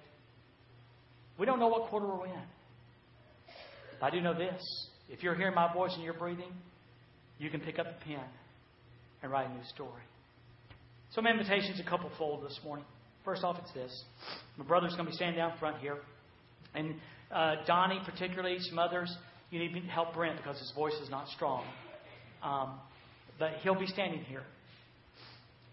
We 1.39 1.47
don't 1.47 1.59
know 1.59 1.69
what 1.69 1.89
quarter 1.89 2.07
we're 2.07 2.27
in. 2.27 2.43
But 4.01 4.07
I 4.07 4.11
do 4.11 4.21
know 4.21 4.35
this. 4.35 4.63
If 5.09 5.23
you're 5.23 5.35
hearing 5.35 5.55
my 5.55 5.73
voice 5.73 5.93
and 5.95 6.03
you're 6.03 6.15
breathing, 6.15 6.53
you 7.39 7.51
can 7.51 7.61
pick 7.61 7.79
up 7.79 7.87
a 7.87 8.05
pen 8.05 8.25
and 9.23 9.31
write 9.31 9.49
a 9.49 9.53
new 9.53 9.65
story. 9.75 10.03
So 11.15 11.21
my 11.23 11.31
invitation's 11.31 11.81
a 11.81 11.85
couple 11.89 12.11
fold 12.19 12.45
this 12.45 12.59
morning. 12.65 12.85
First 13.25 13.43
off, 13.43 13.57
it's 13.59 13.73
this. 13.73 14.05
My 14.59 14.65
brother's 14.65 14.93
going 14.93 15.07
to 15.07 15.11
be 15.11 15.17
standing 15.17 15.39
down 15.39 15.57
front 15.59 15.79
here. 15.79 15.97
And 16.75 16.97
uh, 17.33 17.57
Donnie, 17.67 18.01
particularly, 18.05 18.59
some 18.61 18.79
others, 18.79 19.15
you 19.51 19.59
need 19.59 19.73
to 19.73 19.81
help 19.89 20.15
Brent 20.15 20.37
because 20.37 20.59
his 20.59 20.73
voice 20.75 20.95
is 21.03 21.09
not 21.09 21.29
strong. 21.29 21.65
Um, 22.43 22.75
but 23.39 23.53
he'll 23.63 23.79
be 23.79 23.87
standing 23.87 24.21
here. 24.25 24.43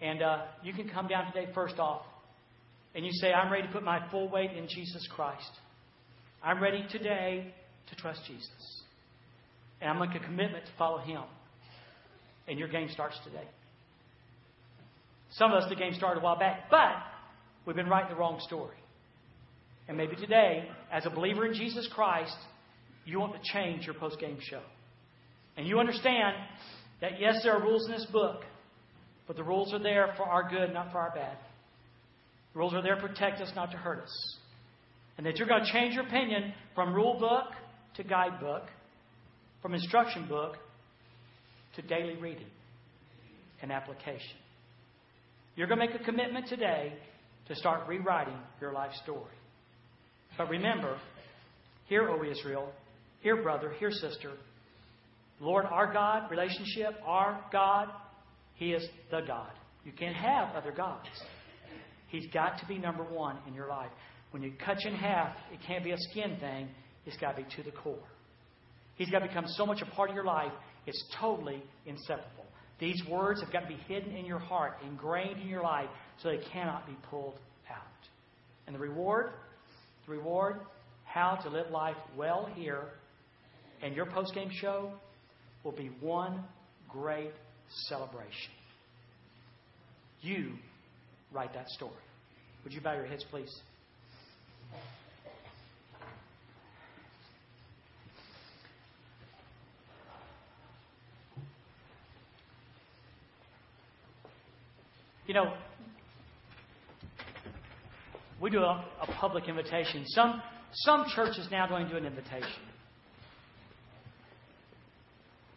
And 0.01 0.21
uh, 0.21 0.37
you 0.63 0.73
can 0.73 0.87
come 0.89 1.07
down 1.07 1.31
today, 1.31 1.51
first 1.53 1.77
off, 1.77 2.03
and 2.95 3.05
you 3.05 3.11
say, 3.13 3.33
I'm 3.33 3.51
ready 3.51 3.67
to 3.67 3.73
put 3.73 3.83
my 3.83 3.99
full 4.09 4.29
weight 4.29 4.51
in 4.51 4.67
Jesus 4.67 5.07
Christ. 5.13 5.51
I'm 6.41 6.61
ready 6.61 6.85
today 6.89 7.53
to 7.89 7.95
trust 7.95 8.21
Jesus. 8.27 8.83
And 9.81 9.89
I'm 9.89 9.99
making 9.99 10.23
a 10.23 10.25
commitment 10.25 10.65
to 10.65 10.71
follow 10.77 10.99
Him. 10.99 11.21
And 12.47 12.57
your 12.57 12.67
game 12.69 12.87
starts 12.91 13.17
today. 13.25 13.47
Some 15.31 15.51
of 15.51 15.63
us, 15.63 15.69
the 15.69 15.75
game 15.75 15.93
started 15.93 16.21
a 16.21 16.23
while 16.23 16.39
back, 16.39 16.69
but 16.69 16.95
we've 17.65 17.75
been 17.75 17.89
writing 17.89 18.09
the 18.09 18.19
wrong 18.19 18.39
story. 18.45 18.77
And 19.87 19.97
maybe 19.97 20.15
today, 20.15 20.67
as 20.91 21.05
a 21.05 21.09
believer 21.09 21.45
in 21.45 21.53
Jesus 21.53 21.87
Christ, 21.93 22.35
you 23.05 23.19
want 23.19 23.33
to 23.33 23.51
change 23.51 23.85
your 23.85 23.95
post 23.95 24.19
game 24.19 24.37
show. 24.39 24.61
And 25.57 25.67
you 25.67 25.79
understand 25.79 26.35
that, 27.01 27.19
yes, 27.19 27.41
there 27.43 27.53
are 27.53 27.61
rules 27.61 27.85
in 27.85 27.91
this 27.91 28.05
book, 28.11 28.43
but 29.27 29.35
the 29.35 29.43
rules 29.43 29.73
are 29.73 29.79
there 29.79 30.13
for 30.17 30.23
our 30.23 30.49
good, 30.49 30.73
not 30.73 30.91
for 30.91 30.99
our 30.99 31.11
bad. 31.13 31.37
The 32.53 32.59
rules 32.59 32.73
are 32.73 32.81
there 32.81 32.95
to 32.95 33.01
protect 33.01 33.41
us, 33.41 33.51
not 33.55 33.71
to 33.71 33.77
hurt 33.77 34.03
us. 34.03 34.37
And 35.17 35.25
that 35.25 35.37
you're 35.37 35.47
going 35.47 35.63
to 35.63 35.71
change 35.71 35.95
your 35.95 36.05
opinion 36.05 36.53
from 36.73 36.93
rule 36.93 37.19
book 37.19 37.53
to 37.95 38.03
guidebook, 38.03 38.63
from 39.61 39.73
instruction 39.73 40.27
book 40.27 40.55
to 41.75 41.81
daily 41.81 42.15
reading 42.15 42.47
and 43.61 43.71
application. 43.71 44.37
You're 45.55 45.67
going 45.67 45.79
to 45.79 45.85
make 45.85 45.99
a 45.99 46.03
commitment 46.03 46.47
today 46.47 46.93
to 47.47 47.55
start 47.55 47.87
rewriting 47.87 48.37
your 48.59 48.73
life 48.73 48.91
story. 49.03 49.33
But 50.37 50.49
remember, 50.49 50.97
hear, 51.87 52.09
O 52.09 52.23
Israel, 52.23 52.71
hear, 53.21 53.41
brother, 53.41 53.73
hear, 53.79 53.91
sister, 53.91 54.31
Lord, 55.39 55.65
our 55.65 55.91
God, 55.91 56.29
relationship, 56.29 56.93
our 57.05 57.43
God, 57.51 57.89
He 58.55 58.73
is 58.73 58.87
the 59.09 59.21
God. 59.27 59.51
You 59.83 59.91
can't 59.91 60.15
have 60.15 60.55
other 60.55 60.71
gods. 60.71 61.07
He's 62.09 62.27
got 62.31 62.59
to 62.59 62.65
be 62.67 62.77
number 62.77 63.03
one 63.03 63.37
in 63.47 63.53
your 63.53 63.67
life. 63.67 63.89
When 64.31 64.43
you 64.43 64.53
cut 64.63 64.83
you 64.83 64.91
in 64.91 64.95
half, 64.95 65.35
it 65.51 65.59
can't 65.65 65.83
be 65.83 65.91
a 65.91 65.97
skin 66.11 66.37
thing, 66.39 66.69
it's 67.05 67.17
got 67.17 67.35
to 67.35 67.43
be 67.43 67.49
to 67.55 67.63
the 67.63 67.71
core. 67.71 67.97
He's 68.95 69.09
got 69.09 69.19
to 69.19 69.27
become 69.27 69.45
so 69.47 69.65
much 69.65 69.81
a 69.81 69.85
part 69.95 70.09
of 70.09 70.15
your 70.15 70.25
life, 70.25 70.51
it's 70.85 71.03
totally 71.19 71.63
inseparable. 71.85 72.45
These 72.81 73.03
words 73.07 73.39
have 73.41 73.53
got 73.53 73.61
to 73.61 73.67
be 73.67 73.77
hidden 73.87 74.15
in 74.17 74.25
your 74.25 74.39
heart, 74.39 74.73
ingrained 74.85 75.39
in 75.39 75.47
your 75.47 75.61
life, 75.61 75.87
so 76.21 76.29
they 76.29 76.43
cannot 76.51 76.87
be 76.87 76.97
pulled 77.11 77.35
out. 77.69 77.77
And 78.65 78.75
the 78.75 78.79
reward, 78.79 79.33
the 80.07 80.11
reward, 80.11 80.61
how 81.05 81.35
to 81.43 81.49
live 81.49 81.69
life 81.69 81.95
well 82.17 82.49
here, 82.55 82.85
and 83.83 83.95
your 83.95 84.07
post 84.07 84.33
game 84.33 84.49
show 84.51 84.91
will 85.63 85.73
be 85.73 85.91
one 85.99 86.43
great 86.89 87.31
celebration. 87.87 88.51
You 90.21 90.53
write 91.31 91.53
that 91.53 91.69
story. 91.69 91.93
Would 92.63 92.73
you 92.73 92.81
bow 92.81 92.93
your 92.93 93.05
heads, 93.05 93.23
please? 93.29 93.55
You 105.31 105.35
know, 105.35 105.53
we 108.41 108.49
do 108.49 108.59
a, 108.59 108.85
a 109.01 109.07
public 109.17 109.47
invitation. 109.47 110.03
Some, 110.07 110.41
some 110.73 111.05
churches 111.15 111.47
now 111.49 111.69
going 111.69 111.85
to 111.85 111.91
do 111.91 111.95
an 111.95 112.05
invitation. 112.05 112.49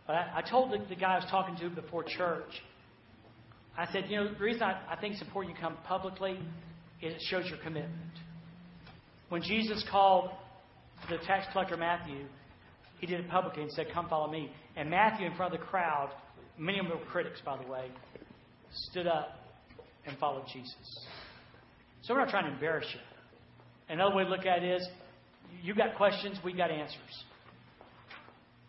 But 0.07 0.14
I, 0.14 0.33
I 0.37 0.43
told 0.49 0.70
the, 0.70 0.79
the, 0.89 0.95
guy 0.95 1.14
I 1.14 1.16
was 1.16 1.27
talking 1.29 1.57
to 1.57 1.70
before 1.70 2.05
church, 2.05 2.62
I 3.77 3.91
said, 3.91 4.05
you 4.09 4.18
know, 4.18 4.33
the 4.33 4.39
reason 4.39 4.62
I, 4.62 4.81
I 4.89 4.95
think 4.95 5.14
it's 5.14 5.22
important 5.22 5.57
you 5.57 5.61
come 5.61 5.77
publicly 5.89 6.39
is 7.03 7.14
it 7.14 7.22
shows 7.29 7.47
your 7.49 7.59
commitment. 7.59 8.12
When 9.29 9.43
Jesus 9.43 9.85
called 9.91 10.31
the 11.11 11.16
tax 11.27 11.49
collector 11.51 11.77
Matthew, 11.77 12.27
he 13.01 13.09
did 13.09 13.18
it 13.18 13.29
publicly 13.29 13.64
and 13.64 13.72
said, 13.72 13.87
Come 13.93 14.09
follow 14.09 14.31
me. 14.31 14.53
And 14.77 14.89
Matthew, 14.89 15.27
in 15.27 15.35
front 15.35 15.53
of 15.53 15.59
the 15.59 15.66
crowd, 15.66 16.11
many 16.57 16.79
of 16.79 16.87
them 16.87 16.97
were 16.97 17.05
critics, 17.07 17.41
by 17.45 17.61
the 17.61 17.68
way, 17.68 17.89
stood 18.70 19.09
up 19.09 19.41
and 20.07 20.18
follow 20.18 20.44
Jesus. 20.52 21.07
So 22.02 22.14
we're 22.14 22.20
not 22.20 22.30
trying 22.30 22.44
to 22.44 22.52
embarrass 22.52 22.86
you. 22.92 23.00
Another 23.88 24.14
way 24.14 24.24
to 24.24 24.30
look 24.30 24.46
at 24.46 24.62
it 24.62 24.82
is 24.82 24.88
you've 25.62 25.76
got 25.76 25.96
questions, 25.96 26.38
we've 26.44 26.57
got 26.57 26.70
answers. 26.70 27.24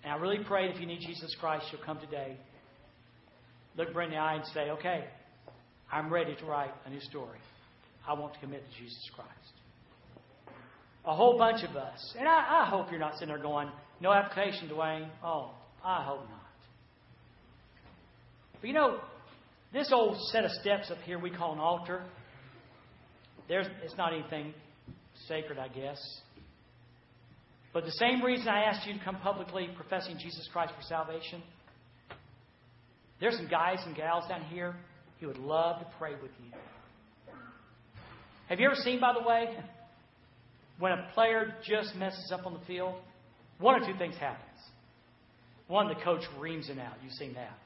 And 0.03 0.13
I 0.13 0.17
really 0.17 0.43
pray 0.45 0.69
if 0.69 0.79
you 0.79 0.85
need 0.85 0.99
Jesus 0.99 1.35
Christ, 1.39 1.65
you'll 1.71 1.83
come 1.83 1.99
today, 1.99 2.37
look 3.77 3.93
Brent 3.93 4.11
in 4.11 4.17
the 4.17 4.23
eye 4.23 4.35
and 4.35 4.45
say, 4.53 4.69
okay, 4.71 5.05
I'm 5.91 6.11
ready 6.11 6.35
to 6.35 6.45
write 6.45 6.71
a 6.85 6.89
new 6.89 7.01
story. 7.01 7.39
I 8.07 8.13
want 8.13 8.33
to 8.33 8.39
commit 8.39 8.63
to 8.63 8.77
Jesus 8.77 9.09
Christ. 9.15 9.31
A 11.05 11.15
whole 11.15 11.37
bunch 11.37 11.63
of 11.63 11.75
us, 11.75 12.15
and 12.17 12.27
I, 12.27 12.63
I 12.63 12.69
hope 12.69 12.87
you're 12.89 12.99
not 12.99 13.13
sitting 13.13 13.29
there 13.29 13.41
going, 13.41 13.69
no 14.01 14.11
application, 14.11 14.69
Dwayne. 14.69 15.09
Oh, 15.23 15.51
I 15.83 16.03
hope 16.03 16.21
not. 16.21 16.39
But 18.59 18.67
you 18.67 18.73
know, 18.73 18.99
this 19.75 19.91
old 19.91 20.17
set 20.31 20.45
of 20.45 20.51
steps 20.51 20.89
up 20.89 20.97
here 21.05 21.19
we 21.19 21.29
call 21.29 21.51
an 21.51 21.59
altar, 21.59 22.01
there's, 23.49 23.67
it's 23.83 23.97
not 23.97 24.13
anything 24.13 24.53
sacred, 25.27 25.59
I 25.59 25.67
guess. 25.67 25.99
But 27.73 27.83
the 27.83 27.91
same 27.91 28.23
reason 28.23 28.47
I 28.47 28.63
asked 28.63 28.87
you 28.87 28.93
to 28.97 29.03
come 29.03 29.17
publicly 29.17 29.67
professing 29.75 30.17
Jesus 30.17 30.47
Christ 30.53 30.71
for 30.77 30.81
salvation, 30.83 31.43
there's 33.19 33.35
some 33.35 33.49
guys 33.49 33.79
and 33.85 33.93
gals 33.93 34.23
down 34.29 34.43
here 34.45 34.75
who 35.19 35.27
would 35.27 35.37
love 35.37 35.81
to 35.81 35.87
pray 35.99 36.13
with 36.13 36.31
you. 36.41 36.57
Have 38.47 38.61
you 38.61 38.67
ever 38.67 38.75
seen, 38.75 39.01
by 39.01 39.13
the 39.13 39.27
way, 39.27 39.57
when 40.79 40.93
a 40.93 41.09
player 41.13 41.53
just 41.67 41.95
messes 41.95 42.31
up 42.33 42.45
on 42.45 42.53
the 42.53 42.65
field? 42.65 42.95
One 43.59 43.83
or 43.83 43.85
two 43.85 43.97
things 43.97 44.15
happens. 44.15 44.57
One, 45.67 45.89
the 45.89 45.95
coach 45.95 46.21
reams 46.39 46.67
him 46.67 46.79
out. 46.79 46.93
You've 47.03 47.13
seen 47.13 47.33
that. 47.33 47.57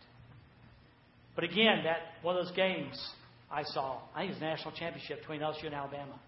But 1.39 1.49
again, 1.49 1.85
that 1.85 1.99
one 2.21 2.35
of 2.35 2.45
those 2.45 2.53
games 2.53 3.01
I 3.49 3.63
saw, 3.63 4.01
I 4.13 4.19
think 4.19 4.31
it 4.31 4.33
was 4.33 4.41
national 4.41 4.73
championship 4.73 5.21
between 5.21 5.39
LSU 5.39 5.67
and 5.67 5.73
Alabama. 5.73 6.19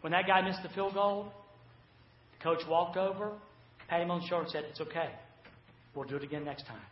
When 0.00 0.10
that 0.14 0.26
guy 0.26 0.40
missed 0.40 0.64
the 0.64 0.68
field 0.70 0.94
goal, 0.94 1.30
the 2.36 2.42
coach 2.42 2.58
walked 2.68 2.96
over, 2.96 3.34
patted 3.86 4.02
him 4.02 4.10
on 4.10 4.22
the 4.22 4.26
shoulder, 4.26 4.42
and 4.42 4.50
said, 4.50 4.64
It's 4.68 4.80
okay. 4.80 5.10
We'll 5.94 6.08
do 6.08 6.16
it 6.16 6.24
again 6.24 6.44
next 6.44 6.66
time. 6.66 6.82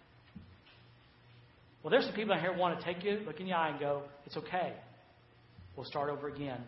Well, 1.82 1.90
there's 1.90 2.04
some 2.04 2.14
people 2.14 2.34
out 2.34 2.40
here 2.40 2.54
who 2.54 2.60
want 2.60 2.78
to 2.78 2.84
take 2.84 3.02
you, 3.02 3.18
look 3.26 3.40
in 3.40 3.46
the 3.46 3.52
eye, 3.52 3.70
and 3.70 3.80
go, 3.80 4.02
It's 4.26 4.36
okay. 4.36 4.72
We'll 5.76 5.86
start 5.86 6.10
over 6.10 6.28
again 6.28 6.60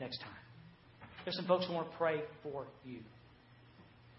next 0.00 0.20
time. 0.20 1.08
There's 1.26 1.36
some 1.36 1.46
folks 1.46 1.66
who 1.66 1.74
want 1.74 1.90
to 1.90 1.96
pray 1.98 2.22
for 2.42 2.64
you. 2.86 3.00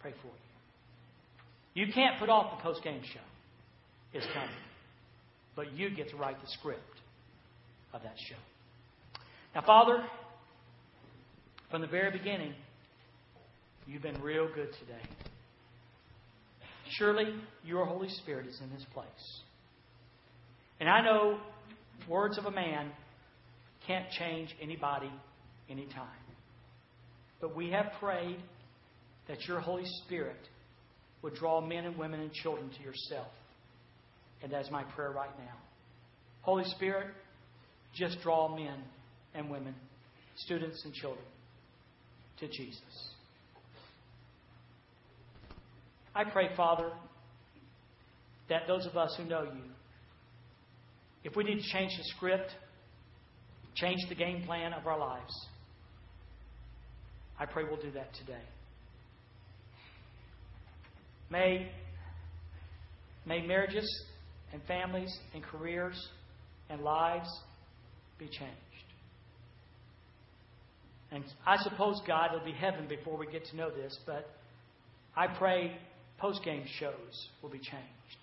Pray 0.02 0.12
for 0.22 0.28
you. 0.28 1.86
You 1.88 1.92
can't 1.92 2.20
put 2.20 2.30
off 2.30 2.60
the 2.60 2.62
post 2.62 2.84
game 2.84 3.02
show. 3.12 3.22
It's 4.14 4.28
coming. 4.36 4.50
But 5.56 5.74
you 5.74 5.90
get 5.90 6.10
to 6.10 6.16
write 6.16 6.42
the 6.42 6.48
script 6.48 6.82
of 7.94 8.02
that 8.04 8.16
show. 8.30 8.36
Now, 9.56 9.62
Father, 9.66 10.04
from 11.70 11.82
the 11.82 11.88
very 11.88 12.12
beginning, 12.12 12.54
you've 13.86 14.02
been 14.02 14.22
real 14.22 14.48
good 14.54 14.70
today. 14.80 15.02
Surely 16.98 17.36
your 17.64 17.86
Holy 17.86 18.10
Spirit 18.10 18.48
is 18.48 18.60
in 18.62 18.70
this 18.72 18.86
place. 18.94 19.42
And 20.80 20.90
I 20.90 21.02
know 21.02 21.40
words 22.10 22.38
of 22.38 22.46
a 22.46 22.52
man 22.52 22.92
can't 23.88 24.10
change 24.12 24.56
anybody 24.62 25.12
anytime. 25.70 26.08
But 27.40 27.56
we 27.56 27.72
have 27.72 27.88
prayed 28.00 28.38
that 29.28 29.48
your 29.48 29.60
Holy 29.60 29.86
Spirit 30.04 30.40
would 31.22 31.36
draw 31.36 31.62
men 31.62 31.86
and 31.86 31.98
women 31.98 32.20
and 32.20 32.32
children 32.34 32.70
to 32.70 32.84
yourself. 32.84 33.28
And 34.44 34.52
that's 34.52 34.70
my 34.70 34.84
prayer 34.84 35.12
right 35.12 35.36
now. 35.40 35.56
Holy 36.42 36.66
Spirit, 36.66 37.08
just 37.96 38.22
draw 38.22 38.54
men 38.54 38.84
and 39.34 39.50
women, 39.50 39.74
students 40.36 40.84
and 40.84 40.94
children 40.94 41.26
to 42.40 42.48
Jesus. 42.48 42.82
I 46.14 46.26
pray, 46.26 46.50
Father, 46.58 46.92
that 48.50 48.64
those 48.68 48.86
of 48.86 48.98
us 48.98 49.16
who 49.18 49.24
know 49.24 49.44
you, 49.44 49.62
if 51.24 51.36
we 51.38 51.46
need 51.46 51.62
to 51.62 51.70
change 51.72 51.92
the 51.98 52.04
script, 52.16 52.52
change 53.76 54.00
the 54.10 54.16
game 54.16 54.44
plan 54.44 54.74
of 54.74 54.86
our 54.86 55.00
lives, 55.00 55.34
I 57.40 57.46
pray 57.46 57.64
we'll 57.64 57.82
do 57.82 57.92
that 57.92 58.14
today. 58.14 58.44
May, 61.32 61.72
may 63.26 63.42
marriages 63.48 63.90
and 64.54 64.62
families 64.64 65.14
and 65.34 65.44
careers 65.44 66.10
and 66.70 66.82
lives 66.82 67.28
be 68.20 68.28
changed. 68.28 68.54
And 71.12 71.24
I 71.46 71.58
suppose 71.58 72.02
God 72.08 72.30
will 72.34 72.46
be 72.46 72.54
heaven 72.54 72.88
before 72.88 73.18
we 73.18 73.28
get 73.28 73.46
to 73.46 73.56
know 73.56 73.70
this, 73.70 73.98
but 74.06 74.30
I 75.16 75.28
pray 75.28 75.76
post 76.20 76.44
game 76.46 76.64
shows 76.80 77.28
will 77.42 77.50
be 77.50 77.60
changed. 77.60 78.18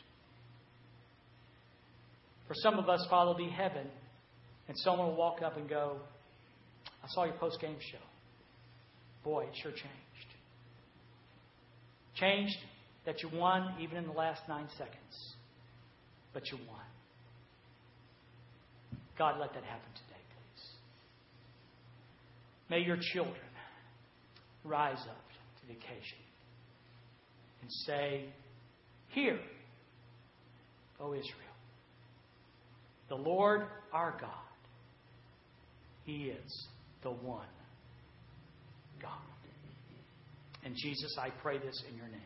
For 2.48 2.54
some 2.54 2.78
of 2.78 2.88
us, 2.88 3.06
Father, 3.08 3.30
will 3.30 3.38
be 3.38 3.50
heaven, 3.50 3.86
and 4.66 4.76
someone 4.78 5.08
will 5.08 5.16
walk 5.16 5.42
up 5.42 5.56
and 5.56 5.68
go, 5.68 5.98
I 7.04 7.06
saw 7.08 7.24
your 7.24 7.34
post 7.34 7.60
game 7.60 7.76
show. 7.92 7.98
Boy, 9.22 9.44
it 9.44 9.50
sure 9.62 9.70
changed. 9.70 9.84
Changed 12.16 12.56
that 13.06 13.22
you 13.22 13.30
won 13.32 13.74
even 13.80 13.98
in 13.98 14.06
the 14.06 14.12
last 14.12 14.42
nine 14.48 14.66
seconds 14.76 15.34
but 16.32 16.50
you 16.50 16.58
won. 16.68 16.78
God, 19.18 19.38
let 19.38 19.52
that 19.54 19.64
happen 19.64 19.90
today, 19.94 20.20
please. 20.30 20.68
May 22.70 22.80
your 22.80 22.98
children 23.12 23.36
rise 24.64 25.00
up 25.08 25.24
to 25.60 25.66
the 25.66 25.72
occasion 25.74 26.18
and 27.62 27.70
say, 27.86 28.24
Hear, 29.08 29.38
O 31.00 31.12
Israel, 31.12 31.24
the 33.08 33.16
Lord 33.16 33.62
our 33.92 34.12
God, 34.20 34.30
He 36.04 36.26
is 36.26 36.66
the 37.02 37.10
one 37.10 37.46
God. 39.02 39.10
And 40.64 40.74
Jesus, 40.76 41.16
I 41.18 41.30
pray 41.42 41.58
this 41.58 41.82
in 41.90 41.96
your 41.96 42.06
name. 42.06 42.20